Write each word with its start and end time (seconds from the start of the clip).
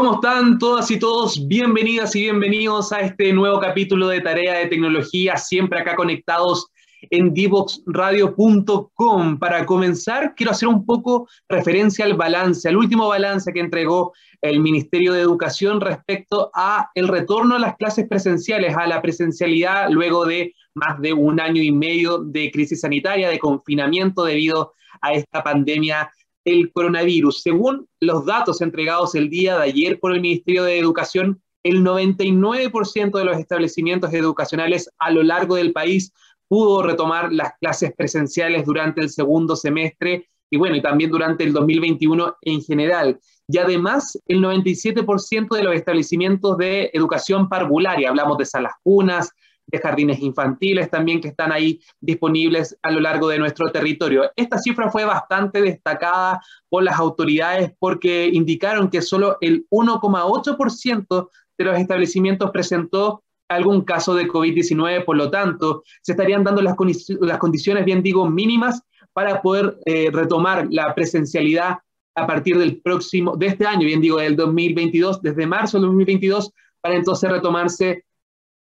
¿Cómo 0.00 0.14
están 0.14 0.58
todas 0.58 0.90
y 0.90 0.98
todos? 0.98 1.46
Bienvenidas 1.46 2.16
y 2.16 2.22
bienvenidos 2.22 2.90
a 2.90 3.00
este 3.00 3.34
nuevo 3.34 3.60
capítulo 3.60 4.08
de 4.08 4.22
Tarea 4.22 4.54
de 4.54 4.64
Tecnología, 4.64 5.36
siempre 5.36 5.78
acá 5.78 5.94
conectados 5.94 6.68
en 7.10 7.34
divoxradio.com. 7.34 9.38
Para 9.38 9.66
comenzar, 9.66 10.34
quiero 10.34 10.52
hacer 10.52 10.70
un 10.70 10.86
poco 10.86 11.28
referencia 11.50 12.06
al 12.06 12.14
balance, 12.14 12.66
al 12.66 12.78
último 12.78 13.08
balance 13.08 13.52
que 13.52 13.60
entregó 13.60 14.14
el 14.40 14.60
Ministerio 14.60 15.12
de 15.12 15.20
Educación 15.20 15.82
respecto 15.82 16.50
a 16.54 16.88
el 16.94 17.06
retorno 17.06 17.56
a 17.56 17.58
las 17.58 17.76
clases 17.76 18.08
presenciales, 18.08 18.74
a 18.78 18.86
la 18.86 19.02
presencialidad 19.02 19.90
luego 19.90 20.24
de 20.24 20.54
más 20.72 20.98
de 21.02 21.12
un 21.12 21.40
año 21.40 21.62
y 21.62 21.72
medio 21.72 22.24
de 22.24 22.50
crisis 22.50 22.80
sanitaria, 22.80 23.28
de 23.28 23.38
confinamiento 23.38 24.24
debido 24.24 24.72
a 25.02 25.12
esta 25.12 25.44
pandemia 25.44 26.10
el 26.44 26.72
coronavirus. 26.72 27.42
Según 27.42 27.86
los 28.00 28.24
datos 28.24 28.60
entregados 28.60 29.14
el 29.14 29.30
día 29.30 29.58
de 29.58 29.64
ayer 29.64 30.00
por 30.00 30.12
el 30.12 30.20
Ministerio 30.20 30.64
de 30.64 30.78
Educación, 30.78 31.42
el 31.62 31.84
99% 31.84 33.18
de 33.18 33.24
los 33.24 33.38
establecimientos 33.38 34.12
educacionales 34.14 34.90
a 34.98 35.10
lo 35.10 35.22
largo 35.22 35.56
del 35.56 35.72
país 35.72 36.12
pudo 36.48 36.82
retomar 36.82 37.32
las 37.32 37.52
clases 37.60 37.92
presenciales 37.96 38.64
durante 38.64 39.02
el 39.02 39.10
segundo 39.10 39.54
semestre 39.54 40.28
y 40.50 40.56
bueno, 40.56 40.76
y 40.76 40.82
también 40.82 41.10
durante 41.10 41.44
el 41.44 41.52
2021 41.52 42.36
en 42.42 42.60
general. 42.60 43.20
Y 43.46 43.58
además, 43.58 44.18
el 44.26 44.40
97% 44.40 45.56
de 45.56 45.62
los 45.62 45.74
establecimientos 45.74 46.56
de 46.56 46.90
educación 46.92 47.48
parvularia, 47.48 48.08
hablamos 48.08 48.36
de 48.38 48.46
salas 48.46 48.72
cunas, 48.82 49.30
de 49.70 49.78
jardines 49.78 50.20
infantiles 50.20 50.90
también 50.90 51.20
que 51.20 51.28
están 51.28 51.52
ahí 51.52 51.80
disponibles 52.00 52.76
a 52.82 52.90
lo 52.90 53.00
largo 53.00 53.28
de 53.28 53.38
nuestro 53.38 53.70
territorio. 53.70 54.30
Esta 54.36 54.58
cifra 54.58 54.90
fue 54.90 55.04
bastante 55.04 55.62
destacada 55.62 56.40
por 56.68 56.82
las 56.82 56.98
autoridades 56.98 57.72
porque 57.78 58.28
indicaron 58.32 58.90
que 58.90 59.02
solo 59.02 59.38
el 59.40 59.66
1,8% 59.70 61.28
de 61.58 61.64
los 61.64 61.78
establecimientos 61.78 62.50
presentó 62.50 63.22
algún 63.48 63.82
caso 63.82 64.14
de 64.14 64.28
COVID-19, 64.28 65.04
por 65.04 65.16
lo 65.16 65.30
tanto, 65.30 65.82
se 66.02 66.12
estarían 66.12 66.44
dando 66.44 66.62
las, 66.62 66.76
condiciones, 66.76 67.84
bien 67.84 68.02
digo, 68.02 68.28
mínimas 68.30 68.82
para 69.12 69.42
poder 69.42 69.76
eh, 69.86 70.08
retomar 70.12 70.68
la 70.70 70.94
presencialidad 70.94 71.78
a 72.14 72.26
partir 72.26 72.56
del 72.58 72.80
próximo, 72.80 73.36
de 73.36 73.46
este 73.46 73.66
año, 73.66 73.86
bien 73.86 74.00
digo, 74.00 74.18
del 74.18 74.36
2022, 74.36 75.20
desde 75.20 75.46
marzo 75.46 75.78
del 75.78 75.86
2022, 75.88 76.52
para 76.80 76.94
entonces 76.94 77.30
retomarse 77.30 78.04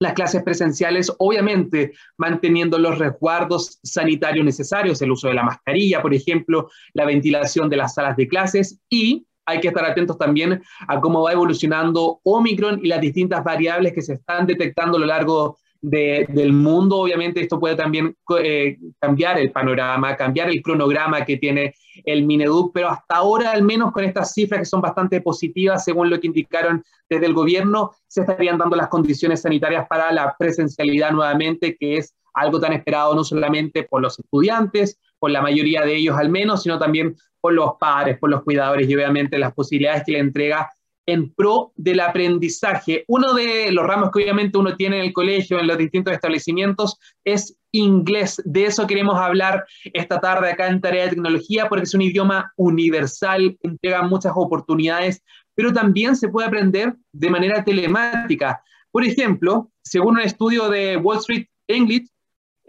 las 0.00 0.12
clases 0.12 0.42
presenciales, 0.42 1.12
obviamente 1.18 1.92
manteniendo 2.16 2.78
los 2.78 2.98
resguardos 2.98 3.78
sanitarios 3.82 4.44
necesarios, 4.44 5.02
el 5.02 5.10
uso 5.10 5.28
de 5.28 5.34
la 5.34 5.42
mascarilla, 5.42 6.00
por 6.00 6.14
ejemplo, 6.14 6.70
la 6.92 7.04
ventilación 7.04 7.68
de 7.68 7.76
las 7.76 7.94
salas 7.94 8.16
de 8.16 8.28
clases 8.28 8.80
y 8.88 9.26
hay 9.46 9.60
que 9.60 9.68
estar 9.68 9.84
atentos 9.84 10.18
también 10.18 10.62
a 10.86 11.00
cómo 11.00 11.22
va 11.22 11.32
evolucionando 11.32 12.20
Omicron 12.22 12.80
y 12.84 12.88
las 12.88 13.00
distintas 13.00 13.42
variables 13.42 13.94
que 13.94 14.02
se 14.02 14.14
están 14.14 14.46
detectando 14.46 14.98
a 14.98 15.00
lo 15.00 15.06
largo 15.06 15.58
del 15.80 16.52
mundo. 16.52 16.96
Obviamente 16.96 17.40
esto 17.40 17.60
puede 17.60 17.76
también 17.76 18.16
eh, 18.42 18.78
cambiar 19.00 19.38
el 19.38 19.50
panorama, 19.52 20.16
cambiar 20.16 20.50
el 20.50 20.62
cronograma 20.62 21.24
que 21.24 21.36
tiene 21.36 21.74
el 22.04 22.24
Mineduc, 22.24 22.72
pero 22.72 22.88
hasta 22.88 23.16
ahora, 23.16 23.52
al 23.52 23.62
menos 23.62 23.92
con 23.92 24.04
estas 24.04 24.32
cifras 24.32 24.60
que 24.60 24.64
son 24.66 24.80
bastante 24.80 25.20
positivas, 25.20 25.84
según 25.84 26.10
lo 26.10 26.20
que 26.20 26.28
indicaron 26.28 26.84
desde 27.08 27.26
el 27.26 27.34
gobierno, 27.34 27.92
se 28.06 28.20
estarían 28.20 28.58
dando 28.58 28.76
las 28.76 28.88
condiciones 28.88 29.42
sanitarias 29.42 29.86
para 29.88 30.12
la 30.12 30.34
presencialidad 30.38 31.12
nuevamente, 31.12 31.76
que 31.76 31.96
es 31.96 32.14
algo 32.34 32.60
tan 32.60 32.72
esperado 32.72 33.14
no 33.14 33.24
solamente 33.24 33.82
por 33.84 34.02
los 34.02 34.18
estudiantes, 34.18 34.98
por 35.18 35.30
la 35.30 35.42
mayoría 35.42 35.82
de 35.82 35.96
ellos 35.96 36.16
al 36.16 36.28
menos, 36.28 36.62
sino 36.62 36.78
también 36.78 37.16
por 37.40 37.52
los 37.52 37.72
padres, 37.78 38.18
por 38.18 38.30
los 38.30 38.42
cuidadores 38.42 38.88
y 38.88 38.94
obviamente 38.94 39.38
las 39.38 39.54
posibilidades 39.54 40.04
que 40.04 40.12
le 40.12 40.18
entrega 40.18 40.70
en 41.08 41.32
pro 41.32 41.72
del 41.76 42.00
aprendizaje. 42.00 43.04
Uno 43.08 43.32
de 43.32 43.72
los 43.72 43.86
ramos 43.86 44.10
que 44.10 44.22
obviamente 44.22 44.58
uno 44.58 44.76
tiene 44.76 44.98
en 44.98 45.06
el 45.06 45.12
colegio, 45.14 45.58
en 45.58 45.66
los 45.66 45.78
distintos 45.78 46.12
establecimientos, 46.12 46.98
es 47.24 47.56
inglés. 47.72 48.42
De 48.44 48.66
eso 48.66 48.86
queremos 48.86 49.18
hablar 49.18 49.64
esta 49.94 50.20
tarde 50.20 50.50
acá 50.50 50.68
en 50.68 50.82
Tarea 50.82 51.04
de 51.04 51.10
Tecnología, 51.10 51.66
porque 51.70 51.84
es 51.84 51.94
un 51.94 52.02
idioma 52.02 52.52
universal, 52.56 53.56
entrega 53.62 54.02
muchas 54.02 54.32
oportunidades, 54.36 55.22
pero 55.54 55.72
también 55.72 56.14
se 56.14 56.28
puede 56.28 56.48
aprender 56.48 56.94
de 57.12 57.30
manera 57.30 57.64
telemática. 57.64 58.62
Por 58.90 59.02
ejemplo, 59.02 59.70
según 59.82 60.16
un 60.16 60.20
estudio 60.20 60.68
de 60.68 60.98
Wall 60.98 61.18
Street 61.20 61.46
English, 61.68 62.06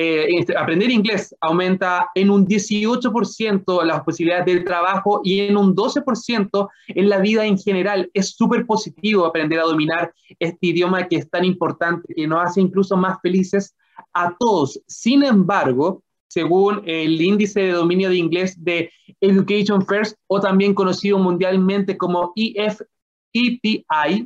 eh, 0.01 0.45
aprender 0.57 0.89
inglés 0.89 1.35
aumenta 1.41 2.09
en 2.15 2.29
un 2.29 2.47
18% 2.47 3.83
las 3.83 4.01
posibilidades 4.03 4.45
de 4.45 4.61
trabajo 4.61 5.19
y 5.25 5.41
en 5.41 5.57
un 5.57 5.75
12% 5.75 6.69
en 6.87 7.09
la 7.09 7.17
vida 7.19 7.45
en 7.45 7.57
general. 7.57 8.09
Es 8.13 8.29
súper 8.29 8.65
positivo 8.65 9.25
aprender 9.25 9.59
a 9.59 9.63
dominar 9.63 10.13
este 10.39 10.67
idioma 10.67 11.05
que 11.05 11.17
es 11.17 11.29
tan 11.29 11.43
importante, 11.43 12.13
que 12.15 12.27
nos 12.27 12.47
hace 12.47 12.61
incluso 12.61 12.95
más 12.95 13.17
felices 13.21 13.75
a 14.13 14.33
todos. 14.39 14.81
Sin 14.87 15.21
embargo, 15.21 16.01
según 16.29 16.81
el 16.85 17.21
índice 17.21 17.59
de 17.59 17.71
dominio 17.71 18.07
de 18.07 18.15
inglés 18.15 18.55
de 18.63 18.89
Education 19.19 19.85
First, 19.85 20.15
o 20.27 20.39
también 20.39 20.73
conocido 20.73 21.19
mundialmente 21.19 21.97
como 21.97 22.31
EFETI, 22.37 23.83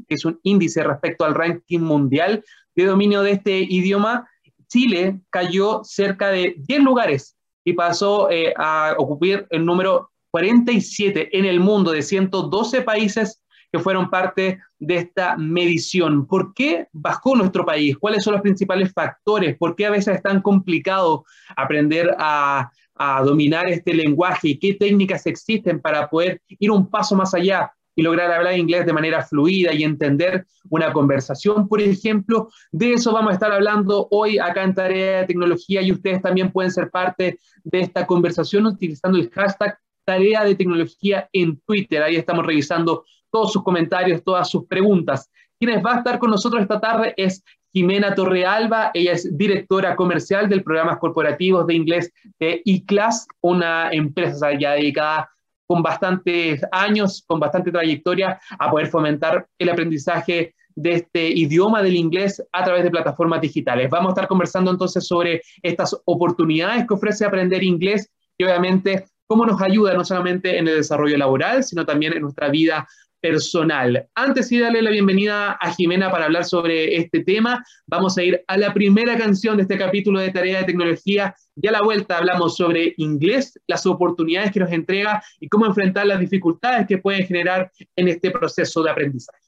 que 0.07 0.13
es 0.13 0.23
un 0.23 0.40
índice 0.44 0.84
respecto 0.84 1.25
al 1.25 1.34
ranking 1.34 1.79
mundial 1.79 2.44
de 2.75 2.85
dominio 2.85 3.23
de 3.23 3.31
este 3.31 3.59
idioma, 3.59 4.28
Chile 4.73 5.19
cayó 5.29 5.81
cerca 5.84 6.29
de 6.29 6.56
10 6.57 6.81
lugares 6.81 7.38
y 7.63 7.73
pasó 7.73 8.31
eh, 8.31 8.56
a 8.57 8.95
ocupar 8.97 9.45
el 9.51 9.63
número 9.63 10.09
47 10.31 11.38
en 11.38 11.45
el 11.45 11.59
mundo 11.59 11.91
de 11.91 12.01
112 12.01 12.81
países 12.81 13.44
que 13.72 13.78
fueron 13.78 14.09
parte 14.09 14.59
de 14.79 14.95
esta 14.95 15.38
medición. 15.38 16.25
¿Por 16.25 16.56
qué 16.56 16.88
bajó 16.91 17.35
nuestro 17.35 17.63
país? 17.63 17.95
¿Cuáles 18.00 18.23
son 18.23 18.34
los 18.34 18.41
principales 18.41 18.91
factores? 18.91 19.56
¿Por 19.59 19.75
qué 19.75 19.85
a 19.85 19.91
veces 19.91 20.16
es 20.16 20.23
tan 20.23 20.41
complicado 20.41 21.23
aprender 21.55 22.16
a, 22.17 22.72
a 22.95 23.22
dominar 23.22 23.69
este 23.69 23.94
lenguaje? 23.94 24.50
¿Y 24.50 24.57
qué 24.57 24.73
técnicas 24.73 25.28
existen 25.28 25.81
para 25.81 26.09
poder 26.09 26.41
ir 26.47 26.72
un 26.72 26.90
paso 26.90 27.16
más 27.16 27.35
allá? 27.35 27.72
Y 27.96 28.02
lograr 28.02 28.31
hablar 28.31 28.58
inglés 28.58 28.86
de 28.86 28.94
manera 28.94 29.24
fluida 29.24 29.74
y 29.74 29.84
entender 29.84 30.46
una 30.70 30.92
conversación, 30.92 31.68
por 31.68 31.81
ejemplo. 31.81 32.50
De 32.72 32.94
eso 32.94 33.12
vamos 33.12 33.31
a 33.31 33.34
estar 33.34 33.52
hablando 33.52 34.08
hoy 34.12 34.40
acá 34.40 34.64
en 34.64 34.74
Tarea 34.74 35.20
de 35.22 35.28
Tecnología 35.28 35.81
y 35.81 35.92
ustedes 35.92 36.22
también 36.22 36.52
pueden 36.52 36.72
ser 36.72 36.90
parte 36.90 37.40
de 37.64 37.80
esta 37.80 38.06
conversación 38.06 38.66
utilizando 38.66 39.18
el 39.18 39.30
hashtag 39.30 39.78
Tarea 40.06 40.44
de 40.44 40.56
Tecnología 40.56 41.30
en 41.32 41.59
Twitter. 41.62 42.03
Ahí 42.03 42.16
estamos 42.16 42.46
revisando 42.46 43.06
todos 43.32 43.53
sus 43.53 43.64
comentarios, 43.64 44.24
todas 44.24 44.50
sus 44.50 44.66
preguntas. 44.68 45.30
Quienes 45.59 45.84
va 45.84 45.96
a 45.96 45.98
estar 46.00 46.20
con 46.20 46.30
nosotros 46.30 46.62
esta 46.62 46.80
tarde 46.80 47.14
es 47.18 47.44
Jimena 47.74 48.14
Torrealba, 48.14 48.92
ella 48.94 49.14
es 49.14 49.36
directora 49.36 49.96
comercial 49.96 50.48
del 50.48 50.64
programas 50.64 51.00
corporativos 51.00 51.66
de 51.66 51.74
inglés 51.74 52.12
de 52.40 52.62
eClass, 52.66 53.26
una 53.42 53.92
empresa 53.92 54.52
ya 54.59 54.74
dedicada 54.74 55.33
con 55.73 55.81
bastantes 55.81 56.61
años, 56.72 57.23
con 57.25 57.39
bastante 57.39 57.72
trayectoria, 57.72 58.39
a 58.59 58.69
poder 58.69 58.85
fomentar 58.89 59.47
el 59.57 59.69
aprendizaje 59.69 60.53
de 60.75 60.94
este 60.94 61.29
idioma 61.29 61.81
del 61.81 61.95
inglés 61.95 62.44
a 62.51 62.63
través 62.63 62.84
de 62.84 62.91
plataformas 62.91 63.41
digitales. 63.41 63.89
Vamos 63.89 64.09
a 64.09 64.11
estar 64.11 64.28
conversando 64.28 64.69
entonces 64.69 65.07
sobre 65.07 65.41
estas 65.63 66.00
oportunidades 66.06 66.85
que 66.88 66.94
ofrece 66.94 67.25
aprender 67.25 67.63
inglés 67.63 68.07
y 68.38 68.44
obviamente 68.44 69.06
cómo 69.25 69.47
nos 69.47 69.59
ayuda 69.63 69.95
no 69.95 70.06
solamente 70.06 70.59
en 70.59 70.67
el 70.67 70.75
desarrollo 70.75 71.17
laboral, 71.17 71.63
sino 71.63 71.88
también 71.88 72.13
en 72.13 72.22
nuestra 72.22 72.50
vida 72.50 72.88
personal. 73.23 74.09
Antes 74.16 74.50
de 74.50 74.59
darle 74.59 74.81
la 74.81 74.89
bienvenida 74.91 75.53
a 75.53 75.73
Jimena 75.73 76.11
para 76.11 76.25
hablar 76.25 76.44
sobre 76.44 76.97
este 76.97 77.23
tema, 77.23 77.63
vamos 77.88 78.17
a 78.17 78.23
ir 78.23 78.44
a 78.47 78.57
la 78.57 78.73
primera 78.73 79.17
canción 79.17 79.55
de 79.55 79.64
este 79.64 79.78
capítulo 79.78 80.20
de 80.20 80.29
Tarea 80.29 80.59
de 80.59 80.66
Tecnología. 80.66 81.34
Ya 81.55 81.70
a 81.70 81.73
la 81.73 81.81
vuelta 81.81 82.17
hablamos 82.17 82.58
sobre 82.58 82.93
inglés, 82.97 83.58
las 83.66 83.85
oportunidades 83.85 84.52
que 84.52 84.59
nos 84.59 84.70
entrega 84.73 85.23
y 85.40 85.47
cómo 85.47 85.66
enfrentar 85.66 86.05
las 86.05 86.20
dificultades 86.20 86.85
que 86.85 86.97
pueden 86.97 87.25
generar 87.25 87.72
en 87.96 88.09
este 88.09 88.29
proceso 88.29 88.84
de 88.84 88.91
aprendizaje. 88.91 89.40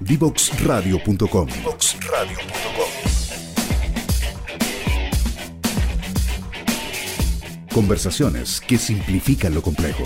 Divoxradio.com 0.00 1.48
Conversaciones 7.74 8.60
que 8.60 8.78
simplifican 8.78 9.52
lo 9.52 9.60
complejo. 9.60 10.04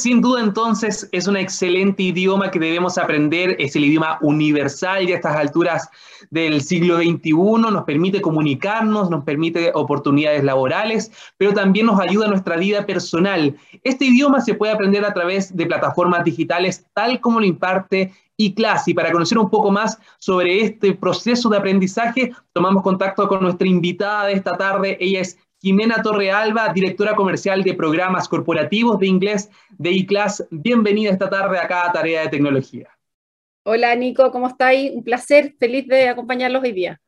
Sin 0.00 0.20
duda 0.20 0.40
entonces 0.40 1.08
es 1.12 1.26
un 1.26 1.36
excelente 1.36 2.02
idioma 2.02 2.50
que 2.50 2.58
debemos 2.58 2.98
aprender, 2.98 3.56
es 3.58 3.76
el 3.76 3.84
idioma 3.84 4.18
universal 4.22 5.08
y 5.08 5.12
a 5.12 5.16
estas 5.16 5.36
alturas 5.36 5.88
del 6.30 6.62
siglo 6.62 6.98
XXI 6.98 7.32
nos 7.32 7.84
permite 7.84 8.20
comunicarnos, 8.20 9.10
nos 9.10 9.24
permite 9.24 9.72
oportunidades 9.74 10.44
laborales, 10.44 11.10
pero 11.36 11.52
también 11.52 11.86
nos 11.86 12.00
ayuda 12.00 12.26
en 12.26 12.30
nuestra 12.32 12.56
vida 12.56 12.86
personal. 12.86 13.56
Este 13.82 14.06
idioma 14.06 14.40
se 14.40 14.54
puede 14.54 14.72
aprender 14.72 15.04
a 15.04 15.14
través 15.14 15.56
de 15.56 15.66
plataformas 15.66 16.24
digitales 16.24 16.86
tal 16.94 17.20
como 17.20 17.40
lo 17.40 17.46
imparte 17.46 18.12
eClass 18.38 18.86
y 18.88 18.94
para 18.94 19.10
conocer 19.10 19.36
un 19.38 19.50
poco 19.50 19.70
más 19.70 19.98
sobre 20.18 20.60
este 20.62 20.94
proceso 20.94 21.48
de 21.48 21.58
aprendizaje, 21.58 22.32
tomamos 22.52 22.82
contacto 22.82 23.26
con 23.28 23.42
nuestra 23.42 23.66
invitada 23.66 24.26
de 24.26 24.34
esta 24.34 24.56
tarde. 24.56 24.96
Ella 25.00 25.20
es 25.20 25.38
Jimena 25.60 26.00
Torrealba, 26.02 26.72
directora 26.72 27.16
comercial 27.16 27.64
de 27.64 27.74
programas 27.74 28.28
corporativos 28.28 28.98
de 29.00 29.08
inglés 29.08 29.50
de 29.76 29.90
eClass. 29.90 30.46
Bienvenida 30.50 31.10
esta 31.10 31.28
tarde 31.28 31.58
acá 31.58 31.88
a 31.88 31.92
Tarea 31.92 32.22
de 32.22 32.28
Tecnología. 32.28 32.88
Hola 33.64 33.94
Nico, 33.96 34.30
¿cómo 34.30 34.46
estáis? 34.46 34.92
Un 34.94 35.02
placer, 35.02 35.56
feliz 35.58 35.88
de 35.88 36.08
acompañarlos 36.08 36.62
hoy 36.62 36.72
día. 36.72 37.00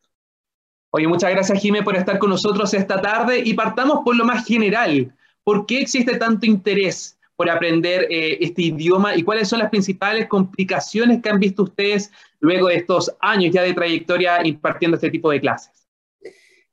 Oye, 0.90 1.06
muchas 1.06 1.30
gracias 1.30 1.60
Jimé 1.60 1.84
por 1.84 1.96
estar 1.96 2.18
con 2.18 2.30
nosotros 2.30 2.74
esta 2.74 3.00
tarde 3.00 3.40
y 3.44 3.54
partamos 3.54 4.00
por 4.04 4.16
lo 4.16 4.24
más 4.24 4.44
general. 4.44 5.14
¿Por 5.44 5.64
qué 5.64 5.80
existe 5.80 6.16
tanto 6.16 6.44
interés 6.44 7.16
por 7.36 7.48
aprender 7.48 8.08
eh, 8.10 8.36
este 8.40 8.62
idioma 8.62 9.14
y 9.14 9.22
cuáles 9.22 9.48
son 9.48 9.60
las 9.60 9.70
principales 9.70 10.26
complicaciones 10.26 11.22
que 11.22 11.30
han 11.30 11.38
visto 11.38 11.62
ustedes 11.62 12.10
luego 12.40 12.66
de 12.66 12.74
estos 12.74 13.14
años 13.20 13.54
ya 13.54 13.62
de 13.62 13.74
trayectoria 13.74 14.44
impartiendo 14.44 14.96
este 14.96 15.10
tipo 15.10 15.30
de 15.30 15.40
clases? 15.40 15.79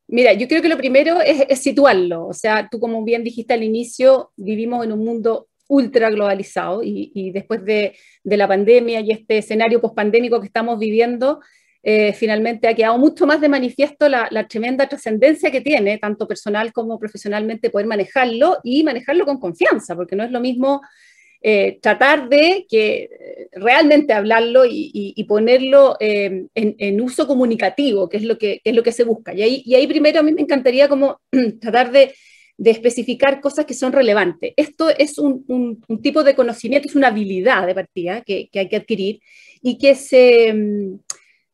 Mira, 0.08 0.34
yo 0.34 0.48
creo 0.48 0.62
que 0.62 0.70
lo 0.70 0.78
primero 0.78 1.20
es, 1.22 1.60
situarlo. 1.60 2.28
O 2.28 2.34
sea, 2.34 2.70
tú 2.70 2.80
como 2.80 3.04
bien 3.04 3.24
dijiste 3.24 3.54
al 3.54 3.64
inicio, 3.64 4.32
vivimos 4.38 4.86
en 4.86 4.94
un 4.94 5.04
mundo 5.04 5.48
ultra 5.68 6.10
globalizado 6.10 6.82
y, 6.84 7.32
después 7.32 7.64
de, 7.66 7.94
la 8.24 8.48
pandemia 8.48 9.02
y 9.02 9.12
este 9.12 9.40
escenario 9.40 9.82
pospandémico 9.82 10.40
que 10.40 10.48
estamos 10.48 10.80
viviendo, 10.80 11.42
eh, 11.84 12.14
finalmente 12.14 12.68
ha 12.68 12.76
quedado 12.76 12.98
mucho 12.98 13.28
más 13.28 13.42
de 13.42 13.50
manifiesto 13.50 14.08
la, 14.08 14.28
la 14.32 14.48
tremenda 14.48 14.88
trascendencia 14.88 15.52
que 15.52 15.62
tiene, 15.62 15.98
tanto 15.98 16.28
personal 16.28 16.72
como 16.72 16.98
profesionalmente, 16.98 17.70
poder 17.70 17.88
manejarlo 17.88 18.58
y 18.64 18.84
manejarlo 18.84 19.26
con 19.26 19.40
confianza, 19.40 19.96
porque 19.96 20.16
no 20.16 20.24
es 20.24 20.32
lo 20.32 20.40
mismo 20.40 20.82
eh, 21.42 21.78
tratar 21.82 22.30
de 22.30 22.66
que 22.68 23.10
eh, 23.12 23.50
realmente 23.54 24.14
hablarlo 24.14 24.64
y, 24.66 25.24
ponerlo 25.28 25.96
eh, 26.00 26.46
en, 26.56 27.02
uso 27.02 27.28
comunicativo, 27.28 28.10
que 28.10 28.18
es 28.18 28.24
lo 28.24 28.38
que, 28.38 28.62
es 28.64 28.76
lo 28.76 28.84
que 28.84 28.92
se 28.92 29.04
busca. 29.04 29.34
Y 29.34 29.42
ahí, 29.76 29.88
primero 29.88 30.20
a 30.20 30.24
mí 30.24 30.32
me 30.32 30.42
encantaría 30.42 30.88
como 30.90 31.20
tratar 31.62 31.92
de, 31.92 32.14
especificar 32.58 33.40
cosas 33.40 33.66
que 33.66 33.76
son 33.76 33.92
relevantes. 33.94 34.54
Esto 34.58 34.90
es 34.90 35.20
un, 35.20 35.46
tipo 36.02 36.24
de 36.24 36.36
conocimiento, 36.36 36.88
es 36.88 36.96
una 36.96 37.10
habilidad 37.10 37.68
de 37.68 37.76
partida 37.76 38.22
que, 38.22 38.50
hay 38.54 38.68
que 38.68 38.76
adquirir 38.76 39.20
y 39.62 39.78
que 39.78 39.94
se, 39.94 40.54
mm, 40.54 41.00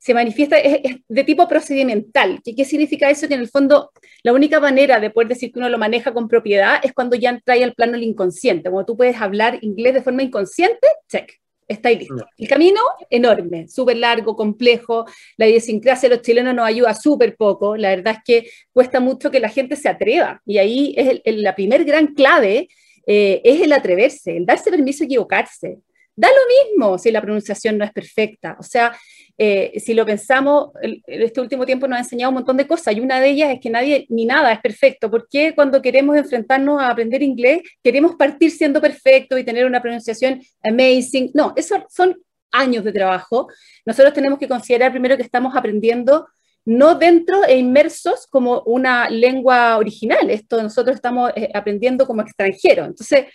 se 0.04 0.14
manifiesta 0.14 0.58
es, 0.58 0.98
de 1.08 1.24
tipo 1.24 1.48
procedimental. 1.48 2.42
¿Qué, 2.44 2.54
¿Qué, 2.54 2.66
significa 2.66 3.10
eso? 3.10 3.26
Que 3.30 3.36
en 3.36 3.40
el 3.40 3.48
fondo 3.48 3.92
la 4.22 4.34
única 4.34 4.60
manera 4.60 5.00
de 5.00 5.10
poder 5.10 5.30
decir 5.30 5.54
que 5.54 5.60
uno 5.60 5.70
lo 5.70 5.78
maneja 5.78 6.14
con 6.14 6.28
propiedad 6.28 6.82
es 6.84 6.92
cuando 6.92 7.16
ya 7.16 7.40
trae 7.40 7.64
al 7.64 7.74
plano 7.74 7.96
el 7.96 8.04
inconsciente. 8.04 8.70
Cuando 8.70 8.86
tú 8.86 8.98
puedes 8.98 9.16
hablar 9.22 9.60
inglés 9.62 9.94
de 9.94 10.02
forma 10.02 10.22
inconsciente, 10.22 10.86
check, 11.08 11.32
está 11.70 11.88
ahí 11.88 12.00
listo. 12.00 12.26
El 12.38 12.50
camino, 12.50 12.82
enorme, 13.10 13.70
súper 13.70 13.96
largo, 13.96 14.36
complejo. 14.36 15.06
La 15.38 15.48
idiosincrasia 15.48 16.10
de 16.10 16.16
los 16.16 16.26
chilenos 16.26 16.54
nos 16.54 16.68
ayuda 16.68 16.94
súper 16.94 17.38
poco. 17.38 17.78
La 17.78 17.88
verdad 17.88 18.16
es 18.18 18.24
que 18.26 18.50
cuesta 18.74 19.00
mucho 19.00 19.32
que 19.32 19.40
la 19.40 19.48
gente 19.48 19.78
se 19.78 19.88
atreva. 19.88 20.42
Y 20.46 20.58
ahí 20.58 20.94
es 20.98 21.22
la 21.38 21.56
primer 21.56 21.86
gran 21.86 22.08
clave, 22.08 22.68
eh, 23.08 23.40
es 23.46 23.62
el 23.62 23.72
atreverse, 23.72 24.36
el 24.36 24.46
darse 24.46 24.70
permiso 24.70 25.06
a 25.06 25.06
equivocarse. 25.06 25.78
Da 26.16 26.28
lo 26.28 26.74
mismo 26.76 26.98
si 26.98 27.12
la 27.12 27.22
pronunciación 27.22 27.78
no 27.78 27.86
es 27.86 27.92
perfecta. 27.92 28.56
O 28.60 28.64
sea, 28.64 28.96
eh, 29.38 29.80
si 29.80 29.96
lo 29.96 30.06
pensamos, 30.06 30.70
en 30.82 31.02
este 31.08 31.42
último 31.42 31.66
tiempo 31.66 31.88
nos 31.88 31.98
ha 31.98 32.02
enseñado 32.02 32.30
un 32.30 32.36
montón 32.36 32.58
de 32.58 32.68
cosas 32.68 32.96
y 32.96 33.00
una 33.00 33.20
de 33.20 33.30
ellas 33.30 33.52
es 33.52 33.60
que 33.60 33.70
nadie 33.70 34.06
ni 34.10 34.26
nada 34.26 34.54
es 34.54 34.60
perfecto. 34.62 35.10
¿Por 35.10 35.28
qué 35.28 35.56
cuando 35.56 35.82
queremos 35.82 36.16
enfrentarnos 36.16 36.80
a 36.80 36.90
aprender 36.90 37.24
inglés 37.24 37.62
queremos 37.84 38.16
partir 38.16 38.52
siendo 38.52 38.80
perfecto 38.80 39.38
y 39.38 39.44
tener 39.44 39.66
una 39.66 39.82
pronunciación 39.82 40.42
amazing? 40.62 41.32
No, 41.34 41.54
eso 41.56 41.84
son 41.90 42.16
años 42.52 42.84
de 42.84 42.92
trabajo. 42.92 43.48
Nosotros 43.86 44.14
tenemos 44.14 44.38
que 44.38 44.48
considerar 44.48 44.92
primero 44.92 45.18
que 45.18 45.24
estamos 45.24 45.56
aprendiendo 45.56 46.28
no 46.66 46.96
dentro 46.96 47.44
e 47.44 47.58
inmersos 47.58 48.28
como 48.28 48.62
una 48.66 49.10
lengua 49.10 49.78
original. 49.78 50.30
Esto 50.30 50.62
nosotros 50.62 50.96
estamos 50.96 51.32
eh, 51.36 51.50
aprendiendo 51.54 52.06
como 52.08 52.22
extranjero. 52.22 52.86
Entonces, 52.86 53.26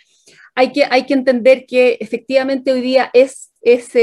hay 0.55 0.71
que, 0.71 0.85
hay 0.89 1.05
que 1.05 1.13
entender 1.13 1.65
que 1.65 1.97
efectivamente 1.99 2.71
hoy 2.71 2.81
día 2.81 3.09
es, 3.13 3.51
es 3.61 3.95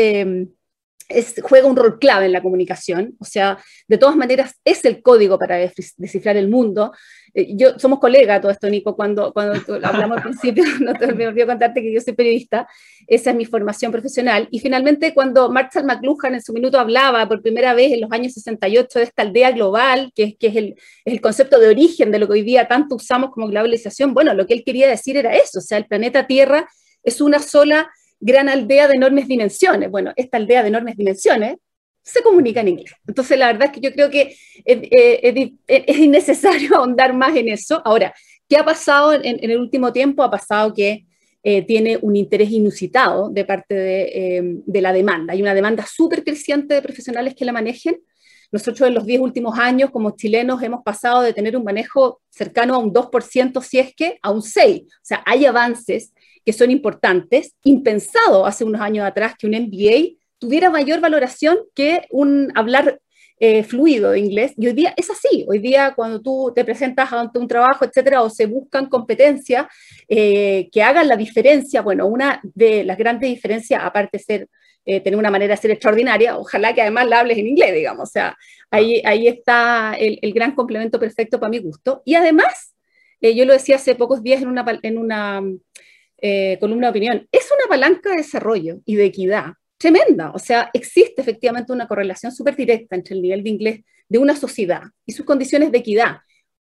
em, 1.09 1.25
juega 1.43 1.67
un 1.67 1.77
rol 1.77 1.99
clave 1.99 2.27
en 2.27 2.33
la 2.33 2.43
comunicación, 2.43 3.15
o 3.19 3.25
sea, 3.25 3.59
de 3.89 3.99
todas 3.99 4.17
maneras 4.17 4.55
es 4.65 4.85
el 4.85 5.03
código 5.03 5.39
para 5.39 5.57
descifrar 5.57 6.37
el 6.37 6.49
mundo. 6.49 6.93
Eh, 7.35 7.55
yo 7.55 7.79
somos 7.79 7.99
colegas 7.99 8.41
todo 8.41 8.51
esto, 8.51 8.69
Nico, 8.69 8.97
cuando, 8.97 9.33
cuando 9.33 9.61
hablamos 9.83 10.17
al 10.17 10.23
principio, 10.23 10.65
no 10.81 10.95
te 10.95 11.13
me 11.13 11.27
olvidé 11.27 11.47
contarte 11.47 11.83
que 11.83 11.93
yo 11.93 12.01
soy 12.01 12.15
periodista, 12.15 12.67
esa 13.07 13.31
es 13.31 13.37
mi 13.37 13.45
formación 13.45 13.93
profesional, 13.93 14.49
y 14.51 14.59
finalmente 14.59 15.13
cuando 15.13 15.51
Marshall 15.51 15.85
McLuhan 15.85 16.35
en 16.35 16.43
su 16.43 16.53
minuto 16.53 16.79
hablaba 16.79 17.29
por 17.29 17.43
primera 17.43 17.75
vez 17.75 17.93
en 17.93 18.01
los 18.01 18.11
años 18.11 18.33
68 18.33 18.99
de 18.99 19.05
esta 19.05 19.23
aldea 19.23 19.51
global, 19.53 20.13
que, 20.15 20.23
es, 20.25 20.37
que 20.39 20.47
es, 20.49 20.57
el, 20.57 20.75
es 21.05 21.13
el 21.13 21.21
concepto 21.21 21.59
de 21.59 21.69
origen 21.69 22.11
de 22.11 22.19
lo 22.19 22.27
que 22.27 22.35
hoy 22.35 22.43
día 22.43 22.69
tanto 22.69 22.97
usamos 22.97 23.31
como 23.31 23.49
globalización, 23.49 24.15
bueno, 24.15 24.33
lo 24.35 24.47
que 24.47 24.55
él 24.55 24.65
quería 24.65 24.89
decir 24.89 25.17
era 25.17 25.35
eso, 25.37 25.59
o 25.59 25.63
sea, 25.63 25.79
el 25.79 25.87
planeta 25.87 26.27
Tierra 26.27 26.69
es 27.03 27.21
una 27.21 27.39
sola 27.39 27.91
gran 28.21 28.49
aldea 28.49 28.89
de 28.89 28.95
enormes 28.95 29.29
dimensiones. 29.29 29.91
Bueno, 29.91 30.13
esta 30.17 30.37
aldea 30.37 30.63
de 30.63 30.69
enormes 30.69 30.97
dimensiones 30.97 31.57
se 32.03 32.23
comunica 32.23 32.61
en 32.61 32.69
inglés. 32.69 32.93
Entonces, 33.07 33.37
la 33.39 33.49
verdad 33.49 33.65
es 33.65 33.73
que 33.73 33.81
yo 33.81 33.93
creo 33.93 34.11
que 34.11 34.37
es, 34.65 35.99
innecesario 35.99 36.77
ahondar 36.77 37.15
más 37.15 37.37
en 37.37 37.49
eso. 37.49 37.83
Ahora, 37.85 38.15
¿qué 38.49 38.57
ha 38.57 38.65
pasado 38.65 39.13
en, 39.13 39.39
el 39.43 39.59
último 39.59 39.93
tiempo? 39.93 40.23
Ha 40.23 40.31
pasado 40.31 40.73
que 40.73 41.07
eh, 41.43 41.63
tiene 41.63 41.99
un 42.01 42.15
interés 42.15 42.51
inusitado 42.51 43.29
de 43.31 43.45
parte 43.45 43.75
de, 43.75 44.03
eh, 44.15 44.43
de 44.45 44.81
la 44.81 44.93
demanda. 44.93 45.33
Hay 45.33 45.43
una 45.43 45.55
demanda 45.55 45.85
súper 45.85 46.23
creciente 46.23 46.75
de 46.75 46.83
profesionales 46.83 47.35
que 47.35 47.45
la 47.45 47.53
manejen. 47.53 48.01
Nosotros 48.53 48.89
en 48.89 48.95
los 48.95 49.05
10 49.05 49.21
últimos 49.21 49.59
años, 49.59 49.91
como 49.91 50.13
chilenos, 50.13 50.63
hemos 50.63 50.85
pasado 50.85 51.23
de 51.23 51.33
tener 51.33 51.57
un 51.57 51.65
manejo 51.65 52.21
cercano 52.31 52.77
a 52.77 52.79
un 52.79 52.93
2%, 52.93 53.61
si 53.63 53.81
es 53.81 53.95
que, 53.95 54.19
a 54.23 54.31
un 54.31 54.43
6%. 54.43 54.87
O 54.87 54.89
sea, 55.03 55.23
hay 55.27 55.45
avances 55.45 56.13
que 56.47 56.53
son 56.53 56.71
importantes, 56.71 57.57
impensado 57.65 58.47
hace 58.47 58.65
unos 58.65 58.81
años 58.81 59.05
atrás 59.05 59.35
que 59.37 59.49
un 59.49 59.55
MBA 59.55 60.17
tuviera 60.39 60.71
mayor 60.71 61.01
valoración 61.01 61.59
que 61.75 62.07
un 62.11 62.53
hablar 62.55 63.01
eh, 63.41 63.65
fluido 63.65 64.13
de 64.13 64.21
inglés. 64.21 64.55
Y 64.57 64.69
hoy 64.69 64.73
día 64.73 64.95
es 64.97 65.11
así. 65.11 65.45
Hoy 65.49 65.59
día 65.59 65.93
cuando 65.97 66.23
tú 66.23 66.53
te 66.55 66.65
presentas 66.65 67.13
ante 67.13 67.41
un 67.41 67.49
trabajo, 67.49 67.85
etcétera, 67.85 68.23
o 68.23 68.31
se 68.31 68.47
buscan 68.47 68.87
competencias 68.87 69.67
eh, 70.09 70.69
que 70.71 70.83
hagan 70.85 71.09
la 71.09 71.17
diferencia, 71.17 71.83
bueno, 71.83 72.07
una 72.07 72.41
de 72.43 72.85
las 72.85 72.97
grandes 72.97 73.29
diferencias, 73.29 73.83
aparte 73.83 74.19
de 74.19 74.23
ser, 74.23 74.49
eh, 74.85 75.01
tener 75.01 75.19
una 75.19 75.33
manera 75.33 75.55
de 75.55 75.61
ser 75.61 75.73
extraordinaria, 75.73 76.39
ojalá 76.39 76.73
que 76.75 76.83
además 76.83 77.09
la 77.09 77.21
hables 77.21 77.39
en 77.39 77.49
inglés, 77.49 77.75
digamos. 77.75 78.09
O 78.09 78.13
sea, 78.13 78.37
ahí, 78.71 79.03
ahí 79.05 79.27
está 79.27 79.95
el, 79.99 80.21
el 80.23 80.33
gran 80.33 80.55
complemento 80.55 81.01
perfecto 81.01 81.41
para 81.41 81.51
mi 81.51 81.59
gusto. 81.59 82.03
Y 82.05 82.15
además, 82.15 82.75
yo 83.21 83.45
lo 83.45 83.53
decía 83.53 83.77
hace 83.77 83.97
pocos 83.97 84.23
días 84.23 84.43
en 84.43 84.49
una, 84.49 84.65
en 84.83 84.99
una 84.99 85.43
eh, 86.19 86.57
columna 86.61 86.87
de 86.87 86.91
opinión, 86.91 87.29
es 87.31 87.49
una 87.51 87.69
palanca 87.69 88.11
de 88.11 88.17
desarrollo 88.17 88.79
y 88.85 88.97
de 88.97 89.05
equidad 89.05 89.53
tremenda. 89.79 90.31
O 90.33 90.39
sea, 90.39 90.71
existe 90.73 91.21
efectivamente 91.21 91.73
una 91.73 91.87
correlación 91.87 92.33
súper 92.33 92.57
directa 92.57 92.97
entre 92.97 93.15
el 93.15 93.23
nivel 93.23 93.43
de 93.43 93.51
inglés 93.51 93.81
de 94.09 94.19
una 94.19 94.37
sociedad 94.37 94.83
y 95.05 95.13
sus 95.13 95.27
condiciones 95.27 95.73
de 95.73 95.79
equidad, 95.79 96.19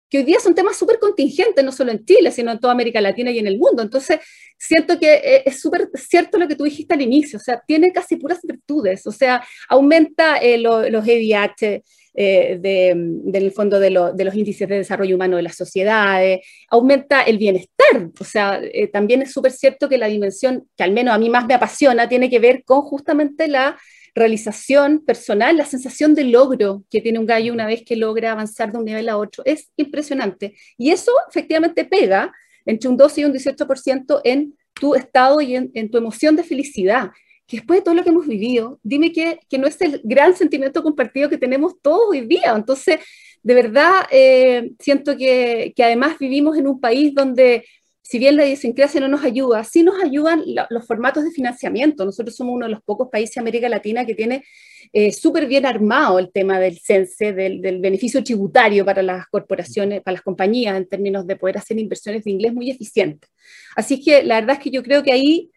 que 0.09 0.19
hoy 0.19 0.23
día 0.23 0.39
son 0.39 0.53
temas 0.53 0.77
súper 0.77 0.99
contingentes, 0.99 1.63
no 1.63 1.71
solo 1.71 1.91
en 1.91 2.05
Chile, 2.05 2.31
sino 2.31 2.51
en 2.51 2.59
toda 2.59 2.73
América 2.73 3.01
Latina 3.01 3.31
y 3.31 3.39
en 3.39 3.47
el 3.47 3.57
mundo. 3.57 3.81
Entonces, 3.81 4.19
siento 4.57 4.99
que 4.99 5.13
eh, 5.15 5.43
es 5.45 5.59
súper 5.59 5.89
cierto 5.95 6.37
lo 6.37 6.47
que 6.47 6.55
tú 6.55 6.63
dijiste 6.63 6.93
al 6.93 7.01
inicio, 7.01 7.37
o 7.37 7.41
sea, 7.41 7.61
tiene 7.65 7.91
casi 7.91 8.17
puras 8.17 8.39
virtudes, 8.43 9.05
o 9.07 9.11
sea, 9.11 9.43
aumenta 9.67 10.37
eh, 10.37 10.57
los 10.59 11.07
EVH, 11.07 11.83
eh, 12.15 12.57
del 12.59 13.51
fondo 13.51 13.79
de, 13.79 13.89
los 13.89 14.35
índices 14.35 14.69
de 14.69 14.77
desarrollo 14.77 15.15
humano 15.15 15.37
de 15.37 15.43
las 15.43 15.55
sociedades, 15.55 16.41
aumenta 16.69 17.21
el 17.23 17.37
bienestar. 17.37 18.09
O 18.19 18.23
sea, 18.23 18.61
eh, 18.61 18.87
también 18.87 19.21
es 19.23 19.31
súper 19.31 19.51
cierto 19.51 19.89
que 19.89 19.97
la 19.97 20.07
dimensión 20.07 20.67
que 20.77 20.83
al 20.83 20.91
menos 20.91 21.15
a 21.15 21.17
mí 21.17 21.29
más 21.29 21.45
me 21.47 21.55
apasiona 21.55 22.07
tiene 22.07 22.29
que 22.29 22.39
ver 22.39 22.63
con 22.63 22.81
justamente 22.81 23.47
la 23.47 23.77
realización 24.15 25.03
personal, 25.03 25.57
la 25.57 25.65
sensación 25.65 26.13
de 26.13 26.25
logro 26.25 26.83
que 26.91 27.01
tiene 27.01 27.17
un 27.17 27.25
gallo 27.25 27.51
una 27.51 27.65
vez 27.65 27.83
que 27.83 27.95
logra 27.95 28.31
avanzar 28.31 28.71
de 28.71 28.77
un 28.77 28.85
nivel 28.85 29.09
a 29.09 29.17
otro. 29.17 29.43
Es 29.45 29.71
impresionante. 29.75 30.55
Y 30.77 30.91
eso 30.91 31.11
efectivamente 31.29 31.83
pega 31.83 32.31
entre 32.65 32.89
un 32.89 32.97
12 32.97 33.21
y 33.21 33.25
un 33.25 33.33
18% 33.33 34.21
en 34.23 34.55
tu 34.73 34.93
estado 34.95 35.41
y 35.41 35.55
en 35.55 35.89
tu 35.91 35.97
emoción 35.97 36.35
de 36.35 36.43
felicidad 36.43 37.11
que 37.53 37.57
después 37.57 37.79
de 37.79 37.83
todo 37.83 37.93
lo 37.93 38.03
que 38.03 38.09
hemos 38.09 38.25
vivido, 38.25 38.79
dime 38.81 39.11
que, 39.11 39.39
que 39.47 39.59
no 39.59 39.67
es 39.67 39.79
el 39.79 40.01
gran 40.03 40.35
sentimiento 40.35 40.81
compartido 40.81 41.29
que 41.29 41.37
tenemos 41.37 41.79
todos 41.83 42.09
hoy 42.09 42.21
día. 42.21 42.51
Entonces, 42.55 42.99
de 43.43 43.53
verdad, 43.53 44.07
eh, 44.09 44.71
siento 44.79 45.15
que, 45.15 45.71
que, 45.75 45.83
además 45.83 46.17
vivimos 46.17 46.57
en 46.57 46.67
un 46.67 46.79
país 46.79 47.13
donde 47.13 47.63
si 48.01 48.17
bien 48.17 48.37
la 48.37 48.45
idiosincrasia 48.47 48.99
no 48.99 49.07
nos 49.07 49.23
ayuda, 49.23 49.63
sí 49.63 49.83
nos 49.83 50.03
ayudan 50.03 50.43
los 50.71 50.87
formatos 50.87 51.23
de 51.25 51.29
financiamiento. 51.29 52.05
Nosotros 52.05 52.35
somos 52.35 52.55
uno 52.55 52.65
de 52.65 52.71
los 52.71 52.81
pocos 52.81 53.09
países 53.11 53.35
de 53.35 53.41
América 53.41 53.69
Latina 53.69 54.03
que 54.03 54.15
tiene 54.15 54.43
eh, 54.91 55.11
súper 55.11 55.45
bien 55.45 55.67
armado 55.67 56.17
el 56.17 56.31
tema 56.31 56.59
del 56.59 56.79
CENSE, 56.79 57.33
del, 57.33 57.61
del, 57.61 57.79
beneficio 57.79 58.23
tributario 58.23 58.83
para 58.83 59.03
las 59.03 59.27
corporaciones, 59.27 60.01
para 60.01 60.13
las 60.13 60.23
compañías, 60.23 60.75
en 60.75 60.87
términos 60.87 61.27
de 61.27 61.35
poder 61.35 61.59
hacer 61.59 61.77
inversiones 61.77 62.23
de 62.23 62.31
inglés 62.31 62.51
muy 62.51 62.71
eficientes. 62.71 63.29
Así 63.75 64.03
que 64.03 64.23
la 64.23 64.39
verdad 64.39 64.57
es 64.57 64.63
que 64.63 64.71
yo 64.71 64.81
creo 64.81 65.03
que 65.03 65.11
ahí 65.11 65.51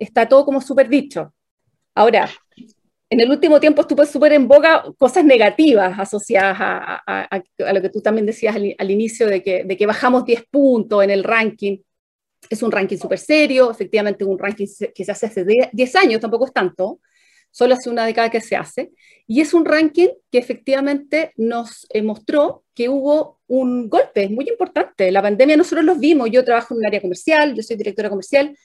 está 0.00 0.28
todo 0.28 0.44
como 0.44 0.60
súper 0.60 0.88
dicho. 0.88 1.32
Ahora, 1.94 2.28
en 3.10 3.20
el 3.20 3.30
último 3.30 3.60
tiempo 3.60 3.82
estuvo 3.82 4.04
súper 4.06 4.32
en 4.32 4.48
boga 4.48 4.84
cosas 4.96 5.24
negativas 5.24 5.98
asociadas 5.98 6.56
a, 6.60 7.42
lo 7.72 7.82
que 7.82 7.90
tú 7.90 8.00
también 8.00 8.26
decías 8.26 8.56
al, 8.56 8.90
inicio, 8.90 9.26
de 9.26 9.42
que, 9.42 9.64
de 9.64 9.76
que, 9.76 9.86
bajamos 9.86 10.24
10 10.24 10.44
puntos 10.50 11.02
en 11.04 11.10
el 11.10 11.24
ranking. 11.24 11.78
Es 12.48 12.62
un 12.62 12.72
ranking 12.72 12.96
súper 12.96 13.18
serio, 13.18 13.70
efectivamente 13.70 14.24
un 14.24 14.38
ranking 14.38 14.66
que 14.94 15.04
se 15.04 15.12
hace 15.12 15.26
hace 15.26 15.44
10 15.72 15.96
años, 15.96 16.20
tampoco 16.20 16.46
es 16.46 16.52
tanto, 16.52 17.00
solo 17.50 17.74
hace 17.74 17.90
una 17.90 18.06
década 18.06 18.30
que 18.30 18.40
se 18.40 18.56
hace, 18.56 18.92
y 19.26 19.40
es 19.40 19.52
un 19.52 19.64
ranking 19.64 20.08
que 20.30 20.38
efectivamente 20.38 21.32
nos 21.36 21.86
eh, 21.90 22.02
mostró 22.02 22.64
que 22.74 22.88
hubo 22.88 23.40
un 23.48 23.88
golpe 23.88 24.28
muy 24.28 24.48
importante. 24.48 25.10
La 25.10 25.20
pandemia 25.20 25.56
nosotros 25.56 25.84
los 25.84 25.98
vimos, 25.98 26.30
yo 26.30 26.44
trabajo 26.44 26.74
en 26.74 26.78
un 26.78 26.86
área 26.86 27.00
comercial, 27.00 27.54
yo 27.54 27.62
soy 27.62 27.76
directora 27.76 28.08
comercial, 28.08 28.56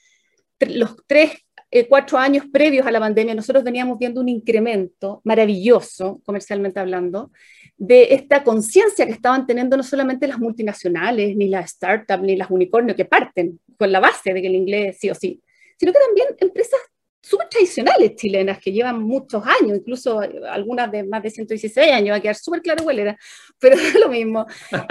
los 0.60 0.96
tres 1.06 1.32
eh, 1.70 1.86
cuatro 1.88 2.16
años 2.16 2.44
previos 2.52 2.86
a 2.86 2.90
la 2.90 3.00
pandemia, 3.00 3.34
nosotros 3.34 3.64
veníamos 3.64 3.98
viendo 3.98 4.20
un 4.20 4.28
incremento 4.28 5.20
maravilloso, 5.24 6.20
comercialmente 6.24 6.78
hablando, 6.78 7.32
de 7.76 8.14
esta 8.14 8.44
conciencia 8.44 9.04
que 9.04 9.12
estaban 9.12 9.46
teniendo 9.46 9.76
no 9.76 9.82
solamente 9.82 10.26
las 10.26 10.38
multinacionales, 10.38 11.36
ni 11.36 11.48
las 11.48 11.70
startups, 11.72 12.22
ni 12.22 12.36
las 12.36 12.50
unicornios 12.50 12.96
que 12.96 13.04
parten 13.04 13.60
con 13.76 13.92
la 13.92 14.00
base 14.00 14.32
de 14.32 14.40
que 14.40 14.46
el 14.46 14.54
inglés 14.54 14.96
sí 15.00 15.10
o 15.10 15.14
sí, 15.14 15.42
sino 15.78 15.92
que 15.92 15.98
también 15.98 16.28
empresas 16.38 16.80
súper 17.26 17.48
tradicionales 17.48 18.14
chilenas 18.14 18.58
que 18.58 18.70
llevan 18.70 19.02
muchos 19.02 19.42
años, 19.44 19.78
incluso 19.78 20.20
algunas 20.48 20.90
de 20.92 21.02
más 21.02 21.22
de 21.22 21.30
116 21.30 21.92
años, 21.92 22.12
va 22.12 22.16
a 22.16 22.20
quedar 22.20 22.36
súper 22.36 22.62
claro 22.62 22.84
cuál 22.84 23.00
era, 23.00 23.18
pero 23.58 23.74
es 23.74 23.94
lo 23.94 24.08
mismo. 24.08 24.46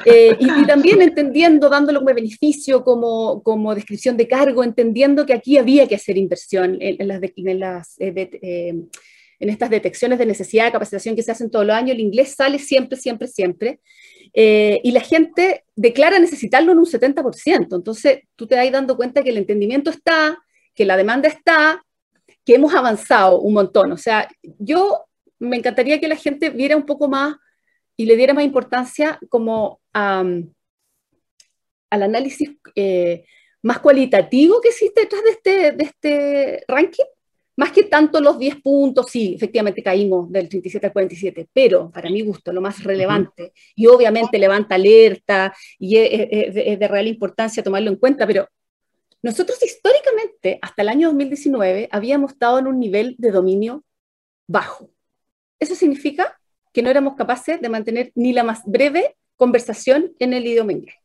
Eh, 0.05 0.35
y, 0.39 0.65
también 0.65 1.01
entendiendo, 1.01 1.69
dándolo 1.69 1.99
como 1.99 2.13
beneficio, 2.13 2.83
como, 2.83 3.41
como 3.41 3.73
descripción 3.73 4.17
de 4.17 4.27
cargo, 4.27 4.63
entendiendo 4.63 5.25
que 5.25 5.33
aquí 5.33 5.57
había 5.57 5.87
que 5.87 5.95
hacer 5.95 6.17
inversión 6.17 6.77
en, 6.81 7.07
las, 7.07 7.21
en, 7.23 7.59
las 7.59 7.95
eh, 7.99 8.13
eh, 8.41 8.73
en 9.39 9.49
estas 9.49 9.69
detecciones 9.69 10.19
de 10.19 10.25
necesidad 10.25 10.65
de 10.65 10.71
capacitación 10.71 11.15
que 11.15 11.23
se 11.23 11.31
hacen 11.31 11.49
todos 11.49 11.65
los 11.65 11.75
años, 11.75 11.91
el 11.91 12.01
inglés 12.01 12.35
sale 12.35 12.59
siempre, 12.59 12.97
siempre, 12.97 13.27
siempre. 13.27 13.79
y 14.33 14.91
la 14.91 15.01
gente 15.01 15.63
declara 15.75 16.19
necesitarlo 16.19 16.71
en 16.71 16.79
un 16.79 16.85
70%. 16.85 17.75
Entonces, 17.75 18.19
tú 18.35 18.47
te 18.47 18.55
vas 18.55 18.71
dando 18.71 18.97
cuenta 18.97 19.23
que 19.23 19.29
el 19.29 19.37
entendimiento 19.37 19.89
está, 19.89 20.37
que 20.73 20.85
la 20.85 20.97
demanda 20.97 21.27
está, 21.27 21.84
que 22.45 22.55
hemos 22.55 22.73
avanzado 22.73 23.41
un 23.41 23.53
montón. 23.53 23.91
O 23.91 23.97
sea, 23.97 24.29
yo 24.59 25.05
me 25.39 25.57
encantaría 25.57 25.99
que 25.99 26.07
la 26.07 26.15
gente 26.15 26.49
viera 26.49 26.77
un 26.77 26.85
poco 26.85 27.07
más 27.07 27.35
y 27.97 28.05
le 28.05 28.15
diera 28.15 28.33
más 28.33 28.45
importancia 28.45 29.19
como 29.29 29.79
al 29.93 30.53
análisis 31.89 32.51
eh, 32.75 33.25
más 33.61 33.79
cualitativo 33.79 34.61
que 34.61 34.69
existe 34.69 35.01
detrás 35.01 35.23
de 35.23 35.29
este, 35.31 35.71
de 35.71 35.83
este 35.83 36.63
ranking, 36.67 37.05
más 37.57 37.71
que 37.71 37.83
tanto 37.83 38.19
los 38.19 38.37
10 38.37 38.61
puntos, 38.61 39.07
sí, 39.09 39.33
efectivamente 39.35 39.81
caímos 39.81 40.29
del 40.29 40.49
37 40.49 40.87
al 40.87 40.93
47, 40.93 41.47
pero 41.53 41.89
para 41.89 42.09
mi 42.09 42.21
gusto 42.21 42.51
lo 42.51 42.59
más 42.59 42.83
relevante, 42.83 43.53
y 43.75 43.87
obviamente 43.87 44.37
levanta 44.37 44.75
alerta 44.75 45.55
y 45.79 45.95
es, 45.97 46.53
es 46.53 46.79
de 46.79 46.87
real 46.87 47.07
importancia 47.07 47.63
tomarlo 47.63 47.89
en 47.89 47.95
cuenta, 47.95 48.27
pero 48.27 48.47
nosotros 49.25 49.57
históricamente, 49.63 50.59
hasta 50.61 50.83
el 50.83 50.89
año 50.89 51.07
2019, 51.07 51.89
habíamos 51.91 52.33
estado 52.33 52.59
en 52.59 52.67
un 52.67 52.79
nivel 52.79 53.15
de 53.17 53.31
dominio 53.31 53.83
bajo. 54.45 54.91
Eso 55.59 55.73
significa 55.73 56.39
que 56.71 56.83
no 56.83 56.91
éramos 56.91 57.15
capaces 57.15 57.59
de 57.59 57.67
mantener 57.67 58.11
ni 58.13 58.33
la 58.33 58.43
más 58.43 58.61
breve 58.67 59.17
conversación 59.35 60.13
en 60.19 60.33
el 60.33 60.45
idioma 60.45 60.73
inglés. 60.73 60.97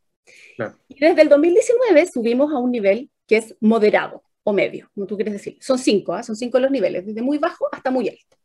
Y 0.88 1.00
desde 1.00 1.22
el 1.22 1.30
2019 1.30 2.08
subimos 2.08 2.52
a 2.52 2.58
un 2.58 2.70
nivel 2.70 3.08
que 3.26 3.38
es 3.38 3.56
moderado 3.58 4.22
o 4.42 4.52
medio, 4.52 4.90
como 4.94 5.06
tú 5.06 5.16
quieres 5.16 5.32
decir. 5.32 5.56
Son 5.58 5.78
cinco, 5.78 6.12
¿ah? 6.12 6.22
son 6.22 6.36
cinco 6.36 6.58
los 6.58 6.70
niveles, 6.70 7.06
desde 7.06 7.22
muy 7.22 7.38
bajo 7.38 7.70
hasta 7.72 7.90
muy 7.90 8.10
alto. 8.10 8.36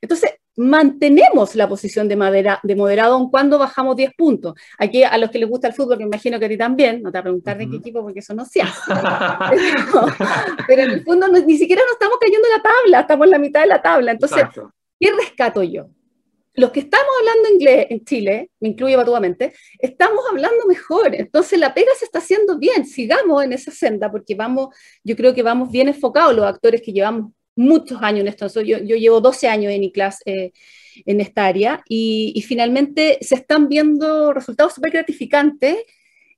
Entonces, 0.00 0.32
mantenemos 0.56 1.54
la 1.54 1.68
posición 1.68 2.08
de, 2.08 2.16
madera, 2.16 2.60
de 2.62 2.76
moderado 2.76 3.14
aun 3.14 3.30
cuando 3.30 3.58
bajamos 3.58 3.96
10 3.96 4.12
puntos. 4.16 4.54
Aquí 4.78 5.02
a 5.02 5.16
los 5.18 5.30
que 5.30 5.38
les 5.38 5.48
gusta 5.48 5.68
el 5.68 5.74
fútbol, 5.74 5.98
que 5.98 6.04
imagino 6.04 6.38
que 6.38 6.46
a 6.46 6.48
ti 6.48 6.56
también, 6.56 7.02
no 7.02 7.10
te 7.10 7.18
voy 7.18 7.20
a 7.20 7.22
preguntar 7.22 7.58
de 7.58 7.68
qué 7.68 7.76
equipo 7.76 8.02
porque 8.02 8.20
eso 8.20 8.34
no 8.34 8.44
se 8.44 8.62
hace. 8.62 8.80
pero, 10.66 10.82
en 10.82 10.90
el 10.90 11.04
fondo 11.04 11.28
ni 11.28 11.56
siquiera 11.56 11.82
nos 11.82 11.92
estamos 11.92 12.18
cayendo 12.20 12.46
en 12.46 12.52
la 12.52 12.62
tabla, 12.62 13.00
estamos 13.00 13.24
en 13.26 13.30
la 13.30 13.38
mitad 13.38 13.60
de 13.62 13.66
la 13.66 13.82
tabla. 13.82 14.12
Entonces, 14.12 14.44
¿qué 15.00 15.12
rescato 15.12 15.62
yo? 15.62 15.86
Los 16.56 16.70
que 16.70 16.80
estamos 16.80 17.08
hablando 17.18 17.48
inglés 17.48 17.86
en 17.90 18.04
Chile, 18.04 18.50
me 18.60 18.68
incluye 18.68 18.94
batuamente, 18.94 19.54
estamos 19.80 20.24
hablando 20.30 20.66
mejor. 20.68 21.12
Entonces 21.16 21.58
la 21.58 21.74
pega 21.74 21.90
se 21.98 22.04
está 22.04 22.20
haciendo 22.20 22.58
bien. 22.58 22.86
Sigamos 22.86 23.42
en 23.42 23.52
esa 23.52 23.72
senda 23.72 24.08
porque 24.08 24.36
vamos, 24.36 24.68
yo 25.02 25.16
creo 25.16 25.34
que 25.34 25.42
vamos 25.42 25.72
bien 25.72 25.88
enfocados 25.88 26.32
los 26.34 26.44
actores 26.44 26.80
que 26.80 26.92
llevamos 26.92 27.32
muchos 27.56 28.02
años 28.02 28.20
en 28.20 28.28
esto. 28.28 28.48
Yo, 28.62 28.78
yo 28.78 28.96
llevo 28.96 29.20
12 29.20 29.48
años 29.48 29.72
en 29.72 29.84
ICLAS 29.84 30.20
eh, 30.26 30.52
en 31.06 31.20
esta 31.20 31.46
área 31.46 31.82
y, 31.88 32.42
finalmente 32.46 33.18
se 33.20 33.36
están 33.36 33.68
viendo 33.68 34.32
resultados 34.32 34.74
súper 34.74 34.92
gratificantes 34.92 35.78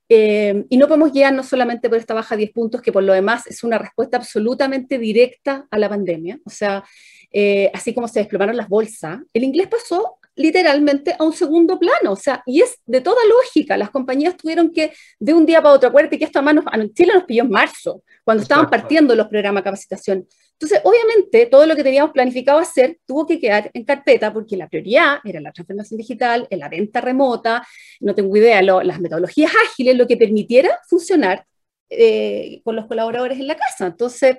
eh, 0.09 0.65
y 0.69 0.77
no 0.77 0.87
podemos 0.87 1.11
no 1.33 1.43
solamente 1.43 1.89
por 1.89 1.97
esta 1.97 2.13
baja 2.13 2.35
de 2.35 2.45
10 2.45 2.51
puntos, 2.51 2.81
que 2.81 2.91
por 2.91 3.03
lo 3.03 3.13
demás 3.13 3.45
es 3.47 3.63
una 3.63 3.77
respuesta 3.77 4.17
absolutamente 4.17 4.97
directa 4.97 5.67
a 5.69 5.77
la 5.77 5.89
pandemia. 5.89 6.39
O 6.45 6.49
sea, 6.49 6.83
eh, 7.31 7.69
así 7.73 7.93
como 7.93 8.07
se 8.07 8.19
desplomaron 8.19 8.55
las 8.55 8.69
bolsas, 8.69 9.19
el 9.33 9.43
inglés 9.43 9.67
pasó 9.67 10.16
literalmente 10.37 11.15
a 11.17 11.23
un 11.23 11.33
segundo 11.33 11.77
plano, 11.79 12.11
o 12.11 12.15
sea, 12.15 12.43
y 12.45 12.61
es 12.61 12.77
de 12.85 13.01
toda 13.01 13.17
lógica, 13.27 13.75
las 13.75 13.89
compañías 13.89 14.37
tuvieron 14.37 14.71
que 14.71 14.93
de 15.19 15.33
un 15.33 15.45
día 15.45 15.61
para 15.61 15.73
otro, 15.73 15.89
acuérdate 15.89 16.17
que 16.17 16.25
esto 16.25 16.39
a 16.39 16.43
manos, 16.43 16.63
en 16.71 16.93
Chile 16.93 17.13
nos 17.13 17.23
pilló 17.23 17.43
en 17.43 17.49
marzo, 17.49 18.03
cuando 18.23 18.43
estaban 18.43 18.69
partiendo 18.69 19.15
los 19.15 19.27
programas 19.27 19.61
de 19.61 19.65
capacitación. 19.65 20.27
Entonces, 20.53 20.81
obviamente, 20.83 21.45
todo 21.47 21.65
lo 21.65 21.75
que 21.75 21.83
teníamos 21.83 22.11
planificado 22.11 22.59
hacer 22.59 22.97
tuvo 23.05 23.25
que 23.25 23.39
quedar 23.39 23.69
en 23.73 23.83
carpeta 23.83 24.33
porque 24.33 24.57
la 24.57 24.67
prioridad 24.67 25.19
era 25.23 25.39
la 25.39 25.51
transformación 25.51 25.97
digital, 25.97 26.47
en 26.49 26.59
la 26.59 26.69
venta 26.69 27.01
remota, 27.01 27.65
no 27.99 28.15
tengo 28.15 28.35
idea, 28.37 28.61
las 28.61 28.99
metodologías 28.99 29.51
ágiles, 29.69 29.95
lo 29.95 30.07
que 30.07 30.17
permitiera 30.17 30.79
funcionar 30.87 31.45
eh, 31.89 32.61
con 32.63 32.75
los 32.75 32.85
colaboradores 32.85 33.39
en 33.39 33.47
la 33.47 33.55
casa. 33.55 33.87
Entonces, 33.87 34.37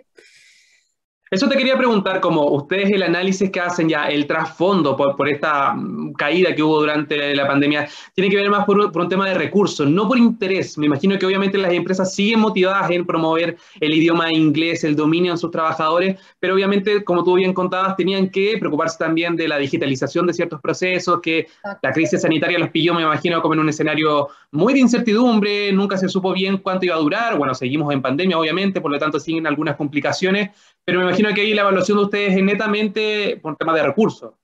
eso 1.31 1.49
te 1.49 1.57
quería 1.57 1.77
preguntar, 1.77 2.21
como 2.21 2.47
ustedes 2.53 2.91
el 2.91 3.03
análisis 3.03 3.51
que 3.51 3.61
hacen 3.61 3.89
ya, 3.89 4.07
el 4.07 4.27
trasfondo 4.27 4.97
por, 4.97 5.15
por 5.15 5.29
esta 5.29 5.75
mm, 5.75 6.13
caída 6.15 6.55
que 6.55 6.63
hubo 6.63 6.81
durante 6.81 7.35
la 7.35 7.47
pandemia, 7.47 7.89
tiene 8.15 8.31
que 8.31 8.37
ver 8.37 8.51
más 8.51 8.65
por, 8.65 8.91
por, 8.91 9.03
un 9.03 9.09
tema 9.09 9.29
de 9.29 9.35
recursos, 9.35 9.89
no 9.89 10.09
por 10.09 10.17
interés. 10.17 10.79
Me 10.79 10.87
imagino 10.87 11.19
que 11.19 11.27
obviamente 11.27 11.59
las 11.59 11.73
empresas 11.73 12.15
siguen 12.15 12.41
motivadas 12.41 12.91
en 12.91 13.05
promover 13.05 13.57
el 13.81 13.93
idioma 13.93 14.33
inglés, 14.33 14.85
el 14.85 14.97
dominio 14.97 15.33
en 15.33 15.39
sus 15.39 15.51
trabajadores, 15.51 16.19
pero 16.41 16.55
obviamente, 16.55 17.05
como 17.05 17.23
tú 17.25 17.35
bien 17.35 17.53
contabas, 17.53 17.97
tenían 17.97 18.31
que 18.31 18.57
preocuparse 18.59 18.97
también 18.99 19.37
de 19.37 19.49
la 19.49 19.59
digitalización 19.59 20.27
de 20.27 20.33
ciertos 20.33 20.61
procesos, 20.61 21.21
que 21.21 21.47
la 21.83 21.93
crisis 21.93 22.23
sanitaria 22.23 22.59
los 22.59 22.71
pilló, 22.71 22.95
me 22.95 23.03
imagino, 23.03 23.43
como 23.43 23.55
en 23.55 23.61
un 23.61 23.69
escenario 23.69 24.29
muy 24.51 24.73
de 24.73 24.81
incertidumbre, 24.81 25.73
nunca 25.73 25.99
se 25.99 26.09
supo 26.09 26.33
bien 26.33 26.59
cuánto 26.59 26.87
iba 26.87 26.95
a 26.95 26.99
durar. 26.99 27.37
Bueno, 27.37 27.55
seguimos 27.55 27.93
en 27.93 28.01
pandemia, 28.01 28.39
obviamente, 28.39 28.81
por 28.81 28.91
lo 28.91 28.99
tanto 28.99 29.21
siguen 29.21 29.47
algunas 29.47 29.77
complicaciones, 29.77 30.51
pero 30.85 31.01
me 31.01 31.05
imagino 31.05 31.18
que 31.35 31.41
ahí 31.41 31.55
la 31.55 31.63
evaluación 31.63 31.99
de 31.99 32.05
ustedes 32.05 32.37
es 32.37 32.43
netamente 32.43 33.39
por 33.43 33.57
tema 33.57 33.75
de 33.75 33.83
recursos. 33.83 34.35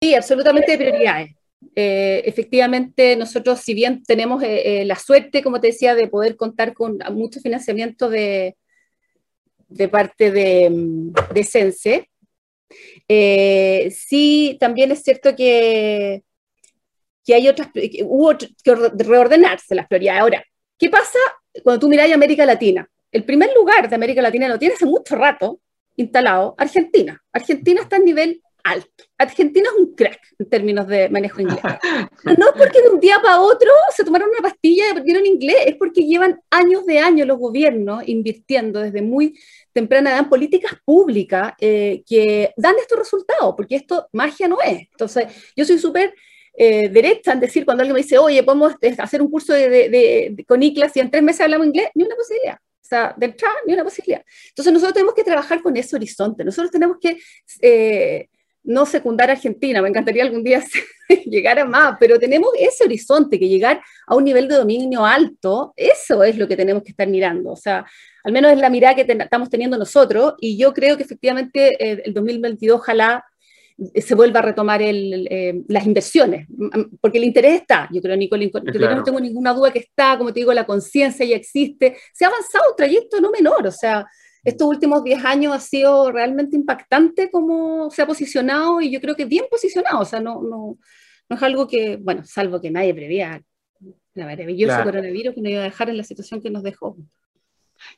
Sí, 0.00 0.14
absolutamente 0.14 0.72
de 0.72 0.78
prioridades. 0.78 1.30
Eh, 1.74 2.22
efectivamente, 2.24 3.16
nosotros, 3.16 3.60
si 3.60 3.74
bien 3.74 4.02
tenemos 4.04 4.42
eh, 4.42 4.82
eh, 4.82 4.84
la 4.84 4.96
suerte, 4.96 5.42
como 5.42 5.60
te 5.60 5.68
decía, 5.68 5.94
de 5.94 6.08
poder 6.08 6.36
contar 6.36 6.74
con 6.74 6.98
mucho 7.12 7.40
financiamiento 7.40 8.08
de, 8.08 8.56
de 9.68 9.88
parte 9.88 10.30
de, 10.30 10.70
de 11.34 11.44
Sense, 11.44 12.10
sí, 13.90 14.56
también 14.60 14.90
es 14.90 15.02
cierto 15.02 15.34
que, 15.34 16.22
que 17.24 17.34
hay 17.34 17.48
otras, 17.48 17.70
que 17.72 18.04
hubo 18.04 18.36
que 18.36 18.74
reordenarse 18.74 19.74
las 19.74 19.86
prioridades. 19.86 20.20
Ahora, 20.20 20.44
¿qué 20.78 20.90
pasa 20.90 21.18
cuando 21.62 21.80
tú 21.80 21.88
miras 21.88 22.10
América 22.12 22.44
Latina? 22.44 22.88
el 23.16 23.24
primer 23.24 23.50
lugar 23.54 23.88
de 23.88 23.94
América 23.94 24.20
Latina 24.20 24.48
lo 24.48 24.58
tiene 24.58 24.74
hace 24.74 24.84
mucho 24.84 25.16
rato 25.16 25.60
instalado 25.96 26.54
Argentina. 26.58 27.22
Argentina 27.32 27.82
está 27.82 27.96
en 27.96 28.04
nivel 28.04 28.42
alto. 28.66 29.04
Argentina 29.16 29.68
es 29.72 29.80
un 29.80 29.94
crack 29.94 30.20
en 30.38 30.48
términos 30.48 30.86
de 30.88 31.08
manejo 31.08 31.40
inglés. 31.40 31.60
No 32.38 32.48
es 32.48 32.54
porque 32.58 32.82
de 32.82 32.88
un 32.90 33.00
día 33.00 33.20
para 33.22 33.40
otro 33.40 33.70
se 33.94 34.04
tomaron 34.04 34.28
una 34.28 34.48
pastilla 34.48 34.86
y 34.86 34.90
aprendieron 34.90 35.24
inglés, 35.24 35.56
es 35.66 35.76
porque 35.76 36.02
llevan 36.02 36.40
años 36.50 36.84
de 36.84 36.98
años 36.98 37.26
los 37.26 37.38
gobiernos 37.38 38.02
invirtiendo 38.06 38.80
desde 38.80 39.00
muy 39.00 39.38
temprana 39.72 40.10
edad 40.10 40.20
en 40.20 40.28
políticas 40.28 40.72
públicas 40.84 41.52
eh, 41.60 42.02
que 42.06 42.52
dan 42.56 42.74
estos 42.80 42.98
resultados, 42.98 43.54
porque 43.56 43.76
esto 43.76 44.08
magia 44.12 44.48
no 44.48 44.60
es. 44.60 44.88
Entonces, 44.90 45.26
yo 45.54 45.64
soy 45.64 45.78
súper 45.78 46.14
eh, 46.58 46.88
derecha 46.88 47.32
en 47.32 47.40
decir 47.40 47.64
cuando 47.64 47.82
alguien 47.82 47.94
me 47.94 48.02
dice, 48.02 48.18
oye, 48.18 48.42
podemos 48.42 48.74
hacer 48.98 49.22
un 49.22 49.30
curso 49.30 49.52
de, 49.52 50.44
con 50.48 50.62
ICLAS 50.62 50.96
y 50.96 51.00
en 51.00 51.10
tres 51.10 51.22
meses 51.22 51.42
hablamos 51.42 51.66
inglés, 51.68 51.90
ni 51.94 52.04
una 52.04 52.16
posibilidad. 52.16 52.58
O 52.86 52.88
sea, 52.88 53.12
de 53.16 53.26
entrada, 53.26 53.54
ni 53.66 53.74
una 53.74 53.82
posibilidad. 53.82 54.24
Entonces 54.48 54.72
nosotros 54.72 54.94
tenemos 54.94 55.14
que 55.14 55.24
trabajar 55.24 55.60
con 55.60 55.76
ese 55.76 55.96
horizonte. 55.96 56.44
Nosotros 56.44 56.70
tenemos 56.70 56.98
que 57.00 57.18
eh, 57.60 58.28
no 58.62 58.86
secundar 58.86 59.28
a 59.28 59.32
Argentina. 59.32 59.82
Me 59.82 59.88
encantaría 59.88 60.22
algún 60.22 60.44
día 60.44 60.62
llegar 61.26 61.58
a 61.58 61.64
más, 61.64 61.96
pero 61.98 62.16
tenemos 62.20 62.50
ese 62.56 62.84
horizonte, 62.84 63.40
que 63.40 63.48
llegar 63.48 63.82
a 64.06 64.14
un 64.14 64.22
nivel 64.22 64.46
de 64.46 64.54
dominio 64.54 65.04
alto, 65.04 65.72
eso 65.74 66.22
es 66.22 66.38
lo 66.38 66.46
que 66.46 66.56
tenemos 66.56 66.84
que 66.84 66.90
estar 66.90 67.08
mirando. 67.08 67.50
O 67.50 67.56
sea, 67.56 67.84
al 68.22 68.32
menos 68.32 68.52
es 68.52 68.58
la 68.58 68.70
mirada 68.70 68.94
que 68.94 69.02
estamos 69.02 69.50
teniendo 69.50 69.76
nosotros 69.76 70.34
y 70.38 70.56
yo 70.56 70.72
creo 70.72 70.96
que 70.96 71.02
efectivamente 71.02 72.06
el 72.06 72.14
2022 72.14 72.78
ojalá 72.80 73.24
se 73.94 74.14
vuelva 74.14 74.40
a 74.40 74.42
retomar 74.42 74.80
eh, 74.82 75.62
las 75.68 75.86
inversiones, 75.86 76.46
porque 77.00 77.18
el 77.18 77.24
interés 77.24 77.60
está, 77.60 77.88
yo 77.92 78.00
creo, 78.00 78.16
Nicole, 78.16 78.50
yo 78.50 78.94
no 78.94 79.02
tengo 79.02 79.20
ninguna 79.20 79.52
duda 79.52 79.70
que 79.70 79.80
está, 79.80 80.16
como 80.16 80.32
te 80.32 80.40
digo, 80.40 80.52
la 80.54 80.64
conciencia 80.64 81.26
ya 81.26 81.36
existe, 81.36 81.96
se 82.14 82.24
ha 82.24 82.28
avanzado 82.28 82.70
un 82.70 82.76
trayecto 82.76 83.20
no 83.20 83.30
menor, 83.30 83.66
o 83.66 83.70
sea, 83.70 84.06
estos 84.42 84.66
últimos 84.66 85.04
10 85.04 85.24
años 85.24 85.54
ha 85.54 85.60
sido 85.60 86.10
realmente 86.10 86.56
impactante 86.56 87.30
cómo 87.30 87.90
se 87.90 88.00
ha 88.00 88.06
posicionado 88.06 88.80
y 88.80 88.90
yo 88.90 89.00
creo 89.00 89.14
que 89.14 89.24
bien 89.24 89.44
posicionado, 89.50 90.00
o 90.00 90.04
sea, 90.04 90.20
no, 90.20 90.40
no, 90.40 90.78
no 91.28 91.36
es 91.36 91.42
algo 91.42 91.66
que, 91.66 91.96
bueno, 91.96 92.22
salvo 92.24 92.60
que 92.60 92.70
nadie 92.70 92.94
prevía 92.94 93.42
la 94.14 94.24
maravilloso 94.24 94.82
coronavirus 94.82 95.34
que 95.34 95.42
nos 95.42 95.50
iba 95.50 95.60
a 95.60 95.64
dejar 95.64 95.90
en 95.90 95.98
la 95.98 96.04
situación 96.04 96.40
que 96.40 96.50
nos 96.50 96.62
dejó. 96.62 96.96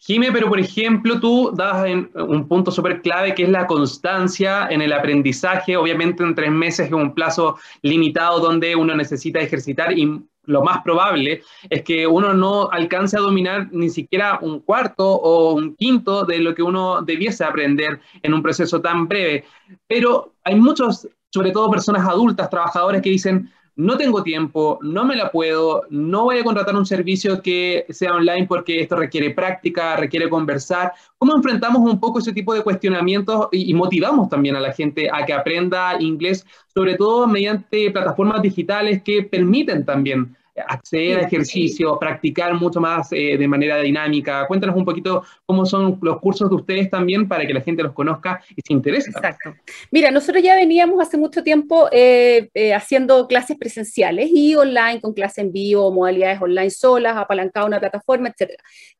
Jime, 0.01 0.33
pero 0.33 0.49
por 0.49 0.61
ejemplo, 0.61 1.21
tú 1.21 1.53
das 1.55 1.87
en 1.87 2.11
un 2.15 2.47
punto 2.49 2.71
súper 2.71 3.03
clave 3.03 3.35
que 3.35 3.45
es 3.45 3.49
la 3.49 3.67
constancia 3.67 4.69
en 4.71 4.83
el 4.83 4.93
aprendizaje. 4.93 5.77
Obviamente 5.77 6.23
en 6.23 6.35
tres 6.35 6.51
meses 6.51 6.87
es 6.87 6.93
un 6.93 7.15
plazo 7.15 7.59
limitado 7.83 8.41
donde 8.41 8.75
uno 8.77 8.95
necesita 8.95 9.41
ejercitar 9.41 9.97
y 9.97 10.21
lo 10.49 10.63
más 10.63 10.83
probable 10.83 11.43
es 11.69 11.83
que 11.83 12.07
uno 12.07 12.33
no 12.33 12.71
alcance 12.71 13.17
a 13.17 13.21
dominar 13.21 13.69
ni 13.71 13.91
siquiera 13.91 14.39
un 14.41 14.61
cuarto 14.61 15.07
o 15.07 15.53
un 15.53 15.77
quinto 15.77 16.25
de 16.25 16.39
lo 16.39 16.55
que 16.55 16.63
uno 16.63 17.03
debiese 17.03 17.45
aprender 17.45 18.01
en 18.23 18.35
un 18.35 18.43
proceso 18.43 18.81
tan 18.81 19.07
breve. 19.07 19.45
Pero 19.87 20.33
hay 20.45 20.55
muchos, 20.55 21.07
sobre 21.31 21.51
todo 21.51 21.71
personas 21.71 22.09
adultas, 22.09 22.49
trabajadores 22.49 23.03
que 23.03 23.11
dicen, 23.11 23.53
no 23.79 23.97
tengo 23.97 24.25
tiempo, 24.25 24.81
no 24.83 25.05
me 25.05 25.15
la 25.15 25.31
puedo, 25.31 25.85
no 25.89 26.25
voy 26.25 26.39
a 26.39 26.43
contratar 26.43 26.75
un 26.75 26.85
servicio 26.85 27.41
que 27.41 27.87
sea 27.91 28.13
online 28.13 28.49
porque 28.49 28.81
esto 28.81 28.97
requiere 28.97 29.31
práctica, 29.31 29.95
requiere 29.95 30.29
conversar. 30.29 30.93
¿Cómo 31.17 31.37
enfrentamos 31.37 31.89
un 31.89 32.01
poco 32.01 32.19
ese 32.19 32.33
tipo 32.33 32.53
de 32.55 32.63
cuestionamientos 32.63 33.47
y, 33.53 33.73
motivamos 33.75 34.29
también 34.29 34.57
a 34.57 34.61
la 34.61 34.73
gente 34.73 35.09
a 35.13 35.25
que 35.25 35.33
aprenda 35.33 35.97
inglés, 36.01 36.45
sobre 36.75 36.97
todo 36.97 37.29
mediante 37.29 37.93
plataformas 37.93 38.43
digitales 38.43 39.01
que 39.05 39.23
permiten 39.23 39.85
también 39.85 40.37
acceder 40.67 41.19
a 41.19 41.23
ejercicio, 41.23 41.99
practicar 41.99 42.55
mucho 42.55 42.81
más 42.81 43.13
eh, 43.13 43.37
de 43.39 43.49
manera 43.49 43.79
dinámica. 43.79 44.47
Cuéntanos 44.47 44.77
un 44.77 44.85
poquito 44.85 45.25
cómo 45.47 45.67
son 45.67 45.99
los 46.03 46.21
cursos 46.21 46.49
de 46.49 46.57
ustedes 46.57 46.91
también 46.91 47.29
para 47.29 47.47
que 47.47 47.55
la 47.55 47.61
gente 47.61 47.83
los 47.83 47.93
conozca 47.93 48.43
y 48.55 48.63
se 48.67 48.73
interese. 48.73 49.11
Exacto. 49.11 49.55
Mira, 49.91 50.11
nosotros 50.11 50.43
ya 50.43 50.55
veníamos 50.55 51.01
hace 51.01 51.17
mucho 51.17 51.43
tiempo 51.43 51.89
eh, 51.93 52.49
eh, 52.55 52.75
haciendo 52.75 53.27
clases 53.27 53.57
presenciales 53.57 54.31
y 54.33 54.55
online 54.55 55.01
con 55.01 55.13
clases 55.13 55.39
en 55.39 55.53
vivo, 55.53 55.91
modalidades 55.93 56.41
online 56.41 56.71
solas, 56.71 57.17
apalancado 57.17 57.67
una 57.67 57.81
plataforma, 57.81 58.29
etc. 58.29 58.53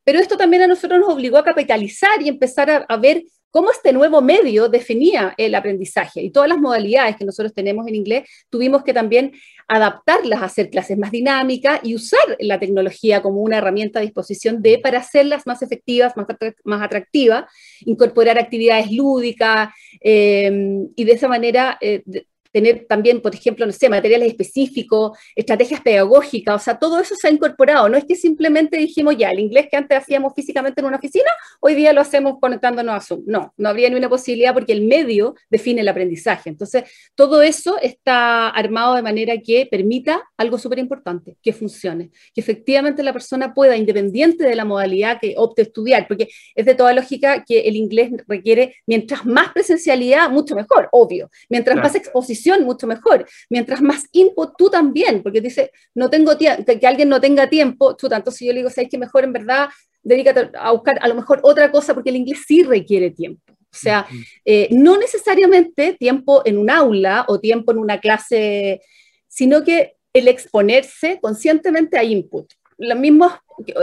Pero 0.03 0.19
esto 0.19 0.37
también 0.37 0.63
a 0.63 0.67
nosotros 0.67 0.99
nos 0.99 1.09
obligó 1.09 1.37
a 1.37 1.43
capitalizar 1.43 2.21
y 2.21 2.29
empezar 2.29 2.69
a, 2.69 2.77
a 2.87 2.97
ver 2.97 3.23
cómo 3.51 3.71
este 3.71 3.93
nuevo 3.93 4.21
medio 4.21 4.69
definía 4.69 5.33
el 5.37 5.55
aprendizaje. 5.55 6.21
Y 6.21 6.31
todas 6.31 6.49
las 6.49 6.59
modalidades 6.59 7.15
que 7.15 7.25
nosotros 7.25 7.53
tenemos 7.53 7.87
en 7.87 7.95
inglés, 7.95 8.29
tuvimos 8.49 8.83
que 8.83 8.93
también 8.93 9.33
adaptarlas 9.67 10.41
a 10.41 10.45
hacer 10.45 10.69
clases 10.69 10.97
más 10.97 11.11
dinámicas 11.11 11.79
y 11.83 11.95
usar 11.95 12.37
la 12.39 12.59
tecnología 12.59 13.21
como 13.21 13.41
una 13.41 13.57
herramienta 13.57 13.99
a 13.99 14.01
disposición 14.01 14.61
de 14.61 14.79
para 14.79 14.99
hacerlas 14.99 15.45
más 15.45 15.61
efectivas, 15.61 16.17
más, 16.17 16.25
más 16.63 16.81
atractivas, 16.81 17.45
incorporar 17.81 18.37
actividades 18.39 18.91
lúdicas 18.91 19.69
eh, 20.01 20.51
y 20.95 21.03
de 21.03 21.11
esa 21.11 21.27
manera 21.27 21.77
eh, 21.81 22.03
tener 22.51 22.85
también, 22.87 23.21
por 23.21 23.35
ejemplo, 23.35 23.65
no 23.65 23.71
sé, 23.71 23.89
materiales 23.89 24.29
específicos, 24.29 25.17
estrategias 25.35 25.81
pedagógicas, 25.81 26.55
o 26.55 26.59
sea, 26.59 26.79
todo 26.79 26.99
eso 26.99 27.15
se 27.15 27.27
ha 27.27 27.31
incorporado. 27.31 27.89
No 27.89 27.97
es 27.97 28.05
que 28.05 28.15
simplemente 28.15 28.77
dijimos 28.77 29.15
ya, 29.17 29.31
el 29.31 29.39
inglés 29.39 29.67
que 29.69 29.77
antes 29.77 29.97
hacíamos 29.97 30.33
físicamente 30.35 30.81
en 30.81 30.87
una 30.87 30.97
oficina, 30.97 31.29
hoy 31.59 31.75
día 31.75 31.93
lo 31.93 32.01
hacemos 32.01 32.39
conectándonos 32.39 32.95
a 32.95 33.01
Zoom. 33.01 33.23
No, 33.25 33.53
no 33.57 33.69
habría 33.69 33.89
ni 33.89 33.95
una 33.95 34.09
posibilidad 34.09 34.53
porque 34.53 34.73
el 34.73 34.83
medio 34.85 35.35
define 35.49 35.81
el 35.81 35.87
aprendizaje. 35.87 36.49
Entonces, 36.49 36.83
todo 37.15 37.41
eso 37.41 37.77
está 37.81 38.49
armado 38.49 38.95
de 38.95 39.01
manera 39.01 39.37
que 39.37 39.67
permita 39.69 40.21
algo 40.37 40.57
súper 40.57 40.79
importante, 40.79 41.37
que 41.41 41.53
funcione, 41.53 42.09
que 42.33 42.41
efectivamente 42.41 43.03
la 43.03 43.13
persona 43.13 43.53
pueda, 43.53 43.77
independiente 43.77 44.43
de 44.43 44.55
la 44.55 44.65
modalidad 44.65 45.19
que 45.19 45.35
opte 45.37 45.63
estudiar, 45.63 46.07
porque 46.07 46.29
es 46.55 46.65
de 46.65 46.75
toda 46.75 46.93
lógica 46.93 47.43
que 47.45 47.61
el 47.61 47.75
inglés 47.75 48.11
requiere, 48.27 48.75
mientras 48.87 49.25
más 49.25 49.51
presencialidad, 49.53 50.29
mucho 50.29 50.55
mejor, 50.55 50.89
obvio. 50.91 51.29
Mientras 51.49 51.77
más 51.77 51.95
exposición, 51.95 52.38
mucho 52.61 52.87
mejor. 52.87 53.25
Mientras 53.49 53.81
más 53.81 54.05
input, 54.11 54.53
tú 54.57 54.69
también, 54.69 55.21
porque 55.23 55.41
dice, 55.41 55.71
no 55.95 56.09
tengo 56.09 56.37
que, 56.37 56.65
que 56.79 56.87
alguien 56.87 57.09
no 57.09 57.19
tenga 57.19 57.49
tiempo, 57.49 57.95
tú 57.95 58.09
tanto 58.09 58.31
si 58.31 58.45
yo 58.45 58.53
le 58.53 58.59
digo, 58.59 58.69
sabes 58.69 58.89
que 58.89 58.97
mejor 58.97 59.23
en 59.23 59.33
verdad 59.33 59.69
dedícate 60.01 60.51
a 60.57 60.71
buscar 60.71 60.97
a 61.01 61.07
lo 61.07 61.15
mejor 61.15 61.39
otra 61.43 61.71
cosa, 61.71 61.93
porque 61.93 62.09
el 62.09 62.15
inglés 62.15 62.43
sí 62.47 62.63
requiere 62.63 63.11
tiempo. 63.11 63.41
O 63.51 63.77
sea, 63.77 64.07
eh, 64.45 64.67
no 64.71 64.97
necesariamente 64.97 65.93
tiempo 65.93 66.41
en 66.43 66.57
un 66.57 66.69
aula 66.71 67.25
o 67.27 67.39
tiempo 67.39 67.71
en 67.71 67.77
una 67.77 67.99
clase, 67.99 68.81
sino 69.27 69.63
que 69.63 69.93
el 70.11 70.27
exponerse 70.27 71.19
conscientemente 71.21 71.97
a 71.97 72.03
input. 72.03 72.51
Las 72.77 72.97
mismas 72.97 73.33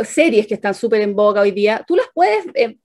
series 0.04 0.46
que 0.46 0.54
están 0.54 0.74
súper 0.74 1.02
en 1.02 1.14
boga 1.14 1.42
hoy 1.42 1.52
día, 1.52 1.84
tú 1.86 1.94
las 1.94 2.06
puedes, 2.12 2.46
eh, 2.54 2.78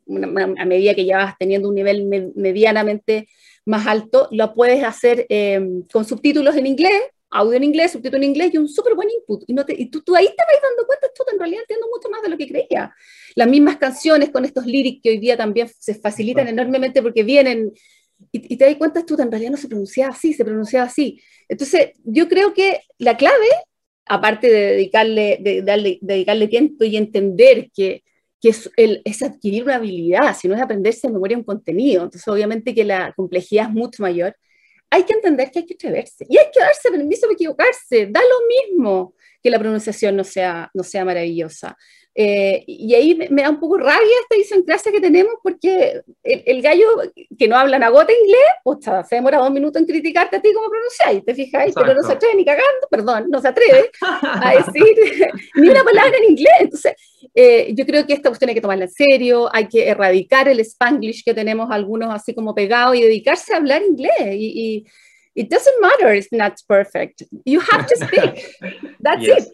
a 0.57 0.65
medida 0.65 0.93
que 0.93 1.05
ya 1.05 1.17
vas 1.17 1.38
teniendo 1.39 1.69
un 1.69 1.75
nivel 1.75 2.05
medianamente 2.36 3.27
más 3.65 3.88
alto, 3.88 4.28
lo 4.32 4.54
puedes 4.54 4.84
hacer 4.84 5.26
em, 5.30 5.84
con 5.91 6.06
subtítulos 6.06 6.56
en 6.56 6.67
inglés, 6.67 7.02
audio 7.30 7.54
en 7.54 7.63
inglés, 7.63 7.91
subtítulo 7.91 8.17
en 8.17 8.30
inglés 8.30 8.54
y 8.54 8.58
un 8.58 8.67
súper 8.67 8.95
buen 8.95 9.10
input. 9.10 9.43
Y, 9.47 9.54
no 9.54 9.65
te, 9.65 9.74
y 9.78 9.86
tú, 9.86 10.02
tú, 10.02 10.15
ahí 10.15 10.26
te 10.26 10.36
vas 10.36 10.62
dando 10.62 10.86
cuenta, 10.86 11.08
tú 11.15 11.24
en 11.32 11.39
realidad 11.39 11.62
entiendo 11.62 11.88
mucho 11.93 12.10
más 12.10 12.21
de 12.21 12.30
lo 12.30 12.38
que 12.38 12.47
creía. 12.47 12.93
Las 13.36 13.47
mismas 13.47 13.78
canciones 13.78 14.30
con 14.30 14.45
estos 14.45 14.65
lyrics 14.65 15.02
que 15.02 15.12
hoy 15.12 15.17
día 15.19 15.38
también 15.38 15.67
se 15.67 15.95
facilitan 15.95 16.47
enormemente 16.47 17.02
porque 17.02 17.24
vienen 17.24 17.71
y, 18.32 18.58
te 18.58 18.65
das 18.65 18.76
cuenta, 18.76 19.06
tú 19.06 19.15
en 19.19 19.32
realidad 19.32 19.52
no 19.52 19.58
se 19.58 19.67
pronunciaba 19.67 20.13
así, 20.13 20.34
se 20.34 20.45
pronunciaba 20.45 20.86
así. 20.86 21.21
Entonces, 21.47 21.91
yo 22.04 22.28
creo 22.28 22.54
que 22.54 22.82
la 22.97 23.17
clave, 23.17 23.47
aparte 24.06 24.47
de 24.47 24.62
dedicarle, 24.74 25.38
de, 25.41 25.62
darle, 25.62 26.00
dedicarle 26.02 26.47
tiempo 26.47 26.84
y 26.84 26.97
entender 26.97 27.71
que 27.74 28.04
que 28.41 28.49
es, 28.49 28.69
el, 28.75 29.01
es, 29.06 29.21
adquirir 29.21 29.63
una 29.63 29.75
habilidad, 29.75 30.36
si 30.36 30.47
no 30.47 30.56
es 30.56 30.62
aprenderse 30.62 31.08
de 31.08 31.13
memoria 31.13 31.38
un 31.38 31.43
contenido. 31.43 32.04
Entonces, 32.04 32.27
obviamente 32.27 32.73
que 32.73 32.84
la 32.84 33.13
complejidad 33.13 33.67
es 33.67 33.71
mucho 33.71 34.01
mayor. 34.01 34.36
Hay 34.89 35.04
que 35.04 35.13
entender 35.13 35.51
que 35.51 35.60
hay 35.60 35.65
que 35.65 35.75
atreverse 35.75 36.25
y 36.27 36.38
hay 36.38 36.47
que 36.51 36.60
darse 36.60 36.91
permiso 36.91 37.27
de 37.27 37.34
equivocarse. 37.34 38.08
Da 38.08 38.19
lo 38.19 38.47
mismo 38.73 39.13
que 39.41 39.49
la 39.51 39.60
pronunciación 39.60 40.15
no 40.15 40.23
sea, 40.23 40.69
no 40.73 40.84
sea 40.84 41.06
maravillosa. 41.06 41.77
Eh, 42.13 42.65
y 42.67 42.93
ahí 42.93 43.15
me, 43.30 43.41
da 43.41 43.50
un 43.50 43.60
poco 43.60 43.78
rabia 43.78 44.15
esta 44.21 44.36
idiosincrasia 44.36 44.91
que 44.91 45.00
tenemos 45.00 45.36
porque 45.41 46.02
el, 46.24 46.62
gallo 46.62 46.88
que 47.39 47.47
no 47.47 47.56
habla 47.56 47.78
una 47.78 47.89
gota 47.89 48.12
inglés, 48.12 48.39
pues 48.63 48.80
se 49.08 49.15
demora 49.15 49.38
dos 49.38 49.52
minutos 49.52 49.82
en 49.82 49.88
criticarte 49.88 50.36
a 50.36 50.41
ti 50.41 50.54
como 50.54 50.69
pronunciáis, 50.69 51.24
¿te 51.24 51.34
fijáis? 51.34 51.74
Pero 51.74 51.93
no 51.93 52.04
se 52.04 52.12
atreve 52.13 52.36
ni 52.36 52.43
cagando, 52.43 52.88
perdón, 52.89 53.28
no 53.30 53.39
se 53.39 53.47
atreve 53.47 53.91
a 54.02 54.56
decir 54.56 55.32
ni 55.56 55.69
una 55.69 55.84
palabra 55.84 56.17
en 56.17 56.32
inglés. 56.32 56.54
Entonces, 56.60 56.93
eh, 57.34 57.74
yo 57.74 57.86
creo 57.86 58.06
que 58.06 58.13
esta 58.13 58.30
cuestión 58.30 58.50
hay 58.50 58.56
que 58.56 58.62
tomarla 58.62 58.86
en 58.86 58.91
serio, 58.91 59.50
hay 59.54 59.67
que 59.67 59.88
erradicar 59.88 60.50
el 60.50 60.60
spanglish 60.60 61.24
que 61.24 61.34
tenemos 61.34 61.71
algunos 61.71 62.13
así 62.13 62.34
como 62.34 62.54
pegado 62.54 62.93
y 62.93 63.02
dedicarse 63.02 63.54
a 63.54 63.58
hablar 63.58 63.82
inglés. 63.84 64.34
Y, 64.34 64.54
y 64.76 64.86
it 65.36 65.50
doesn't 65.50 65.82
matter 65.82 66.13
if 66.13 66.28
not 66.32 66.62
perfect. 66.67 67.24
You 67.45 67.62
have 67.62 67.86
to 67.88 67.95
speak. 67.95 68.58
That's 69.00 69.26
it. 69.26 69.47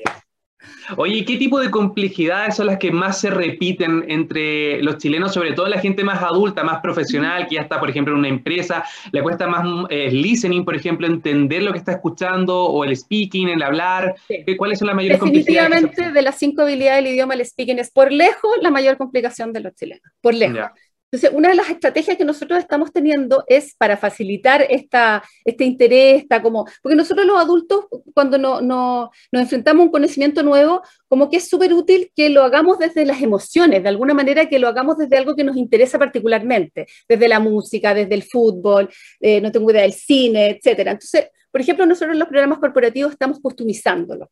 Oye, 0.95 1.25
¿qué 1.25 1.37
tipo 1.37 1.59
de 1.59 1.69
complejidades 1.69 2.55
son 2.55 2.67
las 2.67 2.77
que 2.77 2.91
más 2.91 3.19
se 3.19 3.29
repiten 3.29 4.05
entre 4.07 4.81
los 4.81 4.97
chilenos, 4.97 5.33
sobre 5.33 5.53
todo 5.53 5.67
la 5.67 5.79
gente 5.79 6.03
más 6.03 6.21
adulta, 6.23 6.63
más 6.63 6.79
profesional, 6.81 7.47
que 7.47 7.55
ya 7.55 7.61
está, 7.61 7.79
por 7.79 7.89
ejemplo, 7.89 8.13
en 8.13 8.19
una 8.19 8.29
empresa, 8.29 8.83
le 9.11 9.21
cuesta 9.21 9.47
más 9.47 9.65
eh, 9.89 10.09
listening, 10.11 10.63
por 10.63 10.75
ejemplo, 10.75 11.07
entender 11.07 11.63
lo 11.63 11.71
que 11.71 11.79
está 11.79 11.93
escuchando, 11.93 12.65
o 12.65 12.83
el 12.83 12.95
speaking, 12.95 13.49
el 13.49 13.61
hablar? 13.61 14.15
¿Cuáles 14.57 14.79
son 14.79 14.87
las 14.87 14.95
mayores 14.95 15.19
complejidades? 15.19 15.69
Definitivamente, 15.69 16.11
de 16.13 16.21
las 16.21 16.37
cinco 16.37 16.61
habilidades 16.61 17.03
del 17.03 17.13
idioma, 17.13 17.33
el 17.33 17.45
speaking 17.45 17.79
es 17.79 17.91
por 17.91 18.11
lejos 18.11 18.51
la 18.61 18.71
mayor 18.71 18.97
complicación 18.97 19.53
de 19.53 19.59
los 19.61 19.73
chilenos, 19.75 20.11
por 20.21 20.33
lejos. 20.33 20.69
Entonces, 21.09 21.31
una 21.33 21.49
de 21.49 21.55
las 21.55 21.69
estrategias 21.69 22.17
que 22.17 22.25
nosotros 22.25 22.59
estamos 22.59 22.91
teniendo 22.91 23.45
es 23.47 23.75
para 23.77 23.95
facilitar 23.95 24.65
esta, 24.69 25.23
este 25.45 25.63
interés, 25.63 26.23
esta 26.23 26.41
como, 26.41 26.65
porque 26.81 26.97
nosotros 26.97 27.25
los 27.25 27.39
adultos, 27.39 27.85
cuando 28.13 28.37
no, 28.37 28.59
no, 28.59 29.09
nos 29.31 29.41
enfrentamos 29.41 29.81
a 29.81 29.85
un 29.85 29.91
conocimiento 29.91 30.43
nuevo, 30.43 30.81
como 31.07 31.29
que 31.29 31.37
es 31.37 31.47
súper 31.47 31.73
útil 31.73 32.11
que 32.13 32.29
lo 32.29 32.43
hagamos 32.43 32.77
desde 32.77 33.05
las 33.05 33.21
emociones, 33.21 33.83
de 33.83 33.89
alguna 33.89 34.13
manera 34.13 34.49
que 34.49 34.59
lo 34.59 34.67
hagamos 34.67 34.97
desde 34.97 35.17
algo 35.17 35.33
que 35.33 35.45
nos 35.45 35.55
interesa 35.55 35.97
particularmente, 35.97 36.87
desde 37.07 37.27
la 37.29 37.39
música, 37.39 37.93
desde 37.93 38.13
el 38.13 38.23
fútbol, 38.23 38.89
eh, 39.21 39.39
no 39.39 39.49
tengo 39.51 39.71
idea 39.71 39.83
del 39.83 39.93
cine, 39.93 40.49
etcétera. 40.49 40.91
Entonces, 40.91 41.29
Por 41.51 41.61
ejemplo, 41.61 41.85
nosotros 41.85 42.13
en 42.13 42.19
los 42.19 42.27
programas 42.27 42.59
corporativos 42.59 43.13
estamos 43.13 43.39
customizándolo, 43.39 44.29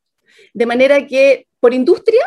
de 0.53 0.65
manera 0.65 1.07
que 1.07 1.47
por 1.59 1.73
industria, 1.73 2.21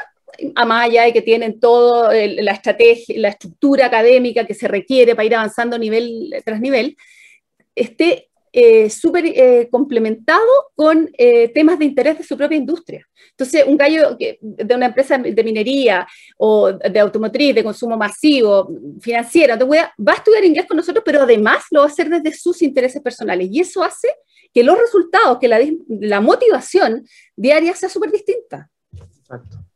más 0.66 0.86
allá 0.86 1.04
de 1.04 1.12
que 1.12 1.22
tienen 1.22 1.58
toda 1.58 2.12
la 2.12 2.52
estrategia, 2.52 3.18
la 3.18 3.28
estructura 3.28 3.86
académica 3.86 4.46
que 4.46 4.54
se 4.54 4.68
requiere 4.68 5.14
para 5.14 5.26
ir 5.26 5.34
avanzando 5.34 5.78
nivel 5.78 6.34
tras 6.44 6.60
nivel, 6.60 6.96
esté 7.74 8.28
eh, 8.50 8.88
súper 8.88 9.26
eh, 9.26 9.68
complementado 9.70 10.72
con 10.74 11.10
eh, 11.18 11.48
temas 11.48 11.78
de 11.78 11.84
interés 11.84 12.18
de 12.18 12.24
su 12.24 12.36
propia 12.36 12.56
industria. 12.56 13.06
Entonces, 13.30 13.64
un 13.66 13.76
gallo 13.76 14.16
de 14.18 14.74
una 14.74 14.86
empresa 14.86 15.18
de 15.18 15.44
minería 15.44 16.06
o 16.38 16.72
de 16.72 16.98
automotriz, 16.98 17.54
de 17.54 17.62
consumo 17.62 17.96
masivo, 17.96 18.68
financiero, 19.00 19.54
va 19.68 20.12
a 20.12 20.16
estudiar 20.16 20.44
inglés 20.44 20.66
con 20.66 20.78
nosotros, 20.78 21.04
pero 21.04 21.22
además 21.22 21.64
lo 21.70 21.80
va 21.80 21.86
a 21.86 21.88
hacer 21.88 22.08
desde 22.08 22.36
sus 22.36 22.62
intereses 22.62 23.02
personales. 23.02 23.48
Y 23.50 23.60
eso 23.60 23.84
hace 23.84 24.08
que 24.52 24.64
los 24.64 24.78
resultados, 24.78 25.38
que 25.38 25.46
la, 25.46 25.60
la 25.88 26.20
motivación 26.20 27.06
diaria 27.36 27.76
sea 27.76 27.88
súper 27.88 28.10
distinta. 28.10 28.70
Exacto. 28.96 29.67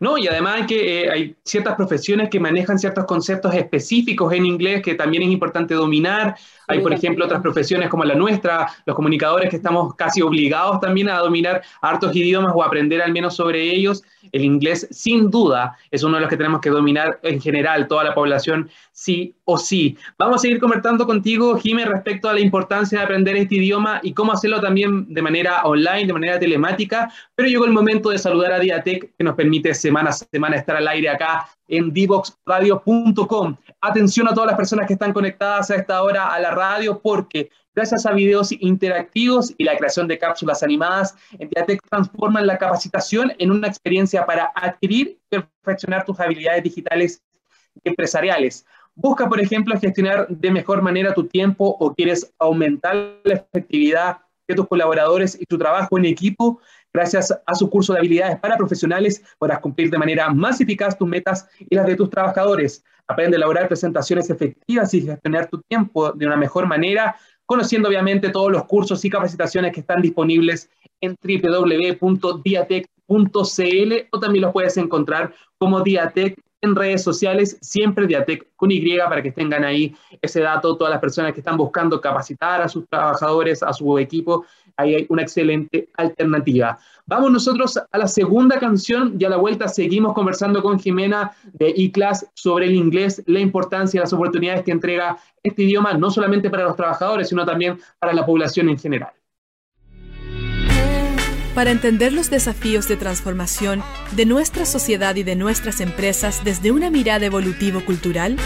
No, 0.00 0.18
y 0.18 0.28
además 0.28 0.56
hay, 0.56 0.66
que, 0.66 1.02
eh, 1.02 1.10
hay 1.10 1.36
ciertas 1.44 1.74
profesiones 1.74 2.28
que 2.28 2.38
manejan 2.40 2.78
ciertos 2.78 3.04
conceptos 3.04 3.54
específicos 3.54 4.32
en 4.32 4.46
inglés 4.46 4.82
que 4.82 4.94
también 4.94 5.22
es 5.22 5.30
importante 5.30 5.74
dominar. 5.74 6.36
Hay, 6.68 6.80
por 6.80 6.92
ejemplo, 6.92 7.24
otras 7.24 7.40
profesiones 7.40 7.88
como 7.88 8.04
la 8.04 8.14
nuestra, 8.14 8.68
los 8.84 8.94
comunicadores 8.94 9.48
que 9.48 9.56
estamos 9.56 9.94
casi 9.94 10.20
obligados 10.20 10.80
también 10.80 11.08
a 11.08 11.18
dominar 11.18 11.62
hartos 11.80 12.14
idiomas 12.14 12.52
o 12.54 12.62
aprender 12.62 13.00
al 13.00 13.12
menos 13.12 13.34
sobre 13.34 13.62
ellos. 13.62 14.02
El 14.32 14.44
inglés, 14.44 14.86
sin 14.90 15.30
duda, 15.30 15.76
es 15.90 16.02
uno 16.02 16.16
de 16.16 16.20
los 16.20 16.30
que 16.30 16.36
tenemos 16.36 16.60
que 16.60 16.70
dominar 16.70 17.18
en 17.22 17.40
general, 17.40 17.88
toda 17.88 18.04
la 18.04 18.14
población, 18.14 18.68
sí 18.92 19.34
o 19.44 19.56
sí. 19.56 19.96
Vamos 20.18 20.36
a 20.36 20.38
seguir 20.40 20.60
conversando 20.60 21.06
contigo, 21.06 21.56
Jiménez, 21.56 21.90
respecto 21.90 22.28
a 22.28 22.34
la 22.34 22.40
importancia 22.40 22.98
de 22.98 23.04
aprender 23.04 23.36
este 23.36 23.54
idioma 23.54 24.00
y 24.02 24.12
cómo 24.12 24.32
hacerlo 24.32 24.60
también 24.60 25.12
de 25.12 25.22
manera 25.22 25.62
online, 25.62 26.06
de 26.06 26.12
manera 26.12 26.38
telemática. 26.38 27.10
Pero 27.34 27.48
llegó 27.48 27.64
el 27.64 27.72
momento 27.72 28.10
de 28.10 28.18
saludar 28.18 28.52
a 28.52 28.58
Diatec, 28.58 29.16
que 29.16 29.24
nos 29.24 29.34
permite 29.34 29.70
semana 29.88 30.10
a 30.10 30.12
semana 30.12 30.56
estar 30.56 30.76
al 30.76 30.86
aire 30.86 31.08
acá 31.08 31.48
en 31.66 31.90
divoxradio.com. 31.92 33.56
Atención 33.80 34.28
a 34.28 34.34
todas 34.34 34.48
las 34.48 34.56
personas 34.56 34.86
que 34.86 34.92
están 34.92 35.14
conectadas 35.14 35.70
a 35.70 35.76
esta 35.76 36.02
hora 36.02 36.28
a 36.28 36.38
la 36.40 36.50
radio, 36.50 37.00
porque 37.00 37.50
gracias 37.74 38.04
a 38.04 38.12
videos 38.12 38.52
interactivos 38.52 39.54
y 39.56 39.64
la 39.64 39.78
creación 39.78 40.06
de 40.06 40.18
cápsulas 40.18 40.62
animadas, 40.62 41.16
Diatec 41.38 41.80
transforma 41.88 42.42
la 42.42 42.58
capacitación 42.58 43.32
en 43.38 43.50
una 43.50 43.68
experiencia 43.68 44.26
para 44.26 44.52
adquirir 44.54 45.18
y 45.30 45.38
perfeccionar 45.38 46.04
tus 46.04 46.20
habilidades 46.20 46.64
digitales 46.64 47.22
y 47.82 47.88
empresariales. 47.88 48.66
Busca, 48.94 49.26
por 49.26 49.40
ejemplo, 49.40 49.78
gestionar 49.80 50.26
de 50.28 50.50
mejor 50.50 50.82
manera 50.82 51.14
tu 51.14 51.24
tiempo 51.24 51.76
o 51.80 51.94
quieres 51.94 52.30
aumentar 52.38 52.94
la 53.24 53.34
efectividad 53.34 54.18
de 54.46 54.54
tus 54.54 54.68
colaboradores 54.68 55.40
y 55.40 55.46
tu 55.46 55.56
trabajo 55.56 55.96
en 55.96 56.04
equipo, 56.06 56.60
Gracias 56.98 57.32
a 57.46 57.54
su 57.54 57.70
curso 57.70 57.92
de 57.92 58.00
habilidades 58.00 58.40
para 58.40 58.56
profesionales 58.56 59.22
podrás 59.38 59.60
cumplir 59.60 59.88
de 59.88 59.98
manera 59.98 60.30
más 60.30 60.60
eficaz 60.60 60.98
tus 60.98 61.06
metas 61.06 61.48
y 61.60 61.76
las 61.76 61.86
de 61.86 61.94
tus 61.94 62.10
trabajadores. 62.10 62.84
Aprende 63.06 63.36
a 63.36 63.38
elaborar 63.38 63.68
presentaciones 63.68 64.28
efectivas 64.30 64.92
y 64.94 65.02
gestionar 65.02 65.48
tu 65.48 65.60
tiempo 65.60 66.10
de 66.10 66.26
una 66.26 66.36
mejor 66.36 66.66
manera, 66.66 67.14
conociendo 67.46 67.88
obviamente 67.88 68.30
todos 68.30 68.50
los 68.50 68.64
cursos 68.64 69.04
y 69.04 69.10
capacitaciones 69.10 69.72
que 69.72 69.78
están 69.78 70.02
disponibles 70.02 70.70
en 71.00 71.16
www.diatec.cl 71.22 72.88
o 74.10 74.18
también 74.18 74.42
los 74.42 74.52
puedes 74.52 74.76
encontrar 74.76 75.32
como 75.56 75.82
Diatec 75.82 76.36
en 76.60 76.74
redes 76.74 77.02
sociales, 77.02 77.58
siempre 77.60 78.06
Diatec 78.06 78.48
con 78.56 78.70
Y 78.70 78.98
para 78.98 79.22
que 79.22 79.32
tengan 79.32 79.64
ahí 79.64 79.94
ese 80.20 80.40
dato, 80.40 80.76
todas 80.76 80.90
las 80.90 81.00
personas 81.00 81.32
que 81.32 81.40
están 81.40 81.56
buscando 81.56 82.00
capacitar 82.00 82.60
a 82.60 82.68
sus 82.68 82.88
trabajadores, 82.88 83.62
a 83.62 83.72
su 83.72 83.98
equipo, 83.98 84.44
ahí 84.76 84.94
hay 84.94 85.06
una 85.08 85.22
excelente 85.22 85.88
alternativa. 85.96 86.78
Vamos 87.06 87.30
nosotros 87.30 87.78
a 87.78 87.98
la 87.98 88.06
segunda 88.06 88.58
canción 88.58 89.16
y 89.18 89.24
a 89.24 89.28
la 89.28 89.36
vuelta 89.36 89.68
seguimos 89.68 90.14
conversando 90.14 90.62
con 90.62 90.78
Jimena 90.78 91.32
de 91.52 91.70
eClass 91.76 92.26
sobre 92.34 92.66
el 92.66 92.74
inglés, 92.74 93.22
la 93.26 93.40
importancia 93.40 93.98
y 93.98 94.00
las 94.00 94.12
oportunidades 94.12 94.62
que 94.62 94.72
entrega 94.72 95.18
este 95.42 95.62
idioma, 95.62 95.94
no 95.94 96.10
solamente 96.10 96.50
para 96.50 96.64
los 96.64 96.76
trabajadores, 96.76 97.28
sino 97.28 97.44
también 97.46 97.78
para 97.98 98.12
la 98.12 98.26
población 98.26 98.68
en 98.68 98.78
general. 98.78 99.17
Para 101.58 101.72
entender 101.72 102.12
los 102.12 102.30
desafíos 102.30 102.86
de 102.86 102.96
transformación 102.96 103.82
de 104.12 104.26
nuestra 104.26 104.64
sociedad 104.64 105.16
y 105.16 105.24
de 105.24 105.34
nuestras 105.34 105.80
empresas 105.80 106.44
desde 106.44 106.70
una 106.70 106.88
mirada 106.88 107.26
evolutivo-cultural, 107.26 108.36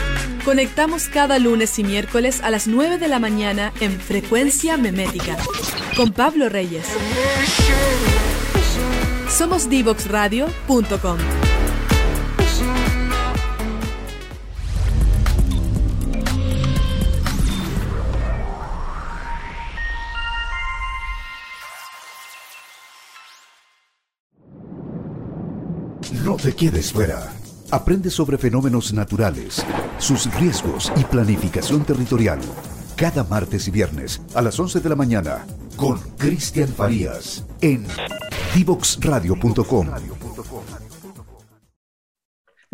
conectamos 0.46 1.08
cada 1.08 1.38
lunes 1.38 1.78
y 1.78 1.84
miércoles 1.84 2.40
a 2.42 2.48
las 2.48 2.66
9 2.68 2.96
de 2.96 3.08
la 3.08 3.18
mañana 3.18 3.70
en 3.80 4.00
Frecuencia 4.00 4.78
Memética 4.78 5.36
con 5.94 6.12
Pablo 6.12 6.48
Reyes. 6.48 6.86
Somos 9.28 9.68
divoxradio.com. 9.68 11.18
te 26.42 26.52
quedes 26.54 26.92
fuera. 26.92 27.32
Aprende 27.70 28.10
sobre 28.10 28.36
fenómenos 28.36 28.92
naturales, 28.92 29.64
sus 29.98 30.32
riesgos 30.34 30.92
y 30.96 31.04
planificación 31.04 31.84
territorial. 31.84 32.40
Cada 32.96 33.22
martes 33.22 33.68
y 33.68 33.70
viernes 33.70 34.20
a 34.34 34.42
las 34.42 34.58
11 34.58 34.80
de 34.80 34.88
la 34.88 34.96
mañana 34.96 35.46
con 35.76 36.00
Cristian 36.18 36.68
Farías 36.68 37.44
en 37.60 37.86
divoxradio.com. 38.56 39.86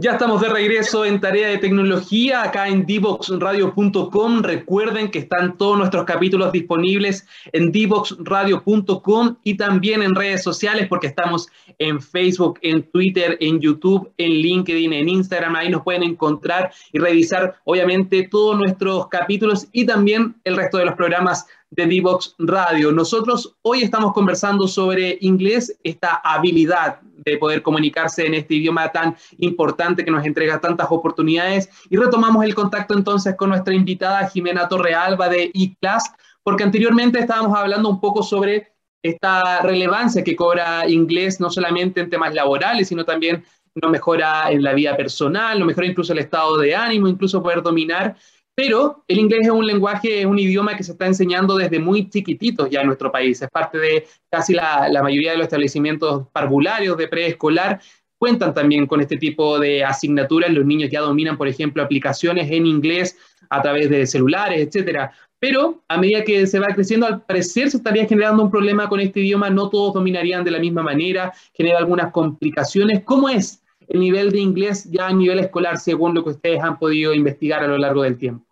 Ya 0.01 0.13
estamos 0.13 0.41
de 0.41 0.49
regreso 0.49 1.05
en 1.05 1.21
Tarea 1.21 1.49
de 1.49 1.59
Tecnología 1.59 2.45
acá 2.45 2.69
en 2.69 2.87
divoxradio.com. 2.87 4.43
Recuerden 4.43 5.11
que 5.11 5.19
están 5.19 5.57
todos 5.59 5.77
nuestros 5.77 6.05
capítulos 6.05 6.53
disponibles 6.53 7.27
en 7.51 7.73
divoxradio.com 7.73 9.39
y 9.43 9.57
también 9.57 10.05
en 10.05 10.15
redes 10.15 10.45
sociales 10.45 10.87
porque 10.87 11.09
estamos 11.09 11.49
en 11.81 12.01
Facebook, 12.01 12.61
en 12.63 12.85
Twitter, 12.85 13.39
en 13.41 13.59
YouTube, 13.59 14.13
en 14.19 14.35
LinkedIn, 14.35 14.93
en 14.93 15.09
Instagram. 15.09 15.57
Ahí 15.57 15.69
nos 15.69 15.83
pueden 15.83 16.05
encontrar 16.05 16.71
y 16.93 17.01
revisar 17.01 17.57
obviamente 17.65 18.29
todos 18.31 18.57
nuestros 18.57 19.09
capítulos 19.09 19.67
y 19.73 19.85
también 19.85 20.37
el 20.45 20.57
resto 20.57 20.79
de 20.79 20.85
los 20.85 20.95
programas 20.95 21.45
de 21.71 21.87
Divox 21.87 22.35
Radio. 22.39 22.93
Nosotros 22.93 23.57
hoy 23.63 23.83
estamos 23.83 24.13
conversando 24.13 24.67
sobre 24.67 25.19
inglés, 25.21 25.79
esta 25.83 26.21
habilidad 26.25 27.01
de 27.03 27.37
poder 27.37 27.63
comunicarse 27.63 28.27
en 28.27 28.35
este 28.35 28.55
idioma 28.55 28.91
tan 28.91 29.17
importante 29.39 30.05
que 30.05 30.11
nos 30.11 30.25
entrega 30.25 30.61
tantas 30.61 30.89
oportunidades. 30.91 31.69
Y 31.91 31.97
retomamos 31.97 32.45
el 32.45 32.55
contacto 32.55 32.95
entonces 32.95 33.35
con 33.37 33.51
nuestra 33.51 33.75
invitada 33.75 34.29
Jimena 34.29 34.69
Torrealba 34.69 35.29
de 35.29 35.51
eClass, 35.55 36.13
porque 36.43 36.65
anteriormente 36.65 37.19
estábamos 37.19 37.57
hablando 37.57 37.89
un 37.89 38.01
poco 38.01 38.23
sobre 38.23 38.73
esta 39.03 39.61
relevancia 39.63 40.25
que 40.25 40.35
cobra 40.35 40.89
inglés, 40.89 41.41
no 41.41 41.51
solamente 41.51 42.01
en 42.01 42.11
temas 42.11 42.35
laborales, 42.35 42.89
sino 42.89 43.05
también 43.05 43.45
nos 43.75 43.91
mejora 43.91 44.51
en 44.51 44.63
la 44.63 44.73
vida 44.73 44.97
personal, 44.97 45.59
nos 45.59 45.67
mejora 45.67 45.87
incluso 45.87 46.13
el 46.13 46.19
estado 46.19 46.57
de 46.59 46.75
ánimo, 46.75 47.07
incluso 47.07 47.43
poder 47.43 47.63
dominar 47.63 48.17
pero 48.59 49.05
el 49.07 49.21
inglés 49.21 49.43
es 49.45 49.51
un 49.51 49.65
lenguaje, 49.65 50.19
es 50.19 50.27
un 50.27 50.37
idioma 50.37 50.77
que 50.77 50.83
se 50.83 50.91
está 50.91 51.07
enseñando 51.07 51.57
desde 51.57 51.79
muy 51.79 52.11
chiquititos 52.11 52.69
ya 52.69 52.81
en 52.81 52.89
nuestro 52.89 53.13
país. 53.13 53.41
Es 53.41 53.49
parte 53.49 53.79
de 53.79 54.05
casi 54.29 54.53
la, 54.53 54.91
mayoría 55.01 55.31
de 55.31 55.37
los 55.37 55.45
establecimientos 55.45 56.27
parvularios 56.33 56.97
de 56.97 57.07
preescolar. 57.07 57.81
Cuentan 58.19 58.53
también 58.55 58.89
con 58.89 59.01
este 59.01 59.17
tipo 59.17 59.61
de 59.61 59.85
asignaturas. 59.85 60.51
Los 60.51 60.67
niños 60.67 60.91
ya 60.91 61.03
dominan, 61.03 61.39
por 61.39 61.47
ejemplo, 61.47 61.85
aplicaciones 61.85 62.51
en 62.51 62.67
inglés 62.67 63.17
a 63.49 63.63
través 63.63 63.91
de 63.91 64.09
celulares, 64.09 64.67
etcétera. 64.67 65.13
Pero 65.39 65.85
a 65.87 65.97
medida 65.97 66.25
que 66.25 66.45
se 66.49 66.59
va 66.59 66.67
creciendo, 66.75 67.07
al 67.07 67.23
parecer 67.23 67.71
se 67.71 67.77
estaría 67.77 68.07
generando 68.07 68.43
un 68.43 68.51
problema 68.51 68.89
con 68.89 68.99
este 68.99 69.21
idioma. 69.21 69.51
No 69.51 69.71
todos 69.71 69.95
dominarían 69.95 70.43
de 70.43 70.51
la 70.51 70.59
misma 70.59 70.83
manera, 70.83 71.33
genera 71.55 71.79
algunas 71.79 72.11
complicaciones. 72.11 73.05
¿Cómo 73.05 73.29
es 73.29 73.63
el 73.87 74.01
nivel 74.01 74.33
de 74.33 74.41
inglés 74.41 74.91
ya 74.91 75.07
a 75.07 75.13
nivel 75.13 75.39
escolar, 75.39 75.79
según 75.79 76.13
lo 76.13 76.25
que 76.25 76.31
ustedes 76.31 76.61
han 76.61 76.77
podido 76.77 77.15
investigar 77.15 77.63
a 77.63 77.69
lo 77.69 77.79
largo 77.79 78.03
del 78.03 78.19
tiempo? 78.19 78.48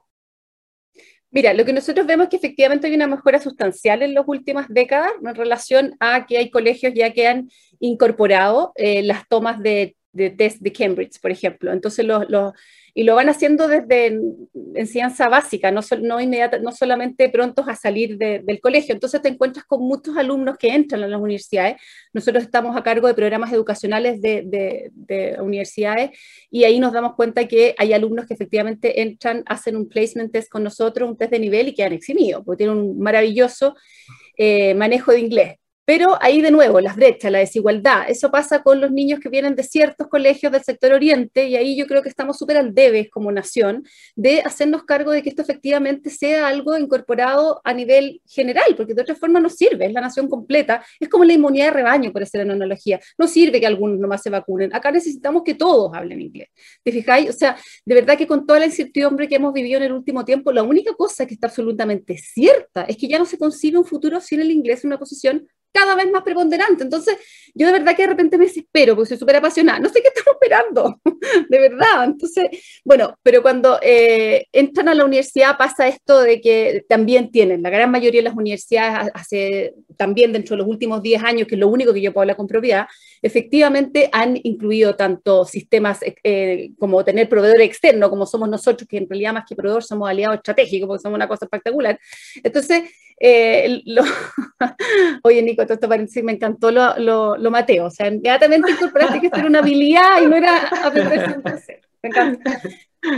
Mira, 1.36 1.52
lo 1.52 1.66
que 1.66 1.74
nosotros 1.74 2.06
vemos 2.06 2.24
es 2.24 2.30
que 2.30 2.36
efectivamente 2.36 2.86
hay 2.86 2.94
una 2.94 3.06
mejora 3.06 3.38
sustancial 3.38 4.00
en 4.00 4.14
las 4.14 4.24
últimas 4.26 4.68
décadas 4.70 5.12
en 5.22 5.34
relación 5.34 5.94
a 6.00 6.24
que 6.24 6.38
hay 6.38 6.48
colegios 6.48 6.94
ya 6.94 7.12
que 7.12 7.28
han 7.28 7.50
incorporado 7.78 8.72
eh, 8.74 9.02
las 9.02 9.28
tomas 9.28 9.60
de, 9.62 9.98
test 10.38 10.62
de 10.62 10.72
Cambridge, 10.72 11.20
por 11.20 11.30
ejemplo. 11.30 11.74
Entonces, 11.74 12.06
los, 12.06 12.54
y 12.98 13.04
lo 13.04 13.14
van 13.14 13.28
haciendo 13.28 13.68
desde 13.68 14.18
enseñanza 14.74 15.28
básica, 15.28 15.70
no, 15.70 15.82
no, 16.00 16.18
inmediata, 16.18 16.58
no 16.60 16.72
solamente 16.72 17.28
prontos 17.28 17.68
a 17.68 17.76
salir 17.76 18.16
del 18.16 18.58
colegio. 18.58 18.94
Entonces 18.94 19.20
te 19.20 19.28
encuentras 19.28 19.66
con 19.66 19.82
muchos 19.82 20.16
alumnos 20.16 20.56
que 20.56 20.68
entran 20.74 21.02
a 21.02 21.06
las 21.06 21.20
universidades. 21.20 21.76
Nosotros 22.14 22.42
estamos 22.42 22.74
a 22.74 22.82
cargo 22.82 23.06
de 23.06 23.12
programas 23.12 23.52
educacionales 23.52 24.22
de, 24.22 24.90
de, 24.94 25.36
universidades 25.42 26.18
y 26.50 26.64
ahí 26.64 26.80
nos 26.80 26.94
damos 26.94 27.16
cuenta 27.16 27.46
que 27.46 27.74
hay 27.76 27.92
alumnos 27.92 28.24
que 28.24 28.32
efectivamente 28.32 29.02
entran, 29.02 29.42
hacen 29.44 29.76
un 29.76 29.90
placement 29.90 30.32
test 30.32 30.48
con 30.48 30.64
nosotros, 30.64 31.06
un 31.06 31.18
test 31.18 31.32
de 31.32 31.38
nivel 31.38 31.68
y 31.68 31.74
quedan 31.74 31.92
eximidos, 31.92 32.44
porque 32.46 32.64
tienen 32.64 32.78
un 32.78 32.98
maravilloso 32.98 33.76
eh, 34.38 34.74
manejo 34.74 35.12
de 35.12 35.20
inglés. 35.20 35.56
Pero 35.86 36.18
ahí 36.20 36.42
de 36.42 36.50
nuevo, 36.50 36.80
las 36.80 36.96
brechas, 36.96 37.30
la 37.30 37.38
desigualdad, 37.38 38.10
eso 38.10 38.28
pasa 38.28 38.60
con 38.64 38.80
los 38.80 38.90
niños 38.90 39.20
que 39.20 39.28
vienen 39.28 39.54
de 39.54 39.62
ciertos 39.62 40.08
colegios 40.08 40.50
del 40.50 40.64
sector 40.64 40.92
oriente 40.92 41.46
y 41.46 41.54
ahí 41.54 41.76
yo 41.76 41.86
creo 41.86 42.02
que 42.02 42.08
estamos 42.08 42.36
súper 42.36 42.56
al 42.56 42.74
debe 42.74 43.08
como 43.08 43.30
nación 43.30 43.84
de 44.16 44.40
hacernos 44.40 44.82
cargo 44.82 45.12
de 45.12 45.22
que 45.22 45.28
esto 45.28 45.42
efectivamente 45.42 46.10
sea 46.10 46.48
algo 46.48 46.76
incorporado 46.76 47.60
a 47.62 47.72
nivel 47.72 48.20
general, 48.26 48.74
porque 48.76 48.94
de 48.94 49.02
otra 49.02 49.14
forma 49.14 49.38
no 49.38 49.48
sirve, 49.48 49.86
es 49.86 49.92
la 49.92 50.00
nación 50.00 50.28
completa, 50.28 50.84
es 50.98 51.08
como 51.08 51.24
la 51.24 51.34
inmunidad 51.34 51.66
de 51.66 51.70
rebaño, 51.70 52.12
por 52.12 52.24
hacer 52.24 52.44
la 52.44 52.54
analogía, 52.54 52.98
no 53.16 53.28
sirve 53.28 53.60
que 53.60 53.66
algunos 53.68 54.00
nomás 54.00 54.24
se 54.24 54.30
vacunen, 54.30 54.74
acá 54.74 54.90
necesitamos 54.90 55.44
que 55.44 55.54
todos 55.54 55.94
hablen 55.94 56.20
inglés, 56.20 56.48
¿te 56.82 56.90
fijáis? 56.90 57.30
O 57.30 57.32
sea, 57.32 57.56
de 57.84 57.94
verdad 57.94 58.18
que 58.18 58.26
con 58.26 58.44
toda 58.44 58.58
la 58.58 58.66
incertidumbre 58.66 59.28
que 59.28 59.36
hemos 59.36 59.52
vivido 59.52 59.76
en 59.76 59.84
el 59.84 59.92
último 59.92 60.24
tiempo, 60.24 60.50
la 60.50 60.64
única 60.64 60.94
cosa 60.94 61.26
que 61.26 61.34
está 61.34 61.46
absolutamente 61.46 62.18
cierta 62.18 62.82
es 62.82 62.96
que 62.96 63.06
ya 63.06 63.20
no 63.20 63.24
se 63.24 63.38
concibe 63.38 63.78
un 63.78 63.84
futuro 63.84 64.20
sin 64.20 64.40
el 64.40 64.50
inglés 64.50 64.82
en 64.82 64.88
una 64.88 64.98
posición 64.98 65.46
cada 65.76 65.94
vez 65.94 66.10
más 66.10 66.22
preponderante. 66.22 66.84
Entonces, 66.84 67.18
yo 67.54 67.66
de 67.66 67.72
verdad 67.72 67.94
que 67.94 68.02
de 68.02 68.08
repente 68.08 68.38
me 68.38 68.46
desespero 68.46 68.94
porque 68.96 69.10
soy 69.10 69.18
súper 69.18 69.36
apasionada. 69.36 69.78
No 69.78 69.90
sé 69.90 70.00
qué 70.00 70.08
estamos 70.08 70.38
esperando, 70.40 71.00
de 71.50 71.58
verdad. 71.58 72.04
Entonces, 72.04 72.44
bueno, 72.82 73.14
pero 73.22 73.42
cuando 73.42 73.78
eh, 73.82 74.46
entran 74.52 74.88
a 74.88 74.94
la 74.94 75.04
universidad 75.04 75.58
pasa 75.58 75.86
esto 75.86 76.22
de 76.22 76.40
que 76.40 76.84
también 76.88 77.30
tienen, 77.30 77.62
la 77.62 77.68
gran 77.68 77.90
mayoría 77.90 78.20
de 78.20 78.24
las 78.24 78.36
universidades 78.36 79.10
hace 79.12 79.74
también 79.98 80.32
dentro 80.32 80.56
de 80.56 80.62
los 80.62 80.68
últimos 80.68 81.02
10 81.02 81.22
años, 81.22 81.46
que 81.46 81.56
es 81.56 81.60
lo 81.60 81.68
único 81.68 81.92
que 81.92 82.00
yo 82.00 82.12
puedo 82.12 82.22
hablar 82.22 82.36
con 82.36 82.46
propiedad, 82.46 82.86
efectivamente 83.20 84.08
han 84.12 84.38
incluido 84.42 84.96
tanto 84.96 85.44
sistemas 85.44 86.00
eh, 86.24 86.70
como 86.78 87.04
tener 87.04 87.28
proveedor 87.28 87.60
externo, 87.60 88.08
como 88.08 88.24
somos 88.24 88.48
nosotros, 88.48 88.88
que 88.88 88.96
en 88.96 89.08
realidad 89.08 89.34
más 89.34 89.44
que 89.46 89.56
proveedor 89.56 89.84
somos 89.84 90.08
aliados 90.08 90.36
estratégicos, 90.36 90.88
porque 90.88 91.02
somos 91.02 91.16
una 91.16 91.28
cosa 91.28 91.44
espectacular. 91.44 91.98
Entonces, 92.42 92.84
eh, 93.18 93.82
lo... 93.86 94.02
Oye, 95.22 95.42
Nico, 95.42 95.65
todo 95.66 95.74
esto 95.74 95.88
parece 95.88 96.22
me 96.22 96.32
encantó 96.32 96.70
lo, 96.70 96.98
lo, 96.98 97.36
lo, 97.36 97.50
Mateo. 97.50 97.86
O 97.86 97.90
sea, 97.90 98.08
inmediatamente 98.08 98.70
incorporaste 98.72 99.20
que 99.20 99.26
esto 99.26 99.38
era 99.38 99.48
una 99.48 99.58
habilidad 99.58 100.22
y 100.22 100.26
no 100.26 100.36
era 100.36 100.68
aprender 100.82 101.42
Me 102.02 102.08
encanta. 102.08 102.60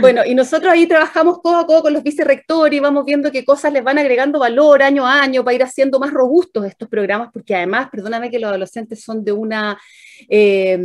Bueno, 0.01 0.23
y 0.25 0.35
nosotros 0.35 0.71
ahí 0.71 0.85
trabajamos 0.85 1.39
codo 1.39 1.57
a 1.57 1.65
codo 1.65 1.81
con 1.81 1.93
los 1.93 2.03
vicerrectores 2.03 2.77
y 2.77 2.79
vamos 2.79 3.05
viendo 3.05 3.31
qué 3.31 3.43
cosas 3.43 3.73
les 3.73 3.83
van 3.83 3.97
agregando 3.97 4.39
valor 4.39 4.83
año 4.83 5.05
a 5.05 5.21
año 5.21 5.43
para 5.43 5.55
ir 5.55 5.63
haciendo 5.63 5.99
más 5.99 6.11
robustos 6.11 6.65
estos 6.65 6.87
programas, 6.87 7.29
porque 7.33 7.55
además, 7.55 7.89
perdóname 7.91 8.29
que 8.29 8.39
los 8.39 8.49
adolescentes 8.49 9.01
son 9.01 9.23
de 9.23 9.31
una, 9.31 9.79
eh, 10.27 10.79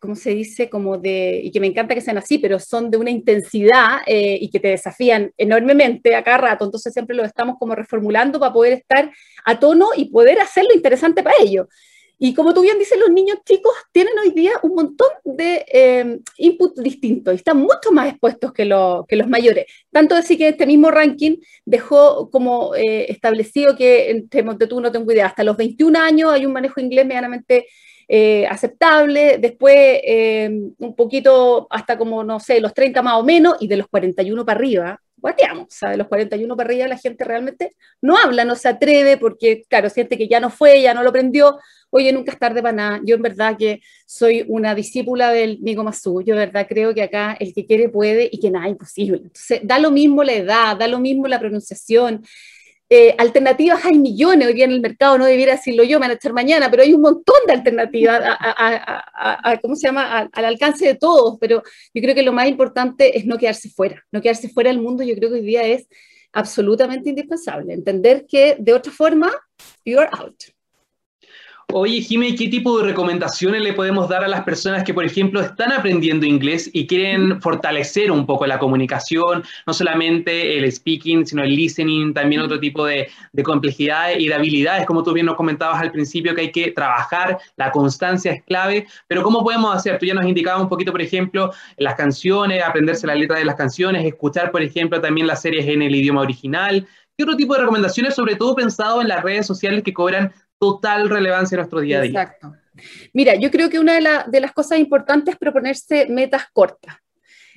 ¿cómo 0.00 0.16
se 0.16 0.30
dice? 0.30 0.68
Como 0.70 0.98
de, 0.98 1.40
y 1.44 1.50
que 1.50 1.60
me 1.60 1.66
encanta 1.66 1.94
que 1.94 2.00
sean 2.00 2.18
así, 2.18 2.38
pero 2.38 2.58
son 2.58 2.90
de 2.90 2.98
una 2.98 3.10
intensidad 3.10 3.98
eh, 4.06 4.38
y 4.40 4.50
que 4.50 4.60
te 4.60 4.68
desafían 4.68 5.32
enormemente 5.36 6.14
a 6.14 6.24
cada 6.24 6.38
rato, 6.38 6.64
entonces 6.64 6.92
siempre 6.92 7.16
lo 7.16 7.24
estamos 7.24 7.56
como 7.58 7.74
reformulando 7.74 8.40
para 8.40 8.52
poder 8.52 8.74
estar 8.74 9.10
a 9.44 9.58
tono 9.58 9.88
y 9.96 10.06
poder 10.06 10.40
hacerlo 10.40 10.70
interesante 10.74 11.22
para 11.22 11.36
ellos. 11.40 11.66
Y 12.16 12.32
como 12.32 12.54
tú 12.54 12.62
bien 12.62 12.78
dices, 12.78 12.98
los 12.98 13.10
niños 13.10 13.38
chicos 13.44 13.74
tienen 13.90 14.14
hoy 14.18 14.30
día 14.30 14.52
un 14.62 14.74
montón 14.74 15.08
de 15.24 15.64
eh, 15.70 16.20
inputs 16.38 16.80
distintos 16.80 17.34
y 17.34 17.36
están 17.36 17.58
mucho 17.58 17.90
más 17.92 18.08
expuestos 18.08 18.52
que, 18.52 18.62
que, 19.08 19.16
los 19.16 19.28
mayores. 19.28 19.66
Tanto 19.90 20.14
así 20.14 20.38
que 20.38 20.48
este 20.48 20.64
mismo 20.64 20.90
ranking 20.92 21.38
dejó 21.64 22.30
como 22.30 22.74
eh, 22.76 23.10
establecido 23.10 23.76
que 23.76 24.10
entre 24.10 24.44
tú 24.68 24.80
no 24.80 24.92
tengo 24.92 25.10
idea, 25.12 25.26
hasta 25.26 25.42
los 25.42 25.56
21 25.56 25.98
años 25.98 26.32
hay 26.32 26.46
un 26.46 26.52
manejo 26.52 26.80
inglés 26.80 27.04
medianamente 27.04 27.66
eh, 28.08 28.46
aceptable, 28.46 29.38
después 29.38 29.74
eh, 29.76 30.50
un 30.78 30.94
poquito 30.94 31.66
hasta 31.70 31.96
como, 31.96 32.22
no 32.24 32.40
sé, 32.40 32.60
los 32.60 32.74
30 32.74 33.02
más 33.02 33.14
o 33.14 33.22
menos, 33.22 33.56
y 33.60 33.68
de 33.68 33.76
los 33.76 33.88
41 33.88 34.44
para 34.44 34.58
arriba, 34.58 35.00
guateamos, 35.16 35.64
o 35.64 35.70
sea, 35.70 35.90
de 35.90 35.96
los 35.96 36.06
41 36.08 36.54
para 36.54 36.68
arriba 36.68 36.86
la 36.86 36.98
gente 36.98 37.24
realmente 37.24 37.74
no 38.02 38.16
habla, 38.18 38.44
no 38.44 38.54
se 38.56 38.68
atreve, 38.68 39.16
porque, 39.16 39.64
claro, 39.68 39.88
siente 39.88 40.18
que 40.18 40.28
ya 40.28 40.38
no 40.38 40.50
fue, 40.50 40.82
ya 40.82 40.92
no 40.92 41.02
lo 41.02 41.08
aprendió, 41.08 41.58
oye, 41.88 42.12
nunca 42.12 42.32
es 42.32 42.38
tarde 42.38 42.60
para 42.60 42.74
nada, 42.74 43.00
yo 43.04 43.16
en 43.16 43.22
verdad 43.22 43.56
que 43.56 43.80
soy 44.04 44.44
una 44.48 44.74
discípula 44.74 45.30
del 45.30 45.62
Nico 45.62 45.82
Mazú, 45.82 46.20
yo 46.22 46.34
en 46.34 46.40
verdad 46.40 46.66
creo 46.68 46.92
que 46.92 47.02
acá 47.02 47.36
el 47.40 47.54
que 47.54 47.64
quiere 47.64 47.88
puede 47.88 48.28
y 48.30 48.38
que 48.38 48.50
nada 48.50 48.68
imposible, 48.68 49.16
entonces 49.16 49.60
da 49.62 49.78
lo 49.78 49.90
mismo 49.90 50.22
la 50.22 50.34
edad, 50.34 50.76
da 50.76 50.88
lo 50.88 50.98
mismo 50.98 51.26
la 51.26 51.40
pronunciación, 51.40 52.22
eh, 52.90 53.14
alternativas 53.18 53.84
hay 53.84 53.98
millones 53.98 54.46
hoy 54.46 54.54
día 54.54 54.66
en 54.66 54.72
el 54.72 54.80
mercado, 54.80 55.16
no 55.18 55.24
debiera 55.24 55.52
decirlo 55.52 55.84
yo, 55.84 55.98
me 55.98 56.04
van 56.04 56.12
a 56.12 56.14
echar 56.14 56.32
mañana, 56.32 56.70
pero 56.70 56.82
hay 56.82 56.92
un 56.92 57.00
montón 57.00 57.36
de 57.46 57.54
alternativas 57.54 58.22
a, 58.22 59.58
¿cómo 59.62 59.74
se 59.74 59.88
llama?, 59.88 60.28
al 60.30 60.44
alcance 60.44 60.86
de 60.86 60.94
todos, 60.94 61.38
pero 61.40 61.62
yo 61.94 62.02
creo 62.02 62.14
que 62.14 62.22
lo 62.22 62.32
más 62.32 62.48
importante 62.48 63.16
es 63.16 63.24
no 63.24 63.38
quedarse 63.38 63.70
fuera, 63.70 64.04
no 64.12 64.20
quedarse 64.20 64.48
fuera 64.48 64.70
del 64.70 64.80
mundo, 64.80 65.02
yo 65.02 65.14
creo 65.14 65.30
que 65.30 65.36
hoy 65.36 65.46
día 65.46 65.62
es 65.64 65.88
absolutamente 66.32 67.08
indispensable, 67.08 67.72
entender 67.72 68.26
que 68.28 68.56
de 68.58 68.74
otra 68.74 68.92
forma, 68.92 69.32
you're 69.84 70.08
out. 70.12 70.53
Oye, 71.76 72.02
Jimmy, 72.02 72.36
¿qué 72.36 72.46
tipo 72.46 72.78
de 72.78 72.84
recomendaciones 72.84 73.60
le 73.60 73.72
podemos 73.72 74.08
dar 74.08 74.22
a 74.22 74.28
las 74.28 74.44
personas 74.44 74.84
que, 74.84 74.94
por 74.94 75.04
ejemplo, 75.04 75.40
están 75.40 75.72
aprendiendo 75.72 76.24
inglés 76.24 76.70
y 76.72 76.86
quieren 76.86 77.42
fortalecer 77.42 78.12
un 78.12 78.26
poco 78.26 78.46
la 78.46 78.60
comunicación, 78.60 79.42
no 79.66 79.74
solamente 79.74 80.56
el 80.56 80.70
speaking, 80.70 81.26
sino 81.26 81.42
el 81.42 81.56
listening, 81.56 82.14
también 82.14 82.42
otro 82.42 82.60
tipo 82.60 82.86
de, 82.86 83.08
de 83.32 83.42
complejidades 83.42 84.20
y 84.20 84.28
de 84.28 84.34
habilidades, 84.34 84.86
como 84.86 85.02
tú 85.02 85.12
bien 85.12 85.26
nos 85.26 85.34
comentabas 85.34 85.82
al 85.82 85.90
principio, 85.90 86.32
que 86.36 86.42
hay 86.42 86.52
que 86.52 86.70
trabajar, 86.70 87.38
la 87.56 87.72
constancia 87.72 88.30
es 88.30 88.44
clave, 88.44 88.86
pero 89.08 89.24
¿cómo 89.24 89.42
podemos 89.42 89.74
hacer? 89.74 89.98
Tú 89.98 90.06
ya 90.06 90.14
nos 90.14 90.26
indicabas 90.26 90.62
un 90.62 90.68
poquito, 90.68 90.92
por 90.92 91.02
ejemplo, 91.02 91.50
las 91.76 91.96
canciones, 91.96 92.62
aprenderse 92.62 93.08
la 93.08 93.16
letra 93.16 93.40
de 93.40 93.46
las 93.46 93.56
canciones, 93.56 94.06
escuchar, 94.06 94.52
por 94.52 94.62
ejemplo, 94.62 95.00
también 95.00 95.26
las 95.26 95.42
series 95.42 95.66
en 95.66 95.82
el 95.82 95.92
idioma 95.92 96.20
original. 96.20 96.86
¿Qué 97.16 97.24
otro 97.24 97.36
tipo 97.36 97.54
de 97.54 97.60
recomendaciones, 97.60 98.14
sobre 98.14 98.36
todo 98.36 98.54
pensado 98.54 99.00
en 99.00 99.08
las 99.08 99.24
redes 99.24 99.46
sociales 99.46 99.82
que 99.82 99.92
cobran 99.92 100.32
total 100.58 101.08
relevancia 101.08 101.56
en 101.56 101.60
nuestro 101.60 101.80
día 101.80 101.98
a 101.98 102.02
día. 102.02 102.22
Exacto. 102.22 102.54
Mira, 103.12 103.34
yo 103.34 103.50
creo 103.50 103.70
que 103.70 103.78
una 103.78 103.94
de, 104.26 104.40
las 104.40 104.52
cosas 104.52 104.78
importantes 104.78 105.34
es 105.34 105.38
proponerse 105.38 106.06
metas 106.06 106.44
cortas. 106.52 106.96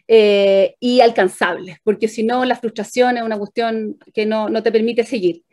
Eh, 0.09 0.77
y 0.79 1.01
alcanzables, 1.01 1.79
porque 1.83 2.07
si 2.07 2.23
no 2.23 2.45
la 2.45 2.55
frustración 2.55 3.17
es 3.17 3.23
una 3.23 3.37
cuestión 3.37 3.97
que 4.13 4.25
no, 4.25 4.47
no 4.47 4.63
te 4.63 4.71
permite 4.71 5.03
seguir. 5.03 5.43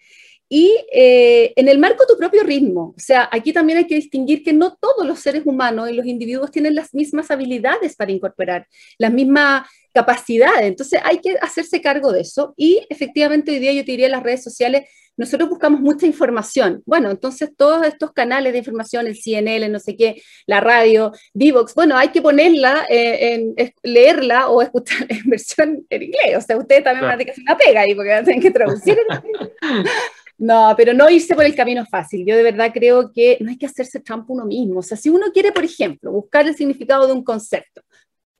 Y 0.48 0.76
eh, 0.92 1.52
en 1.56 1.68
el 1.68 1.78
marco 1.78 2.04
de 2.04 2.12
tu 2.12 2.18
propio 2.18 2.42
ritmo, 2.42 2.94
o 2.96 3.00
sea, 3.00 3.28
aquí 3.32 3.52
también 3.52 3.78
hay 3.78 3.86
que 3.86 3.94
distinguir 3.94 4.42
que 4.42 4.52
no 4.52 4.76
todos 4.76 5.06
los 5.06 5.18
seres 5.20 5.42
humanos 5.46 5.90
y 5.90 5.94
los 5.94 6.06
individuos 6.06 6.50
tienen 6.50 6.74
las 6.74 6.94
mismas 6.94 7.30
habilidades 7.30 7.96
para 7.96 8.12
incorporar, 8.12 8.66
las 8.98 9.12
mismas 9.12 9.66
capacidades, 9.92 10.62
entonces 10.62 11.00
hay 11.04 11.18
que 11.18 11.36
hacerse 11.40 11.80
cargo 11.80 12.12
de 12.12 12.20
eso 12.22 12.52
y 12.56 12.84
efectivamente 12.90 13.52
hoy 13.52 13.60
día 13.60 13.72
yo 13.72 13.84
te 13.84 13.92
diría 13.92 14.08
las 14.08 14.24
redes 14.24 14.42
sociales 14.42 14.86
nosotros 15.16 15.48
buscamos 15.48 15.80
mucha 15.80 16.06
información. 16.06 16.82
Bueno, 16.86 17.10
entonces 17.10 17.50
todos 17.56 17.86
estos 17.86 18.12
canales 18.12 18.52
de 18.52 18.58
información, 18.58 19.06
el 19.06 19.16
CNL, 19.16 19.70
no 19.70 19.78
sé 19.78 19.96
qué, 19.96 20.20
la 20.46 20.60
radio, 20.60 21.12
Divox, 21.32 21.74
bueno, 21.74 21.96
hay 21.96 22.08
que 22.08 22.22
ponerla, 22.22 22.86
eh, 22.88 23.34
en, 23.34 23.74
leerla 23.82 24.48
o 24.48 24.62
escuchar 24.62 25.06
en 25.08 25.22
versión 25.26 25.86
en 25.88 26.02
inglés. 26.02 26.36
O 26.36 26.40
sea, 26.40 26.56
ustedes 26.56 26.84
también 26.84 27.04
van 27.04 27.14
a 27.14 27.18
tener 27.18 27.26
que 27.26 27.32
hacer 27.32 27.44
una 27.44 27.56
pega 27.56 27.80
ahí 27.82 27.94
porque 27.94 28.22
tienen 28.24 28.42
que 28.42 28.50
traducir. 28.50 28.98
No, 30.38 30.74
pero 30.76 30.92
no 30.92 31.08
irse 31.08 31.34
por 31.34 31.44
el 31.44 31.54
camino 31.54 31.84
fácil. 31.86 32.26
Yo 32.26 32.36
de 32.36 32.42
verdad 32.42 32.72
creo 32.72 33.12
que 33.12 33.38
no 33.40 33.50
hay 33.50 33.58
que 33.58 33.66
hacerse 33.66 34.00
trampa 34.00 34.32
uno 34.32 34.44
mismo. 34.44 34.80
O 34.80 34.82
sea, 34.82 34.96
si 34.96 35.08
uno 35.08 35.26
quiere, 35.32 35.52
por 35.52 35.64
ejemplo, 35.64 36.10
buscar 36.10 36.46
el 36.46 36.56
significado 36.56 37.06
de 37.06 37.12
un 37.12 37.22
concepto, 37.22 37.82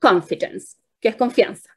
confidence, 0.00 0.76
que 1.00 1.08
es 1.08 1.16
confianza, 1.16 1.70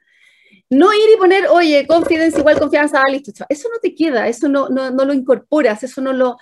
no 0.70 0.94
ir 0.94 1.10
y 1.14 1.18
poner, 1.18 1.48
oye, 1.48 1.86
confidence 1.88 2.40
igual 2.40 2.60
confianza, 2.60 3.00
ah, 3.00 3.12
listo, 3.12 3.32
eso 3.48 3.70
no 3.72 3.80
te 3.80 3.96
queda, 3.96 4.28
eso 4.28 4.50
no, 4.50 4.70
no, 4.70 4.92
lo 4.92 5.14
incorporas, 5.14 5.84
eso 5.84 6.02
no 6.02 6.12
lo, 6.12 6.38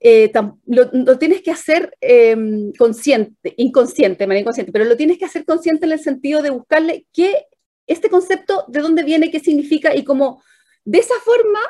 eh, 0.00 0.30
lo, 0.66 1.18
tienes 1.18 1.42
que 1.42 1.50
hacer 1.50 1.96
em, 2.00 2.72
consciente, 2.72 3.54
inconsciente, 3.56 4.26
manera 4.26 4.42
inconsciente, 4.42 4.72
pero 4.72 4.84
lo 4.84 4.96
tienes 4.96 5.18
que 5.18 5.24
hacer 5.24 5.44
consciente 5.44 5.86
en 5.86 5.92
el 5.92 6.00
sentido 6.00 6.42
de 6.42 6.50
buscarle 6.50 7.06
qué, 7.12 7.46
este 7.86 8.10
concepto, 8.10 8.64
de 8.68 8.80
dónde 8.80 9.04
viene, 9.04 9.30
qué 9.30 9.40
significa 9.40 9.94
y 9.94 10.04
cómo 10.04 10.42
de 10.84 10.98
esa 10.98 11.14
forma 11.24 11.60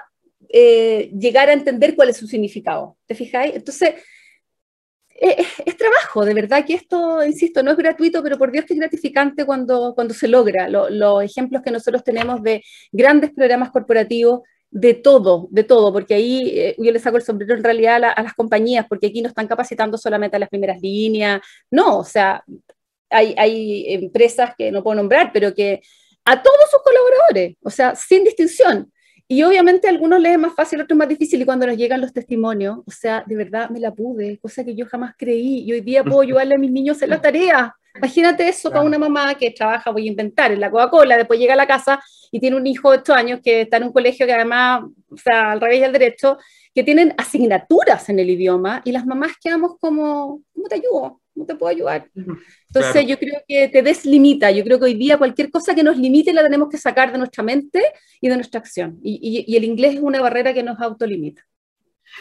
eh, 0.49 1.11
llegar 1.19 1.49
a 1.49 1.53
entender 1.53 1.95
cuál 1.95 2.11
es 2.11 2.17
su 2.17 2.27
significado. 2.27 2.97
¿Te 3.07 3.15
fijáis? 3.15 3.55
Entonces, 3.55 3.95
es, 5.23 5.77
trabajo, 5.77 6.25
de 6.25 6.35
verdad 6.35 6.65
que 6.65 6.75
esto, 6.75 7.25
insisto, 7.25 7.63
no 7.63 7.71
es 7.71 7.77
gratuito, 7.77 8.23
pero 8.23 8.39
por 8.39 8.51
Dios 8.51 8.65
que 8.65 8.75
es 8.75 8.81
gratificante 8.81 9.45
cuando, 9.45 9.95
cuando 9.95 10.15
se 10.15 10.27
logra. 10.27 10.69
los 10.69 11.23
ejemplos 11.23 11.63
que 11.63 11.71
nosotros 11.71 12.03
tenemos 12.03 12.43
de 12.43 12.63
grandes 12.91 13.31
programas 13.31 13.71
corporativos, 13.71 14.41
de 14.71 14.95
todo, 14.95 15.49
de 15.51 15.65
todo, 15.65 15.93
porque 15.93 16.15
ahí 16.15 16.59
eh, 16.59 16.75
yo 16.79 16.91
le 16.91 16.99
saco 16.99 17.19
el 17.19 17.23
sombrero 17.23 17.55
en 17.55 17.63
realidad 17.63 18.03
a, 18.05 18.23
las 18.23 18.33
compañías, 18.33 18.87
porque 18.89 19.09
aquí 19.09 19.21
no 19.21 19.29
están 19.29 19.47
capacitando 19.47 19.99
solamente 19.99 20.37
a 20.37 20.41
las 20.41 20.49
primeras 20.49 20.81
líneas, 20.81 21.43
no, 21.71 21.99
o 21.99 22.05
sea, 22.05 22.43
hay, 23.11 23.35
hay 23.37 23.93
empresas 23.93 24.55
que 24.57 24.73
no 24.73 24.83
puedo 24.83 24.97
nombrar, 24.97 25.31
pero 25.31 25.55
que 25.55 25.83
a 26.25 26.43
todos 26.43 26.71
sus 26.71 26.81
colaboradores, 26.83 27.57
o 27.63 27.69
sea, 27.69 27.95
sin 27.95 28.25
distinción, 28.25 28.91
Y 29.33 29.43
obviamente 29.45 29.89
algunos 29.89 30.21
leen 30.21 30.43
más 30.43 30.55
fácil, 30.55 30.83
otros 30.83 30.95
más 30.95 31.09
difícil, 31.09 31.41
y 31.41 31.47
cuando 31.47 31.67
nos 31.67 31.79
llegan 31.79 32.03
los 32.03 32.13
testimonios, 32.13 32.81
o 32.85 32.91
sea, 32.91 33.25
de 33.27 33.35
verdad 33.35 33.71
me 33.71 33.81
la 33.81 33.91
pude, 33.91 34.39
cosa 34.39 34.63
que 34.63 34.75
yo 34.75 34.85
jamás 34.85 35.15
creí, 35.17 35.61
y 35.61 35.73
hoy 35.73 35.81
día 35.81 36.05
puedo 36.05 36.21
ayudarle 36.21 36.57
a 36.57 36.59
mis 36.59 36.71
niños 36.71 37.01
en 37.01 37.09
la 37.09 37.19
tarea. 37.19 37.75
Imagínate 37.97 38.47
eso 38.47 38.69
para 38.69 38.83
una 38.83 38.99
mamá 38.99 39.35
que 39.37 39.51
trabaja, 39.51 39.91
voy 39.91 40.05
a 40.07 40.11
inventar, 40.11 40.53
en 40.53 40.61
la 40.61 40.71
Coca-Cola, 40.71 41.17
después 41.17 41.41
llega 41.41 41.55
a 41.55 41.57
la 41.57 41.67
casa 41.67 41.99
y 42.31 42.41
tiene 42.41 42.57
un 42.57 42.67
hijo 42.67 42.91
de 42.91 42.99
8 42.99 43.15
años 43.15 43.41
que 43.43 43.63
está 43.63 43.79
en 43.79 43.85
un 43.85 43.93
colegio 43.95 44.27
que 44.27 44.35
además, 44.35 44.83
o 45.09 45.17
sea, 45.17 45.53
al 45.53 45.63
revés 45.63 45.81
del 45.81 45.93
derecho, 45.95 46.37
que 46.75 46.85
tienen 46.85 47.15
asignaturas 47.17 48.11
en 48.11 48.19
el 48.19 48.29
idioma 48.29 48.83
y 48.85 48.93
las 48.93 49.07
mamás 49.07 49.33
quedamos 49.43 49.79
como, 49.81 50.43
¿cómo 50.53 50.69
te 50.69 50.75
ayudo? 50.75 51.22
¿Cómo 51.35 51.47
te 51.47 51.55
puedo 51.55 51.71
ayudar? 51.71 52.11
Entonces 52.15 53.07
yo 53.07 53.19
creo 53.19 53.41
que 53.49 53.69
te 53.69 53.83
deslimita, 53.83 54.51
yo 54.51 54.63
creo 54.65 54.79
que 54.79 54.85
hoy 54.87 54.95
día 54.95 55.17
cualquier 55.17 55.51
cosa 55.51 55.75
que 55.75 55.83
nos 55.83 55.97
limite 55.97 56.33
la 56.33 56.43
tenemos 56.43 56.69
que 56.69 56.79
sacar 56.79 57.11
de 57.11 57.19
nuestra 57.19 57.43
mente 57.43 57.83
y 58.21 58.29
de 58.29 58.37
nuestra 58.37 58.61
acción. 58.61 58.99
Y, 59.03 59.45
y 59.47 59.57
el 59.57 59.65
inglés 59.65 59.95
es 59.95 60.01
una 60.01 60.21
barrera 60.21 60.53
que 60.53 60.63
nos 60.63 60.79
autolimita. 60.81 61.43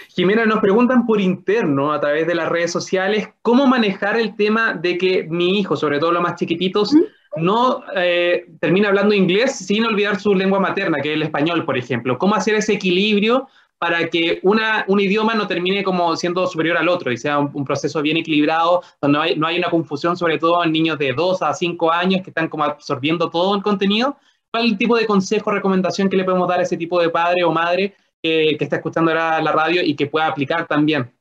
Jimena, 0.09 0.45
nos 0.45 0.59
preguntan 0.59 1.05
por 1.05 1.19
interno 1.19 1.91
a 1.91 1.99
través 1.99 2.27
de 2.27 2.35
las 2.35 2.49
redes 2.49 2.71
sociales 2.71 3.29
cómo 3.41 3.67
manejar 3.67 4.17
el 4.17 4.35
tema 4.35 4.73
de 4.73 4.97
que 4.97 5.23
mi 5.23 5.59
hijo, 5.59 5.75
sobre 5.75 5.99
todo 5.99 6.11
los 6.11 6.23
más 6.23 6.35
chiquititos, 6.35 6.95
no 7.37 7.83
eh, 7.95 8.45
termina 8.59 8.89
hablando 8.89 9.13
inglés 9.13 9.57
sin 9.57 9.85
olvidar 9.85 10.19
su 10.19 10.35
lengua 10.35 10.59
materna, 10.59 10.99
que 11.01 11.09
es 11.09 11.15
el 11.15 11.23
español, 11.23 11.65
por 11.65 11.77
ejemplo. 11.77 12.17
¿Cómo 12.17 12.35
hacer 12.35 12.55
ese 12.55 12.73
equilibrio 12.73 13.47
para 13.81 14.07
que 14.09 14.39
una, 14.43 14.85
un 14.87 14.99
idioma 14.99 15.33
no 15.33 15.47
termine 15.47 15.83
como 15.83 16.15
siendo 16.15 16.45
superior 16.45 16.77
al 16.77 16.87
otro 16.87 17.11
y 17.11 17.17
sea 17.17 17.39
un, 17.39 17.65
proceso 17.65 17.99
bien 18.03 18.15
equilibrado, 18.17 18.83
donde 19.01 19.17
no 19.17 19.23
hay, 19.23 19.35
no 19.35 19.47
hay, 19.47 19.57
una 19.57 19.71
confusión, 19.71 20.15
sobre 20.15 20.37
todo 20.37 20.63
en 20.63 20.71
niños 20.71 20.99
de 20.99 21.13
2 21.13 21.41
a 21.41 21.51
5 21.51 21.91
años 21.91 22.21
que 22.21 22.29
están 22.29 22.47
como 22.47 22.63
absorbiendo 22.63 23.31
todo 23.31 23.55
el 23.55 23.63
contenido? 23.63 24.17
¿Cuál 24.51 24.65
es 24.65 24.73
el 24.73 24.77
tipo 24.77 24.95
de 24.95 25.07
consejo 25.07 25.49
recomendación 25.49 26.09
que 26.09 26.17
le 26.17 26.23
podemos 26.23 26.47
dar 26.47 26.59
a 26.59 26.63
ese 26.63 26.77
tipo 26.77 27.01
de 27.01 27.09
padre 27.09 27.43
o 27.43 27.51
madre 27.51 27.95
que, 28.21 28.57
está 28.59 28.75
escuchando 28.75 29.09
ahora 29.09 29.41
la 29.41 29.51
radio 29.51 29.81
y 29.83 29.95
que 29.95 30.05
pueda 30.05 30.27
aplicar 30.27 30.67
también. 30.67 31.11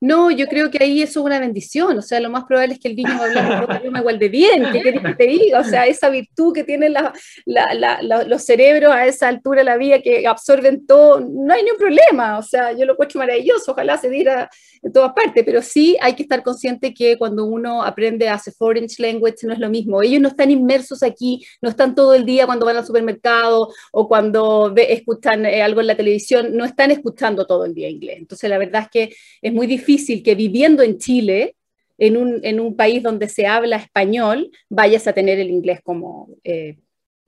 No, 0.00 0.30
yo 0.30 0.46
creo 0.46 0.70
que 0.70 0.82
ahí 0.82 1.02
eso 1.02 1.20
es 1.20 1.26
una 1.26 1.38
bendición, 1.38 1.98
o 1.98 2.02
sea, 2.02 2.20
lo 2.20 2.30
más 2.30 2.44
probable 2.44 2.74
es 2.74 2.80
que 2.80 2.88
el 2.88 2.96
niño 2.96 3.14
va 3.18 3.24
a 3.24 3.26
hablar 3.26 3.64
otro 3.64 3.98
igual 3.98 4.18
de 4.18 4.28
bien, 4.28 4.66
¿qué 4.72 4.80
querés 4.82 5.02
que 5.02 5.14
te 5.14 5.26
diga? 5.26 5.60
O 5.60 5.64
sea, 5.64 5.86
esa 5.86 6.08
virtud 6.08 6.52
que 6.52 6.64
tienen 6.64 6.94
los 6.94 8.44
cerebros 8.44 8.92
a 8.92 9.06
esa 9.06 9.28
altura 9.28 9.60
de 9.60 9.64
la 9.64 9.76
vida 9.76 10.00
que 10.00 10.26
absorben 10.26 10.86
todo, 10.86 11.20
no 11.20 11.52
hay 11.54 11.62
ningún 11.62 11.78
problema, 11.78 12.38
o 12.38 12.42
sea, 12.42 12.72
yo 12.72 12.84
lo 12.84 12.92
encuentro 12.92 13.18
maravilloso, 13.18 13.72
ojalá 13.72 13.96
se 13.98 14.10
diera 14.10 14.50
en 14.86 14.92
todas 14.92 15.12
partes, 15.14 15.42
pero 15.44 15.60
sí 15.62 15.96
hay 16.00 16.14
que 16.14 16.22
estar 16.22 16.44
consciente 16.44 16.94
que 16.94 17.18
cuando 17.18 17.44
uno 17.44 17.82
aprende 17.82 18.28
a 18.28 18.34
hacer 18.34 18.54
foreign 18.54 18.86
language 18.98 19.38
no 19.42 19.52
es 19.52 19.58
lo 19.58 19.68
mismo, 19.68 20.00
ellos 20.00 20.20
no 20.20 20.28
están 20.28 20.52
inmersos 20.52 21.02
aquí, 21.02 21.44
no 21.60 21.68
están 21.68 21.96
todo 21.96 22.14
el 22.14 22.24
día 22.24 22.46
cuando 22.46 22.66
van 22.66 22.76
al 22.76 22.86
supermercado 22.86 23.68
o 23.90 24.06
cuando 24.06 24.72
escuchan 24.76 25.44
eh, 25.44 25.60
algo 25.60 25.80
en 25.80 25.88
la 25.88 25.96
televisión, 25.96 26.56
no 26.56 26.64
están 26.64 26.92
escuchando 26.92 27.46
todo 27.46 27.64
el 27.64 27.74
día 27.74 27.88
inglés, 27.88 28.18
entonces 28.18 28.48
la 28.48 28.58
verdad 28.58 28.82
es 28.82 28.88
que 28.90 29.16
es 29.42 29.52
muy 29.52 29.66
difícil 29.66 30.22
que 30.22 30.36
viviendo 30.36 30.84
en 30.84 30.98
Chile, 30.98 31.56
en 31.98 32.16
un, 32.16 32.38
en 32.44 32.60
un 32.60 32.76
país 32.76 33.02
donde 33.02 33.28
se 33.28 33.48
habla 33.48 33.78
español, 33.78 34.52
vayas 34.68 35.08
a 35.08 35.12
tener 35.12 35.40
el 35.40 35.50
inglés 35.50 35.80
como 35.82 36.28
eh, 36.44 36.76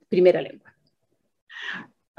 primera 0.07 0.41
lengua. 0.41 0.68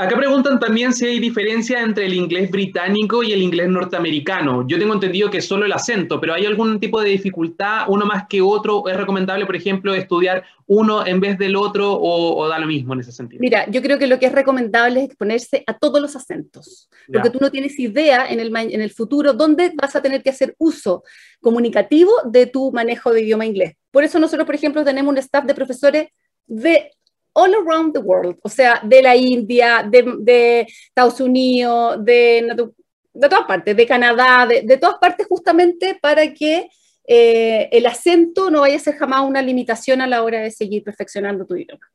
Acá 0.00 0.16
preguntan 0.16 0.58
también 0.58 0.94
si 0.94 1.04
hay 1.04 1.20
diferencia 1.20 1.82
entre 1.82 2.06
el 2.06 2.14
inglés 2.14 2.50
británico 2.50 3.22
y 3.22 3.34
el 3.34 3.42
inglés 3.42 3.68
norteamericano. 3.68 4.66
Yo 4.66 4.78
tengo 4.78 4.94
entendido 4.94 5.28
que 5.28 5.42
solo 5.42 5.66
el 5.66 5.72
acento, 5.74 6.18
pero 6.18 6.32
¿hay 6.32 6.46
algún 6.46 6.80
tipo 6.80 7.02
de 7.02 7.10
dificultad, 7.10 7.84
uno 7.86 8.06
más 8.06 8.26
que 8.26 8.40
otro? 8.40 8.88
¿Es 8.88 8.96
recomendable, 8.96 9.44
por 9.44 9.56
ejemplo, 9.56 9.92
estudiar 9.92 10.42
uno 10.64 11.06
en 11.06 11.20
vez 11.20 11.36
del 11.36 11.54
otro 11.54 11.92
o, 12.00 12.48
da 12.48 12.58
lo 12.58 12.66
mismo 12.66 12.94
en 12.94 13.00
ese 13.00 13.12
sentido? 13.12 13.42
Mira, 13.42 13.68
yo 13.70 13.82
creo 13.82 13.98
que 13.98 14.06
lo 14.06 14.18
que 14.18 14.24
es 14.24 14.32
recomendable 14.32 15.00
es 15.00 15.06
exponerse 15.08 15.64
a 15.66 15.76
todos 15.76 16.00
los 16.00 16.16
acentos, 16.16 16.88
porque 17.12 17.28
tú 17.28 17.38
no 17.38 17.50
tienes 17.50 17.78
idea 17.78 18.26
en 18.26 18.40
el, 18.40 18.56
en 18.56 18.80
el 18.80 18.90
futuro 18.92 19.34
dónde 19.34 19.70
vas 19.74 19.94
a 19.96 20.00
tener 20.00 20.22
que 20.22 20.30
hacer 20.30 20.54
uso 20.56 21.04
comunicativo 21.42 22.10
de 22.24 22.46
tu 22.46 22.72
manejo 22.72 23.12
de 23.12 23.20
idioma 23.20 23.44
inglés. 23.44 23.74
Por 23.90 24.02
eso 24.02 24.18
nosotros, 24.18 24.46
por 24.46 24.54
ejemplo, 24.54 24.82
tenemos 24.82 25.12
un 25.12 25.18
staff 25.18 25.44
de 25.44 25.54
profesores 25.54 26.08
de 26.46 26.90
all 27.32 27.54
around 27.54 27.92
the 27.92 28.00
world, 28.00 28.36
o 28.42 28.48
sea, 28.48 28.80
de 28.82 29.02
la 29.02 29.16
India, 29.16 29.86
de, 29.88 30.66
Estados 30.68 31.20
Unidos, 31.20 32.04
de, 32.04 32.72
de, 33.12 33.28
todas 33.28 33.46
partes, 33.46 33.76
de 33.76 33.86
Canadá, 33.86 34.46
de, 34.46 34.76
todas 34.78 34.98
partes 34.98 35.26
justamente 35.26 35.98
para 36.00 36.32
que 36.32 36.68
eh, 37.06 37.68
el 37.72 37.86
acento 37.86 38.50
no 38.50 38.60
vaya 38.60 38.76
a 38.76 38.80
ser 38.80 38.96
jamás 38.96 39.22
una 39.22 39.42
limitación 39.42 40.00
a 40.00 40.06
la 40.06 40.22
hora 40.22 40.40
de 40.40 40.50
seguir 40.50 40.82
perfeccionando 40.82 41.46
tu 41.46 41.56
idioma. 41.56 41.86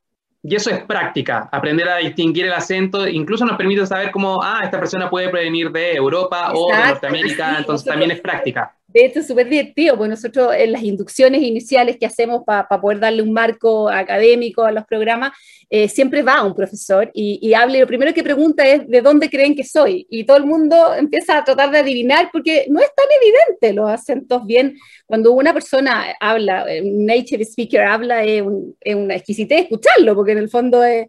Y 0.48 0.56
eso 0.56 0.70
es 0.70 0.84
práctica, 0.84 1.50
aprender 1.52 1.90
a 1.90 1.98
distinguir 1.98 2.46
el 2.46 2.54
acento, 2.54 3.08
incluso 3.08 3.46
nos 3.46 3.58
permite 3.58 3.84
saber 3.88 4.12
cómo, 4.12 4.40
ah, 4.44 4.62
esta 4.64 4.80
persona 4.80 5.10
puede 5.10 5.30
prevenir 5.30 5.72
de 5.72 5.94
Europa 5.94 6.52
o 6.54 6.72
de 6.72 6.78
Norteamérica, 6.78 7.58
entonces 7.58 7.88
también 7.88 8.12
es 8.12 8.22
práctica. 8.22 8.76
De 8.96 9.04
hecho, 9.04 9.20
es 9.20 9.28
súper 9.28 9.50
divertido, 9.50 9.98
porque 9.98 10.12
nosotros 10.12 10.54
en 10.58 10.72
las 10.72 10.82
inducciones 10.82 11.42
iniciales 11.42 11.98
que 11.98 12.06
hacemos 12.06 12.44
para 12.46 12.66
poder 12.80 13.02
darle 13.02 13.24
un 13.24 13.34
marco 13.34 13.90
académico 13.90 14.64
a 14.64 14.72
los 14.72 14.86
programas, 14.86 15.34
eh, 15.70 15.90
siempre 15.90 16.22
va 16.22 16.46
un 16.46 16.56
profesor 16.56 17.12
y, 17.14 17.38
y 17.42 17.54
habla 17.54 17.76
y 17.76 17.82
lo 17.82 17.88
primero 17.88 18.14
que 18.14 18.24
pregunta 18.24 18.66
es 18.66 18.88
¿de 18.88 19.02
dónde 19.02 19.30
creen 19.30 19.54
que 19.54 19.66
soy? 19.66 20.08
Y 20.10 20.24
todo 20.24 20.38
el 20.38 20.46
mundo 20.46 20.96
empieza 20.96 21.38
a 21.38 21.44
tratar 21.44 21.72
de 21.72 21.80
adivinar 21.80 22.30
porque 22.32 22.68
no 22.70 22.80
es 22.80 22.88
tan 22.96 23.08
evidente 23.22 23.74
los 23.74 23.90
acentos 23.90 24.46
bien. 24.46 24.78
Cuando 25.06 25.34
una 25.34 25.52
persona 25.52 26.16
habla, 26.22 26.66
un 26.82 27.06
native 27.06 27.44
speaker 27.44 27.82
habla, 27.82 28.24
es, 28.24 28.44
una 28.44 29.16
exquisitez 29.16 29.64
escucharlo, 29.64 30.16
porque 30.16 30.32
en 30.32 30.38
el 30.38 30.50
fondo 30.50 30.82
es, 30.86 31.08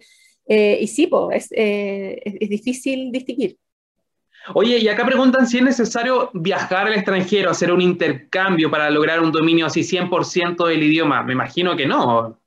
eh, 0.49 0.79
y 0.81 0.89
sí, 0.89 1.07
pues, 1.07 1.47
es, 1.53 2.19
es 2.25 2.49
difícil 2.49 3.13
distinguir. 3.13 3.57
Oye, 4.55 4.79
y 4.79 4.89
acá 4.89 5.05
preguntan 5.05 5.47
si 5.47 5.59
es 5.59 5.65
necesario 5.65 6.31
viajar 6.35 6.87
al 6.87 6.95
extranjero, 6.95 7.51
hacer 7.51 7.73
un 7.73 7.81
intercambio 7.81 8.71
para 8.71 8.91
lograr 8.91 9.21
un 9.21 9.33
dominio 9.33 9.67
así 9.67 9.83
100% 9.83 10.67
del 10.67 10.83
idioma. 10.83 11.23
Me 11.23 11.33
imagino 11.33 11.77
que 11.77 11.87
no. 11.87 12.39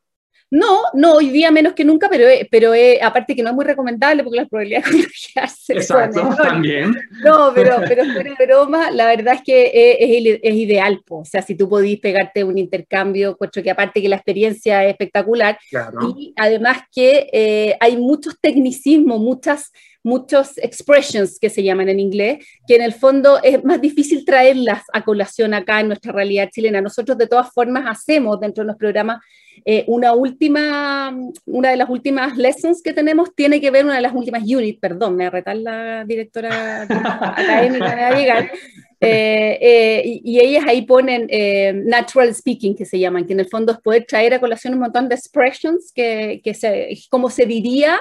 No, 0.52 0.82
no, 0.94 1.14
hoy 1.14 1.30
día 1.30 1.52
menos 1.52 1.74
que 1.74 1.86
nunca, 1.86 2.10
pero, 2.10 2.26
pero 2.50 2.72
aparte 3.04 3.36
que 3.36 3.44
no 3.44 3.50
es 3.50 3.56
muy 3.56 3.66
recomendable 3.66 4.24
porque 4.24 4.38
las 4.38 4.50
probabilidades 4.50 4.86
de 4.92 5.04
contagiarse 5.04 5.74
Exacto, 5.74 6.30
también. 6.42 6.92
No, 7.24 7.52
pero, 7.54 7.76
pero 7.88 8.04
fuera 8.06 8.36
broma, 8.40 8.90
la 8.90 9.06
verdad 9.06 9.36
es 9.36 9.42
que 9.44 9.66
es, 10.00 10.40
es, 10.42 10.56
ideal, 10.56 11.02
o 11.08 11.24
sea, 11.24 11.44
si 11.44 11.54
tú 11.54 11.70
podís 11.70 12.00
pegarte 12.00 12.44
un 12.44 12.58
intercambio, 12.58 13.38
puesto 13.38 13.62
que 13.62 13.70
aparte 13.70 14.02
que 14.02 14.10
la 14.10 14.16
experiencia 14.16 14.84
es 14.86 14.92
espectacular, 14.92 15.60
y 16.18 16.34
además 16.36 16.80
que 16.92 17.30
eh, 17.32 17.78
hay 17.80 17.98
muchos 17.98 18.40
tecnicismos, 18.42 19.20
muchas 19.20 19.72
muchos 20.04 20.58
expressions 20.58 21.40
que 21.40 21.50
se 21.50 21.64
llaman 21.64 21.90
en 21.90 22.00
inglés, 22.00 22.46
que 22.68 22.76
en 22.76 22.82
el 22.82 22.94
fondo 22.94 23.40
es 23.44 23.64
más 23.64 23.82
difícil 23.82 24.24
traerlas 24.26 24.84
a 24.94 25.04
colación 25.04 25.54
acá 25.54 25.80
en 25.80 25.88
nuestra 25.88 26.12
realidad 26.12 26.50
chilena. 26.52 26.82
Nosotros 26.82 27.18
de 27.18 27.28
todas 27.28 27.52
formas 27.54 27.86
hacemos 27.88 28.40
dentro 28.40 28.64
de 28.64 28.68
los 28.68 28.78
programas 28.78 29.20
eh, 29.66 29.84
una 29.88 30.14
última, 30.14 31.16
una 31.46 31.70
de 31.70 31.78
las 31.78 31.90
últimas 31.90 32.38
lessons 32.38 32.82
que 32.82 32.94
tenemos 32.94 33.34
tiene 33.36 33.60
que 33.60 33.72
ver, 33.72 33.86
una 33.86 33.96
de 33.96 34.02
las 34.02 34.14
últimas 34.14 34.44
units, 34.44 34.80
perdón, 34.80 35.16
me 35.16 35.30
va 35.30 35.54
la 35.54 36.06
directora 36.06 36.84
académica, 36.84 37.96
me 37.96 38.02
va 38.02 38.08
a 38.08 38.20
llegar, 38.20 38.52
eh, 39.02 39.58
eh, 39.62 40.20
y, 40.24 40.40
ellas 40.40 40.64
ahí 40.68 40.84
ponen 40.84 41.28
natural 41.86 42.34
speaking, 42.34 42.76
que 42.76 42.86
se 42.86 43.00
llaman, 43.00 43.26
que 43.26 43.34
en 43.34 43.42
el 43.42 43.48
fondo 43.48 43.74
es 43.74 43.80
poder 43.80 44.06
traer 44.06 44.34
a 44.34 44.40
colación 44.40 44.74
un 44.74 44.82
montón 44.82 45.10
de 45.10 45.16
expressions, 45.16 45.92
que, 45.94 46.42
que 46.44 46.54
se, 46.54 46.98
como 47.10 47.30
se 47.30 47.46
diría 47.46 48.00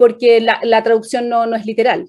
porque 0.00 0.40
la, 0.40 0.82
traducción 0.82 1.28
no, 1.28 1.44
no, 1.44 1.54
es 1.56 1.66
literal. 1.66 2.08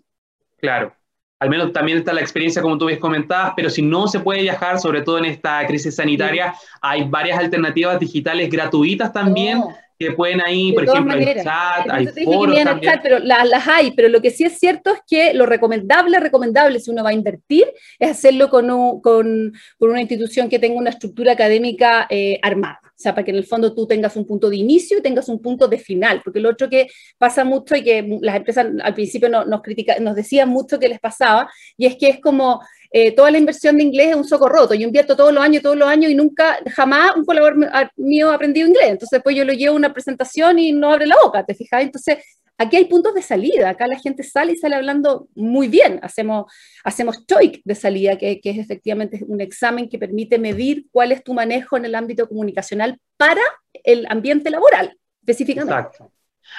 Claro. 0.61 0.95
Al 1.39 1.49
menos 1.49 1.73
también 1.73 1.97
está 1.97 2.13
la 2.13 2.21
experiencia 2.21 2.61
como 2.61 2.77
tú 2.77 2.85
ves 2.85 2.99
comentadas, 2.99 3.51
pero 3.53 3.69
si 3.69 3.81
no 3.81 4.07
se 4.07 4.21
puede 4.21 4.43
viajar, 4.43 4.79
sobre 4.79 5.01
todo 5.01 5.17
en 5.17 5.25
esta 5.25 5.67
crisis 5.67 5.97
sanitaria, 5.97 6.55
hay 6.81 7.03
varias 7.03 7.37
alternativas 7.37 7.99
digitales 7.99 8.49
gratuitas 8.49 9.11
también. 9.11 9.57
Oh. 9.57 9.75
Que 10.01 10.11
pueden 10.11 10.41
ahí, 10.45 10.71
por 10.73 10.83
ejemplo, 10.83 11.13
el 11.13 11.43
chat, 11.43 11.89
hay 11.89 12.07
foros 12.07 12.63
también. 12.63 12.99
pero 13.03 13.19
las, 13.19 13.67
hay, 13.67 13.91
pero 13.91 14.09
lo 14.09 14.21
que 14.21 14.31
sí 14.31 14.43
es 14.43 14.57
cierto 14.57 14.91
es 14.91 14.99
que 15.07 15.33
lo 15.33 15.45
recomendable, 15.45 16.19
recomendable 16.19 16.79
si 16.79 16.89
uno 16.89 17.03
va 17.03 17.11
a 17.11 17.13
invertir, 17.13 17.67
es 17.99 18.09
hacerlo 18.09 18.49
con, 18.49 18.67
con, 19.01 19.53
con 19.77 19.89
una 19.89 20.01
institución 20.01 20.49
que 20.49 20.59
tenga 20.59 20.79
una 20.79 20.89
estructura 20.89 21.33
académica 21.33 22.07
eh, 22.09 22.39
armada. 22.41 22.79
O 22.83 23.03
sea, 23.03 23.15
para 23.15 23.25
que 23.25 23.31
en 23.31 23.37
el 23.37 23.45
fondo 23.45 23.73
tú 23.73 23.87
tengas 23.87 24.15
un 24.15 24.25
punto 24.25 24.49
de 24.49 24.57
inicio 24.57 24.97
y 24.97 25.01
tengas 25.01 25.27
un 25.27 25.41
punto 25.41 25.67
de 25.67 25.79
final, 25.79 26.21
porque 26.23 26.39
lo 26.39 26.49
otro 26.49 26.69
que 26.69 26.87
pasa 27.17 27.43
mucho 27.43 27.75
y 27.75 27.83
que 27.83 28.19
las 28.21 28.35
empresas 28.35 28.67
al 28.83 28.93
principio 28.93 29.27
nos, 29.29 29.47
nos, 29.47 29.61
nos 30.01 30.15
decían 30.15 30.49
mucho 30.49 30.79
que 30.79 30.87
les 30.87 30.99
pasaba, 30.99 31.49
y 31.77 31.85
es 31.85 31.95
que 31.95 32.09
es 32.09 32.19
como 32.19 32.61
eh, 32.91 33.11
toda 33.13 33.31
la 33.31 33.37
inversión 33.37 33.77
de 33.77 33.83
inglés 33.83 34.09
es 34.09 34.15
un 34.15 34.23
soco 34.23 34.49
roto, 34.49 34.73
yo 34.73 34.85
invierto 34.85 35.15
todos 35.15 35.33
los 35.33 35.43
años, 35.43 35.63
todos 35.63 35.77
los 35.77 35.87
años 35.87 36.11
y 36.11 36.15
nunca, 36.15 36.59
jamás 36.75 37.15
un 37.15 37.25
colaborador 37.25 37.91
mío 37.95 38.31
ha 38.31 38.35
aprendido 38.35 38.67
inglés, 38.67 38.89
entonces 38.89 39.17
después 39.17 39.35
yo 39.35 39.45
lo 39.45 39.53
llevo 39.53 39.73
a 39.73 39.77
una 39.77 39.93
presentación 39.93 40.59
y 40.59 40.71
no 40.71 40.91
abre 40.91 41.07
la 41.07 41.15
boca, 41.23 41.45
¿te 41.45 41.55
fijas? 41.55 41.81
Entonces 41.83 42.17
Aquí 42.61 42.77
hay 42.77 42.85
puntos 42.85 43.15
de 43.15 43.23
salida, 43.23 43.69
acá 43.69 43.87
la 43.87 43.97
gente 43.97 44.21
sale 44.21 44.51
y 44.51 44.55
sale 44.55 44.75
hablando 44.75 45.27
muy 45.33 45.67
bien. 45.67 45.99
Hacemos, 46.03 46.45
hacemos 46.83 47.25
TOEIC 47.25 47.63
de 47.65 47.73
salida, 47.73 48.19
que, 48.19 48.39
es 48.43 48.57
efectivamente 48.59 49.25
un 49.27 49.41
examen 49.41 49.89
que 49.89 49.97
permite 49.97 50.37
medir 50.37 50.85
cuál 50.91 51.11
es 51.11 51.23
tu 51.23 51.33
manejo 51.33 51.75
en 51.75 51.85
el 51.85 51.95
ámbito 51.95 52.29
comunicacional 52.29 52.99
para 53.17 53.41
el 53.83 54.05
ambiente 54.09 54.51
laboral, 54.51 54.95
específicamente. 55.21 55.73
Exacto. 55.73 56.11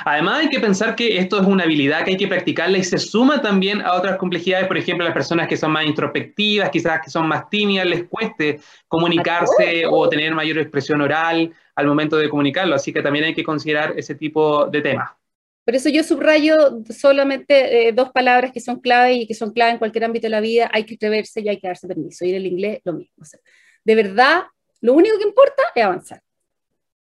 Además, 0.05 0.41
hay 0.41 0.49
que 0.49 0.61
pensar 0.61 0.97
que 0.97 1.19
esto 1.19 1.41
es 1.41 1.47
una 1.47 1.65
habilidad 1.65 2.05
que 2.05 2.13
hay 2.13 2.17
que 2.17 2.29
practicarla 2.29 2.79
y 2.79 2.85
se 2.85 2.99
suma 2.99 3.43
también 3.43 3.83
a 3.83 3.95
otras 3.95 4.17
complejidades, 4.17 4.67
por 4.67 4.79
ejemplo, 4.79 5.05
las 5.05 5.15
personas 5.15 5.49
que 5.49 5.57
son 5.57 5.73
más 5.73 5.85
introspectivas, 5.85 6.71
quizás 6.71 7.01
que 7.05 7.11
son 7.11 7.29
más 7.29 7.49
tímidas, 7.51 7.87
les 7.87 8.05
cueste 8.05 8.61
comunicarse 8.89 9.85
o 9.89 10.09
tener 10.09 10.35
mayor 10.35 10.59
expresión 10.59 11.01
oral 11.01 11.53
al 11.75 11.87
momento 11.87 12.17
de 12.17 12.29
comunicarlo, 12.29 12.75
así 12.75 12.93
que 12.93 13.03
también 13.03 13.27
hay 13.27 13.35
que 13.35 13.45
considerar 13.45 13.95
ese 13.97 14.15
tipo 14.15 14.67
de 14.67 14.81
temas. 14.81 15.11
Por 15.65 15.77
eso 15.77 15.89
yo 15.89 16.03
subrayo 16.03 16.83
solamente 16.91 17.89
eh, 17.89 17.93
dos 17.93 18.11
palabras 18.11 18.51
que 18.53 18.61
son 18.61 18.81
clave 18.81 19.13
y 19.13 19.27
que 19.29 19.35
son 19.35 19.53
clave 19.53 19.73
en 19.73 19.79
cualquier 19.79 20.05
ámbito 20.05 20.27
de 20.27 20.31
la 20.31 20.41
vida, 20.41 20.69
hay 20.73 20.85
que 20.85 20.97
atreverse 20.97 21.41
y 21.41 21.49
hay 21.49 21.61
que 21.61 21.69
darse 21.69 21.87
permiso. 21.87 22.25
Y 22.25 22.31
en 22.31 22.37
el 22.37 22.47
inglés 22.47 22.81
lo 22.85 22.95
mismo. 22.95 23.25
de 23.85 23.95
verdad, 23.95 24.43
lo 24.81 24.95
único 24.95 25.17
que 25.19 25.25
importa 25.25 25.63
es 25.75 25.85
avanzar. 25.85 26.21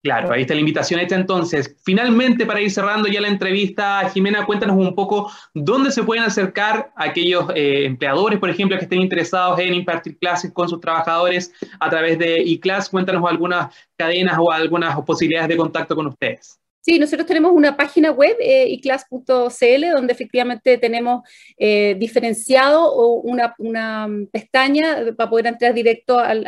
Claro, 0.06 0.32
ahí 0.32 0.42
está 0.42 0.54
la 0.54 0.60
invitación 0.60 1.00
hecha 1.00 1.16
entonces. 1.16 1.76
Finalmente, 1.84 2.46
para 2.46 2.62
ir 2.62 2.70
cerrando 2.70 3.08
ya 3.08 3.20
la 3.20 3.28
entrevista, 3.28 4.08
Jimena, 4.14 4.46
cuéntanos 4.46 4.78
un 4.78 4.94
poco 4.94 5.32
dónde 5.56 5.92
se 5.92 6.04
pueden 6.04 6.24
acercar 6.24 6.92
aquellos 6.96 7.50
eh, 7.56 7.86
empleadores, 7.86 8.38
por 8.38 8.52
ejemplo, 8.52 8.78
que 8.78 8.84
estén 8.84 9.02
interesados 9.02 9.58
en 9.58 9.74
impartir 9.74 10.20
clases 10.20 10.52
con 10.54 10.70
sus 10.70 10.80
trabajadores 10.80 11.52
a 11.80 11.90
través 11.90 12.20
de 12.20 12.36
eClass. 12.36 12.88
Cuéntanos 12.88 13.28
algunas 13.28 13.76
cadenas 13.98 14.38
o 14.40 14.52
algunas 14.52 14.96
posibilidades 15.02 15.50
de 15.50 15.58
contacto 15.58 15.96
con 15.96 16.06
ustedes. 16.06 16.60
Sí, 16.86 17.00
nosotros 17.00 17.26
tenemos 17.26 17.52
una 17.52 17.76
página 17.76 18.12
web, 18.12 18.38
eh, 18.40 18.68
iclass.cl, 18.70 19.92
donde 19.92 20.14
efectivamente 20.14 20.78
tenemos 20.78 21.28
eh, 21.58 21.96
diferenciado 21.98 22.94
una, 23.24 23.56
una, 23.58 24.08
pestaña 24.32 24.98
para 25.18 25.28
poder 25.28 25.48
entrar 25.48 25.74
directo 25.74 26.20
al, 26.20 26.46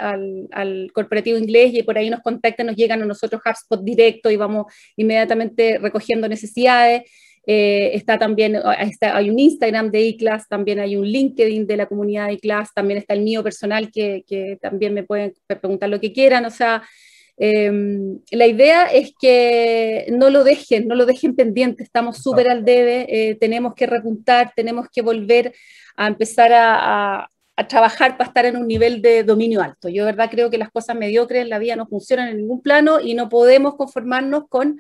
al, 0.52 0.92
corporativo 0.94 1.40
inglés 1.40 1.74
y 1.74 1.82
por 1.82 1.98
ahí 1.98 2.12
nos 2.12 2.20
contactan, 2.20 2.68
nos 2.68 2.76
llegan 2.76 3.02
a 3.02 3.06
nosotros 3.06 3.42
HubSpot 3.44 3.84
directo 3.84 4.30
y 4.30 4.36
vamos 4.36 4.72
inmediatamente 4.96 5.80
recogiendo 5.80 6.30
necesidades. 6.30 7.10
Eh, 7.48 7.96
está 7.96 8.20
también, 8.20 8.60
está, 8.80 9.18
hay 9.18 9.32
un 9.32 9.40
Instagram 9.40 9.90
de 9.90 10.02
iClass, 10.02 10.48
también 10.48 10.80
hay 10.80 10.98
un 10.98 11.08
LinkedIn 11.08 11.66
de 11.66 11.78
la 11.78 11.88
comunidad 11.88 12.28
de 12.28 12.34
iClass, 12.34 12.76
también 12.76 13.00
está 13.00 13.16
el 13.16 13.22
mío 13.22 13.42
personal 13.42 13.90
que, 13.92 14.24
que 14.28 14.60
también 14.62 14.94
me 14.94 15.02
pueden 15.02 15.34
preguntar 15.48 15.90
lo 15.90 16.00
que 16.00 16.14
quieran, 16.14 16.46
o 16.46 16.52
sea, 16.52 16.84
Em, 17.40 18.20
la 18.32 18.48
idea 18.48 18.86
es 18.88 19.14
que 19.20 20.08
no 20.10 20.32
lo 20.32 20.44
dejen, 20.44 20.88
no 20.88 20.96
lo 20.96 21.06
dejen 21.06 21.36
pendiente, 21.36 21.84
estamos 21.84 22.18
súper 22.18 22.50
al 22.50 22.66
debe, 22.66 23.06
eh, 23.10 23.36
tenemos 23.36 23.76
que 23.76 23.86
repuntar, 23.86 24.54
tenemos 24.56 24.88
que 24.92 25.04
volver 25.04 25.54
a 25.96 26.08
empezar 26.08 26.52
a, 26.54 27.30
trabajar 27.68 28.18
para 28.18 28.28
estar 28.28 28.46
en 28.46 28.56
un 28.56 28.68
nivel 28.68 29.02
de 29.02 29.24
dominio 29.24 29.64
alto. 29.64 29.90
Yo 29.90 30.06
de 30.06 30.12
verdad 30.12 30.30
creo 30.30 30.52
que 30.52 30.60
las 30.60 30.70
cosas 30.70 30.96
mediocres 30.96 31.42
en 31.42 31.50
la 31.50 31.58
vida 31.58 31.76
no 31.76 31.88
funcionan 31.88 32.28
en 32.28 32.38
ningún 32.38 32.62
plano 32.62 33.00
y 33.00 33.16
no 33.16 33.30
podemos 33.30 33.76
conformarnos 33.76 34.44
con 34.48 34.80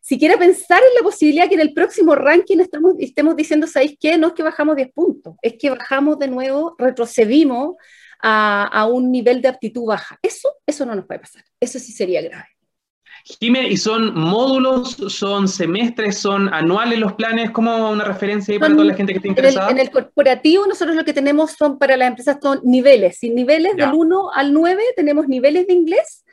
siquiera 0.00 0.38
pensar 0.38 0.78
en 0.78 0.94
la 0.94 1.02
posibilidad 1.02 1.48
que 1.48 1.56
en 1.56 1.60
el 1.60 1.74
próximo 1.74 2.14
ranking 2.14 2.58
estamos, 2.60 2.94
estemos 3.00 3.34
diciendo, 3.34 3.66
¿sabéis 3.66 3.96
qué? 3.98 4.16
No 4.16 4.28
es 4.28 4.32
que 4.34 4.44
bajamos 4.44 4.76
10 4.76 4.92
puntos, 4.92 5.34
es 5.42 5.54
que 5.58 5.70
bajamos 5.70 6.16
de 6.20 6.28
nuevo, 6.28 6.76
retrocedimos 6.78 7.74
a, 8.26 8.86
un 8.90 9.12
nivel 9.12 9.42
de 9.42 9.48
aptitud 9.48 9.86
baja. 9.86 10.18
Eso, 10.22 10.48
eso 10.66 10.86
no 10.86 10.94
nos 10.94 11.06
puede 11.06 11.20
pasar. 11.20 11.44
Eso 11.60 11.78
sí 11.78 11.92
sería 11.92 12.22
grave. 12.22 12.46
Jimé, 13.40 13.68
¿y 13.68 13.76
son 13.78 14.14
módulos, 14.14 14.96
son 15.08 15.48
semestres, 15.48 16.18
son 16.18 16.52
anuales 16.52 16.98
los 16.98 17.14
planes? 17.14 17.50
¿Cómo 17.52 17.90
una 17.90 18.04
referencia 18.04 18.52
ahí 18.52 18.58
para 18.58 18.74
toda 18.74 18.84
la 18.86 18.94
gente 18.94 19.12
que 19.12 19.18
esté 19.18 19.28
interesada? 19.28 19.70
En 19.70 19.78
el, 19.78 19.90
corporativo 19.90 20.66
nosotros 20.66 20.94
lo 20.94 21.04
que 21.04 21.14
tenemos 21.14 21.52
son 21.52 21.78
para 21.78 21.96
las 21.96 22.08
empresas 22.08 22.36
son 22.42 22.60
niveles, 22.64 23.18
sin 23.18 23.34
niveles 23.34 23.76
del 23.76 23.94
1 23.94 24.30
al 24.34 24.52
9 24.52 24.82
tenemos 24.94 25.26
niveles 25.26 25.66
de 25.66 25.72
inglés 25.72 26.24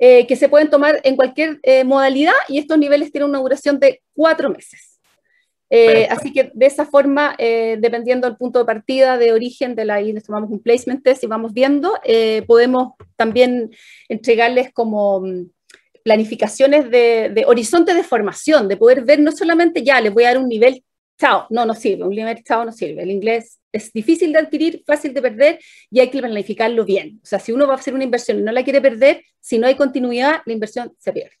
eh, 0.00 0.26
que 0.26 0.36
se 0.36 0.48
pueden 0.48 0.70
tomar 0.70 1.00
en 1.04 1.16
cualquier 1.16 1.60
eh, 1.62 1.84
modalidad 1.84 2.32
y 2.48 2.58
estos 2.58 2.78
niveles 2.78 3.12
tienen 3.12 3.28
una 3.28 3.40
duración 3.40 3.78
de 3.78 4.00
cuatro 4.14 4.48
meses. 4.48 4.97
Eh, 5.70 6.06
así 6.10 6.32
que 6.32 6.50
de 6.54 6.66
esa 6.66 6.86
forma, 6.86 7.34
eh, 7.38 7.76
dependiendo 7.78 8.26
del 8.26 8.36
punto 8.36 8.58
de 8.58 8.64
partida, 8.64 9.18
de 9.18 9.32
origen, 9.32 9.74
de 9.74 9.84
la, 9.84 9.94
ahí 9.94 10.12
les 10.12 10.24
tomamos 10.24 10.50
un 10.50 10.60
placement 10.60 11.02
test 11.02 11.24
y 11.24 11.26
vamos 11.26 11.52
viendo, 11.52 11.94
eh, 12.04 12.42
podemos 12.46 12.94
también 13.16 13.70
entregarles 14.08 14.72
como 14.72 15.20
mm, 15.20 15.50
planificaciones 16.02 16.90
de, 16.90 17.30
de, 17.34 17.44
horizonte 17.46 17.92
de 17.92 18.02
formación, 18.02 18.66
de 18.66 18.78
poder 18.78 19.04
ver 19.04 19.20
no 19.20 19.30
solamente 19.30 19.82
ya, 19.82 20.00
les 20.00 20.12
voy 20.12 20.24
a 20.24 20.28
dar 20.28 20.38
un 20.38 20.48
nivel, 20.48 20.82
chao, 21.18 21.46
no, 21.50 21.66
no 21.66 21.74
sirve, 21.74 22.04
un 22.04 22.10
nivel 22.10 22.42
chao 22.42 22.64
no 22.64 22.72
sirve, 22.72 23.02
el 23.02 23.10
inglés 23.10 23.58
es 23.72 23.92
difícil 23.92 24.32
de 24.32 24.38
adquirir, 24.38 24.82
fácil 24.86 25.12
de 25.12 25.20
perder 25.20 25.58
y 25.90 26.00
hay 26.00 26.08
que 26.08 26.20
planificarlo 26.20 26.86
bien. 26.86 27.20
O 27.22 27.26
sea, 27.26 27.38
si 27.38 27.52
uno 27.52 27.66
va 27.66 27.74
a 27.74 27.76
hacer 27.76 27.94
una 27.94 28.04
inversión 28.04 28.38
y 28.38 28.42
no 28.42 28.52
la 28.52 28.64
quiere 28.64 28.80
perder, 28.80 29.22
si 29.40 29.58
no 29.58 29.66
hay 29.66 29.74
continuidad, 29.74 30.40
la 30.46 30.52
inversión 30.52 30.94
se 30.98 31.12
pierde. 31.12 31.36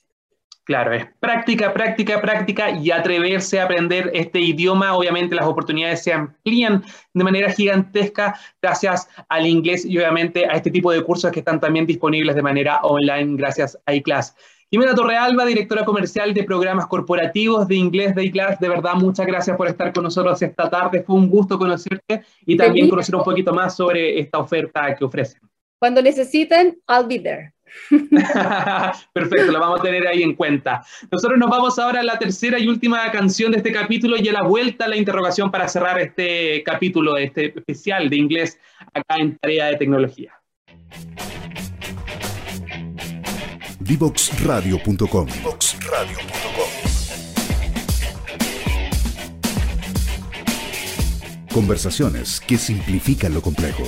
Claro, 0.68 0.92
es 0.92 1.06
práctica, 1.18 1.72
práctica, 1.72 2.20
práctica 2.20 2.70
y 2.70 2.90
atreverse 2.90 3.58
a 3.58 3.64
aprender 3.64 4.10
este 4.12 4.38
idioma. 4.38 4.94
Obviamente 4.94 5.34
las 5.34 5.46
oportunidades 5.46 6.02
se 6.02 6.12
amplían 6.12 6.84
de 7.14 7.24
manera 7.24 7.50
gigantesca 7.50 8.38
gracias 8.60 9.08
al 9.30 9.46
inglés 9.46 9.86
y 9.86 9.96
obviamente 9.96 10.44
a 10.44 10.50
este 10.50 10.70
tipo 10.70 10.92
de 10.92 11.02
cursos 11.02 11.32
que 11.32 11.38
están 11.38 11.58
también 11.58 11.86
disponibles 11.86 12.36
de 12.36 12.42
manera 12.42 12.80
online 12.82 13.38
gracias 13.38 13.78
a 13.86 13.94
iClass. 13.94 14.36
Jimena 14.70 14.94
Torrealba, 14.94 15.46
directora 15.46 15.86
comercial 15.86 16.34
de 16.34 16.44
programas 16.44 16.86
corporativos 16.86 17.66
de 17.66 17.76
inglés 17.76 18.14
de 18.14 18.26
iClass, 18.26 18.60
de 18.60 18.68
verdad 18.68 18.92
muchas 18.96 19.26
gracias 19.26 19.56
por 19.56 19.68
estar 19.68 19.90
con 19.94 20.04
nosotros 20.04 20.42
esta 20.42 20.68
tarde. 20.68 21.02
Fue 21.02 21.16
un 21.16 21.30
gusto 21.30 21.58
conocerte 21.58 22.24
y 22.44 22.58
también 22.58 22.90
conocer 22.90 23.16
un 23.16 23.24
poquito 23.24 23.54
más 23.54 23.74
sobre 23.74 24.20
esta 24.20 24.38
oferta 24.38 24.94
que 24.94 25.06
ofrecen. 25.06 25.40
Cuando 25.78 26.02
necesiten, 26.02 26.78
I'll 26.86 27.06
be 27.06 27.20
there. 27.20 27.54
Perfecto, 29.12 29.52
lo 29.52 29.60
vamos 29.60 29.80
a 29.80 29.82
tener 29.82 30.06
ahí 30.06 30.22
en 30.22 30.34
cuenta. 30.34 30.84
Nosotros 31.10 31.38
nos 31.38 31.50
vamos 31.50 31.78
ahora 31.78 32.00
a 32.00 32.02
la 32.04 32.18
tercera 32.18 32.58
y 32.58 32.68
última 32.68 33.10
canción 33.10 33.52
de 33.52 33.58
este 33.58 33.72
capítulo 33.72 34.16
y 34.16 34.28
a 34.28 34.32
la 34.32 34.42
vuelta 34.42 34.84
a 34.84 34.88
la 34.88 34.96
interrogación 34.96 35.50
para 35.50 35.68
cerrar 35.68 36.00
este 36.00 36.62
capítulo, 36.64 37.16
este 37.16 37.46
especial 37.56 38.10
de 38.10 38.16
inglés 38.16 38.58
acá 38.94 39.16
en 39.18 39.36
Tarea 39.38 39.66
de 39.66 39.76
Tecnología. 39.76 40.32
Divoxradio.com 43.80 45.28
Conversaciones 51.52 52.40
que 52.40 52.58
simplifican 52.58 53.34
lo 53.34 53.40
complejo. 53.40 53.82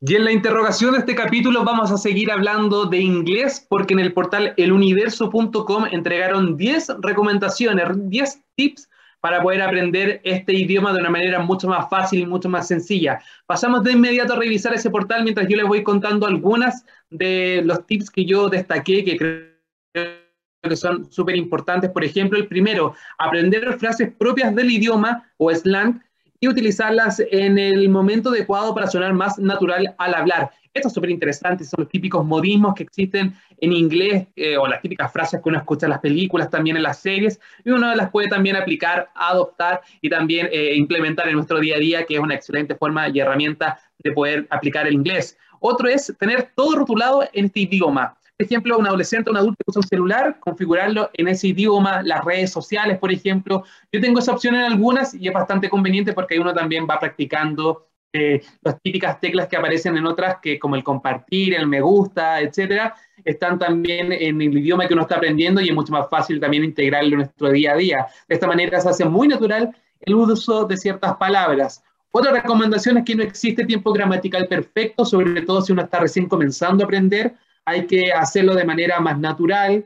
Y 0.00 0.14
en 0.14 0.24
la 0.24 0.32
interrogación 0.32 0.92
de 0.92 0.98
este 0.98 1.14
capítulo 1.14 1.64
vamos 1.64 1.90
a 1.90 1.96
seguir 1.96 2.30
hablando 2.30 2.84
de 2.84 2.98
inglés 2.98 3.66
porque 3.66 3.94
en 3.94 4.00
el 4.00 4.12
portal 4.12 4.52
eluniverso.com 4.58 5.86
entregaron 5.90 6.58
10 6.58 6.96
recomendaciones, 7.00 7.86
10 7.94 8.42
tips 8.56 8.90
para 9.20 9.42
poder 9.42 9.62
aprender 9.62 10.20
este 10.22 10.52
idioma 10.52 10.92
de 10.92 11.00
una 11.00 11.08
manera 11.08 11.38
mucho 11.40 11.66
más 11.66 11.88
fácil 11.88 12.20
y 12.20 12.26
mucho 12.26 12.50
más 12.50 12.68
sencilla. 12.68 13.20
Pasamos 13.46 13.82
de 13.84 13.92
inmediato 13.92 14.34
a 14.34 14.36
revisar 14.36 14.74
ese 14.74 14.90
portal 14.90 15.22
mientras 15.22 15.48
yo 15.48 15.56
les 15.56 15.66
voy 15.66 15.82
contando 15.82 16.26
algunas 16.26 16.84
de 17.08 17.62
los 17.64 17.86
tips 17.86 18.10
que 18.10 18.26
yo 18.26 18.50
destaqué 18.50 19.02
que 19.02 19.16
creo 19.16 20.20
que 20.62 20.76
son 20.76 21.10
súper 21.10 21.36
importantes. 21.36 21.90
Por 21.90 22.04
ejemplo, 22.04 22.38
el 22.38 22.48
primero, 22.48 22.94
aprender 23.16 23.78
frases 23.78 24.12
propias 24.18 24.54
del 24.54 24.70
idioma 24.70 25.30
o 25.38 25.50
slang 25.54 26.02
y 26.40 26.48
utilizarlas 26.48 27.20
en 27.30 27.58
el 27.58 27.88
momento 27.88 28.30
adecuado 28.30 28.74
para 28.74 28.86
sonar 28.86 29.12
más 29.12 29.38
natural 29.38 29.94
al 29.98 30.14
hablar. 30.14 30.50
Esto 30.74 30.88
es 30.88 30.94
súper 30.94 31.08
interesante, 31.08 31.64
son 31.64 31.84
los 31.84 31.88
típicos 31.88 32.24
modismos 32.24 32.74
que 32.74 32.82
existen 32.82 33.34
en 33.60 33.72
inglés 33.72 34.26
eh, 34.36 34.58
o 34.58 34.66
las 34.66 34.82
típicas 34.82 35.10
frases 35.10 35.40
que 35.42 35.48
uno 35.48 35.56
escucha 35.56 35.86
en 35.86 35.90
las 35.90 36.00
películas, 36.00 36.50
también 36.50 36.76
en 36.76 36.82
las 36.82 36.98
series, 36.98 37.40
y 37.64 37.70
uno 37.70 37.94
las 37.94 38.10
puede 38.10 38.28
también 38.28 38.56
aplicar, 38.56 39.08
adoptar 39.14 39.80
y 40.02 40.10
también 40.10 40.48
eh, 40.52 40.74
implementar 40.74 41.28
en 41.28 41.36
nuestro 41.36 41.60
día 41.60 41.76
a 41.76 41.78
día, 41.78 42.04
que 42.04 42.16
es 42.16 42.20
una 42.20 42.34
excelente 42.34 42.74
forma 42.74 43.08
y 43.08 43.20
herramienta 43.20 43.80
de 44.04 44.12
poder 44.12 44.46
aplicar 44.50 44.86
el 44.86 44.92
inglés. 44.92 45.38
Otro 45.60 45.88
es 45.88 46.14
tener 46.18 46.50
todo 46.54 46.76
rotulado 46.76 47.26
en 47.32 47.46
este 47.46 47.60
idioma 47.60 48.14
ejemplo, 48.44 48.78
un 48.78 48.86
adolescente 48.86 49.30
o 49.30 49.32
un 49.32 49.38
adulto 49.38 49.56
que 49.64 49.70
usa 49.70 49.80
un 49.80 49.88
celular, 49.88 50.38
configurarlo 50.40 51.10
en 51.14 51.28
ese 51.28 51.48
idioma, 51.48 52.02
las 52.02 52.24
redes 52.24 52.50
sociales, 52.50 52.98
por 52.98 53.12
ejemplo. 53.12 53.64
Yo 53.92 54.00
tengo 54.00 54.18
esa 54.18 54.32
opción 54.32 54.54
en 54.54 54.62
algunas 54.62 55.14
y 55.14 55.28
es 55.28 55.34
bastante 55.34 55.68
conveniente 55.68 56.12
porque 56.12 56.38
uno 56.38 56.52
también 56.52 56.86
va 56.88 56.98
practicando 56.98 57.88
eh, 58.12 58.42
las 58.62 58.80
típicas 58.80 59.20
teclas 59.20 59.46
que 59.46 59.56
aparecen 59.56 59.96
en 59.96 60.06
otras, 60.06 60.36
que 60.40 60.58
como 60.58 60.76
el 60.76 60.82
compartir, 60.82 61.54
el 61.54 61.66
me 61.66 61.80
gusta, 61.80 62.40
etcétera, 62.40 62.94
están 63.24 63.58
también 63.58 64.12
en 64.12 64.40
el 64.40 64.56
idioma 64.56 64.86
que 64.86 64.94
uno 64.94 65.02
está 65.02 65.16
aprendiendo 65.16 65.60
y 65.60 65.68
es 65.68 65.74
mucho 65.74 65.92
más 65.92 66.08
fácil 66.08 66.40
también 66.40 66.64
integrarlo 66.64 67.10
en 67.10 67.16
nuestro 67.18 67.50
día 67.50 67.72
a 67.72 67.76
día. 67.76 68.06
De 68.28 68.34
esta 68.34 68.46
manera 68.46 68.80
se 68.80 68.88
hace 68.88 69.04
muy 69.04 69.28
natural 69.28 69.76
el 70.00 70.14
uso 70.14 70.64
de 70.64 70.76
ciertas 70.76 71.16
palabras. 71.16 71.82
Otra 72.10 72.32
recomendación 72.32 72.96
es 72.96 73.04
que 73.04 73.14
no 73.14 73.22
existe 73.22 73.66
tiempo 73.66 73.92
gramatical 73.92 74.46
perfecto, 74.48 75.04
sobre 75.04 75.42
todo 75.42 75.60
si 75.60 75.72
uno 75.72 75.82
está 75.82 75.98
recién 76.00 76.26
comenzando 76.26 76.84
a 76.84 76.86
aprender. 76.86 77.34
Hay 77.66 77.86
que 77.86 78.12
hacerlo 78.12 78.54
de 78.54 78.64
manera 78.64 79.00
más 79.00 79.18
natural, 79.18 79.84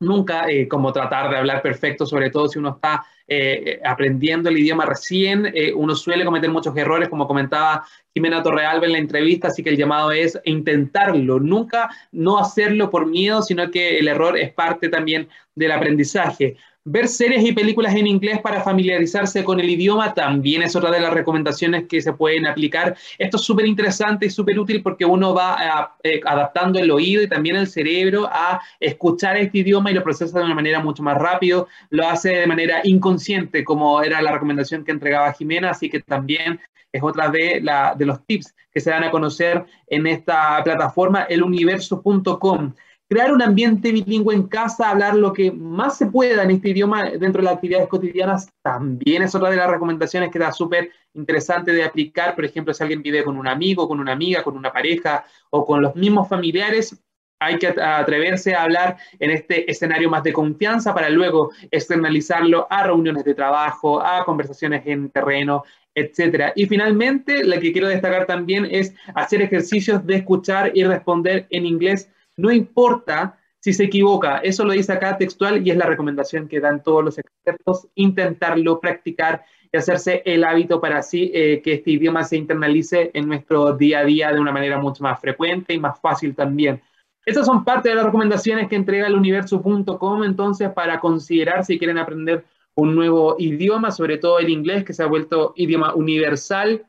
nunca 0.00 0.48
eh, 0.48 0.68
como 0.68 0.92
tratar 0.92 1.30
de 1.30 1.38
hablar 1.38 1.62
perfecto, 1.62 2.06
sobre 2.06 2.30
todo 2.30 2.48
si 2.48 2.58
uno 2.58 2.70
está 2.70 3.04
eh, 3.26 3.80
aprendiendo 3.84 4.50
el 4.50 4.58
idioma 4.58 4.84
recién, 4.84 5.50
eh, 5.54 5.72
uno 5.72 5.94
suele 5.94 6.24
cometer 6.24 6.50
muchos 6.50 6.76
errores, 6.76 7.08
como 7.08 7.26
comentaba 7.26 7.86
Jimena 8.12 8.42
Torrealba 8.42 8.86
en 8.86 8.92
la 8.92 8.98
entrevista, 8.98 9.48
así 9.48 9.62
que 9.62 9.70
el 9.70 9.76
llamado 9.76 10.12
es 10.12 10.38
intentarlo, 10.44 11.40
nunca 11.40 11.88
no 12.12 12.38
hacerlo 12.38 12.90
por 12.90 13.06
miedo, 13.06 13.42
sino 13.42 13.70
que 13.70 13.98
el 13.98 14.08
error 14.08 14.36
es 14.36 14.52
parte 14.52 14.88
también 14.88 15.28
del 15.54 15.72
aprendizaje. 15.72 16.56
Ver 16.86 17.08
series 17.08 17.42
y 17.42 17.52
películas 17.52 17.94
en 17.94 18.06
inglés 18.06 18.40
para 18.42 18.60
familiarizarse 18.60 19.42
con 19.42 19.58
el 19.58 19.70
idioma 19.70 20.12
también 20.12 20.60
es 20.60 20.76
otra 20.76 20.90
de 20.90 21.00
las 21.00 21.14
recomendaciones 21.14 21.84
que 21.88 22.02
se 22.02 22.12
pueden 22.12 22.46
aplicar. 22.46 22.94
Esto 23.16 23.38
es 23.38 23.42
súper 23.42 23.64
interesante 23.64 24.26
y 24.26 24.30
súper 24.30 24.58
útil 24.58 24.82
porque 24.82 25.06
uno 25.06 25.32
va 25.32 25.96
eh, 26.02 26.20
adaptando 26.26 26.78
el 26.78 26.90
oído 26.90 27.22
y 27.22 27.28
también 27.28 27.56
el 27.56 27.68
cerebro 27.68 28.28
a 28.30 28.60
escuchar 28.80 29.38
este 29.38 29.58
idioma 29.60 29.90
y 29.90 29.94
lo 29.94 30.02
procesa 30.02 30.38
de 30.38 30.44
una 30.44 30.54
manera 30.54 30.80
mucho 30.80 31.02
más 31.02 31.16
rápido. 31.16 31.68
Lo 31.88 32.06
hace 32.06 32.40
de 32.40 32.46
manera 32.46 32.82
inconsciente, 32.84 33.64
como 33.64 34.02
era 34.02 34.20
la 34.20 34.32
recomendación 34.32 34.84
que 34.84 34.92
entregaba 34.92 35.32
Jimena, 35.32 35.70
así 35.70 35.88
que 35.88 36.00
también 36.00 36.60
es 36.92 37.02
otra 37.02 37.30
de, 37.30 37.62
la, 37.62 37.94
de 37.96 38.04
los 38.04 38.26
tips 38.26 38.54
que 38.70 38.80
se 38.80 38.90
dan 38.90 39.04
a 39.04 39.10
conocer 39.10 39.64
en 39.86 40.06
esta 40.06 40.62
plataforma, 40.62 41.22
eluniverso.com 41.22 42.74
crear 43.14 43.32
un 43.32 43.42
ambiente 43.42 43.92
bilingüe 43.92 44.34
en 44.34 44.48
casa, 44.48 44.90
hablar 44.90 45.14
lo 45.14 45.32
que 45.32 45.52
más 45.52 45.96
se 45.96 46.06
pueda 46.06 46.42
en 46.42 46.50
este 46.50 46.70
idioma 46.70 47.10
dentro 47.10 47.40
de 47.40 47.42
las 47.42 47.54
actividades 47.54 47.86
cotidianas, 47.86 48.48
también 48.60 49.22
es 49.22 49.32
otra 49.36 49.50
de 49.50 49.56
las 49.56 49.70
recomendaciones 49.70 50.32
que 50.32 50.40
da 50.40 50.50
súper 50.50 50.90
interesante 51.14 51.70
de 51.70 51.84
aplicar. 51.84 52.34
Por 52.34 52.44
ejemplo, 52.44 52.74
si 52.74 52.82
alguien 52.82 53.02
vive 53.02 53.22
con 53.22 53.38
un 53.38 53.46
amigo, 53.46 53.86
con 53.86 54.00
una 54.00 54.10
amiga, 54.10 54.42
con 54.42 54.56
una 54.56 54.72
pareja 54.72 55.24
o 55.50 55.64
con 55.64 55.80
los 55.80 55.94
mismos 55.94 56.28
familiares, 56.28 57.00
hay 57.38 57.56
que 57.56 57.68
atreverse 57.68 58.52
a 58.52 58.64
hablar 58.64 58.96
en 59.20 59.30
este 59.30 59.70
escenario 59.70 60.10
más 60.10 60.24
de 60.24 60.32
confianza 60.32 60.92
para 60.92 61.08
luego 61.08 61.52
externalizarlo 61.70 62.66
a 62.68 62.82
reuniones 62.82 63.22
de 63.22 63.34
trabajo, 63.34 64.04
a 64.04 64.24
conversaciones 64.24 64.82
en 64.86 65.08
terreno, 65.10 65.62
etcétera. 65.94 66.52
Y 66.56 66.66
finalmente, 66.66 67.44
la 67.44 67.60
que 67.60 67.72
quiero 67.72 67.86
destacar 67.86 68.26
también 68.26 68.66
es 68.68 68.92
hacer 69.14 69.40
ejercicios 69.40 70.04
de 70.04 70.16
escuchar 70.16 70.72
y 70.74 70.82
responder 70.82 71.46
en 71.50 71.64
inglés 71.64 72.10
no 72.36 72.50
importa 72.50 73.38
si 73.60 73.72
se 73.72 73.84
equivoca, 73.84 74.38
eso 74.38 74.64
lo 74.64 74.72
dice 74.72 74.92
acá 74.92 75.16
textual 75.16 75.66
y 75.66 75.70
es 75.70 75.76
la 75.78 75.86
recomendación 75.86 76.48
que 76.48 76.60
dan 76.60 76.82
todos 76.82 77.02
los 77.02 77.18
expertos, 77.18 77.88
intentarlo, 77.94 78.78
practicar 78.78 79.44
y 79.72 79.78
hacerse 79.78 80.22
el 80.26 80.44
hábito 80.44 80.82
para 80.82 80.98
así 80.98 81.30
eh, 81.32 81.62
que 81.62 81.74
este 81.74 81.92
idioma 81.92 82.24
se 82.24 82.36
internalice 82.36 83.10
en 83.14 83.26
nuestro 83.26 83.72
día 83.74 84.00
a 84.00 84.04
día 84.04 84.32
de 84.32 84.40
una 84.40 84.52
manera 84.52 84.78
mucho 84.78 85.02
más 85.02 85.18
frecuente 85.18 85.72
y 85.72 85.80
más 85.80 85.98
fácil 85.98 86.34
también. 86.34 86.82
Estas 87.24 87.46
son 87.46 87.64
parte 87.64 87.88
de 87.88 87.94
las 87.94 88.04
recomendaciones 88.04 88.68
que 88.68 88.76
entrega 88.76 89.06
el 89.06 89.14
universo.com 89.14 90.24
entonces 90.24 90.70
para 90.70 91.00
considerar 91.00 91.64
si 91.64 91.78
quieren 91.78 91.96
aprender 91.96 92.44
un 92.74 92.94
nuevo 92.94 93.36
idioma, 93.38 93.90
sobre 93.90 94.18
todo 94.18 94.38
el 94.40 94.50
inglés 94.50 94.84
que 94.84 94.92
se 94.92 95.02
ha 95.02 95.06
vuelto 95.06 95.54
idioma 95.56 95.94
universal, 95.94 96.84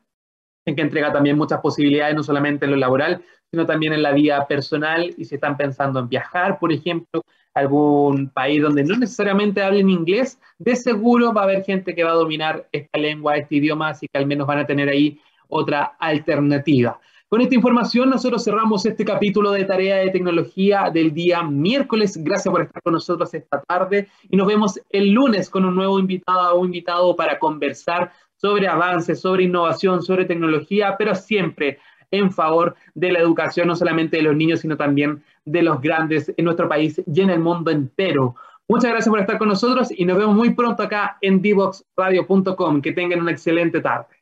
en 0.66 0.76
que 0.76 0.82
entrega 0.82 1.12
también 1.12 1.38
muchas 1.38 1.60
posibilidades, 1.60 2.16
no 2.16 2.22
solamente 2.22 2.66
en 2.66 2.72
lo 2.72 2.76
laboral, 2.76 3.22
sino 3.50 3.66
también 3.66 3.92
en 3.92 4.02
la 4.02 4.12
vida 4.12 4.46
personal 4.46 5.14
y 5.16 5.24
si 5.24 5.36
están 5.36 5.56
pensando 5.56 6.00
en 6.00 6.08
viajar, 6.08 6.58
por 6.58 6.72
ejemplo, 6.72 7.22
a 7.54 7.60
algún 7.60 8.28
país 8.30 8.62
donde 8.62 8.84
no 8.84 8.96
necesariamente 8.96 9.62
hablen 9.62 9.88
inglés, 9.88 10.38
de 10.58 10.76
seguro 10.76 11.32
va 11.32 11.42
a 11.42 11.44
haber 11.44 11.64
gente 11.64 11.94
que 11.94 12.04
va 12.04 12.10
a 12.10 12.14
dominar 12.14 12.68
esta 12.72 12.98
lengua, 12.98 13.36
este 13.36 13.56
idioma, 13.56 13.90
así 13.90 14.08
que 14.08 14.18
al 14.18 14.26
menos 14.26 14.46
van 14.46 14.58
a 14.58 14.66
tener 14.66 14.88
ahí 14.88 15.20
otra 15.48 15.96
alternativa. 15.98 17.00
Con 17.28 17.40
esta 17.40 17.56
información 17.56 18.08
nosotros 18.08 18.44
cerramos 18.44 18.86
este 18.86 19.04
capítulo 19.04 19.50
de 19.50 19.64
Tarea 19.64 19.96
de 19.96 20.10
Tecnología 20.10 20.90
del 20.94 21.12
día 21.12 21.42
miércoles. 21.42 22.16
Gracias 22.22 22.52
por 22.52 22.62
estar 22.62 22.80
con 22.80 22.92
nosotros 22.92 23.34
esta 23.34 23.60
tarde 23.62 24.06
y 24.30 24.36
nos 24.36 24.46
vemos 24.46 24.80
el 24.90 25.10
lunes 25.10 25.50
con 25.50 25.64
un 25.64 25.74
nuevo 25.74 25.98
invitado 25.98 26.54
o 26.54 26.64
invitado 26.64 27.16
para 27.16 27.40
conversar 27.40 28.12
sobre 28.36 28.68
avances, 28.68 29.20
sobre 29.20 29.42
innovación, 29.42 30.02
sobre 30.02 30.24
tecnología, 30.24 30.94
pero 30.96 31.16
siempre 31.16 31.80
en 32.10 32.30
favor 32.30 32.74
de 32.94 33.12
la 33.12 33.20
educación, 33.20 33.68
no 33.68 33.76
solamente 33.76 34.16
de 34.16 34.22
los 34.22 34.36
niños, 34.36 34.60
sino 34.60 34.76
también 34.76 35.22
de 35.44 35.62
los 35.62 35.80
grandes 35.80 36.32
en 36.36 36.44
nuestro 36.44 36.68
país 36.68 37.00
y 37.06 37.20
en 37.20 37.30
el 37.30 37.40
mundo 37.40 37.70
entero. 37.70 38.34
Muchas 38.68 38.90
gracias 38.90 39.08
por 39.08 39.20
estar 39.20 39.38
con 39.38 39.48
nosotros 39.48 39.88
y 39.96 40.04
nos 40.04 40.18
vemos 40.18 40.34
muy 40.34 40.54
pronto 40.54 40.82
acá 40.82 41.18
en 41.20 41.40
divoxradio.com. 41.40 42.82
Que 42.82 42.92
tengan 42.92 43.20
una 43.20 43.30
excelente 43.30 43.80
tarde. 43.80 44.15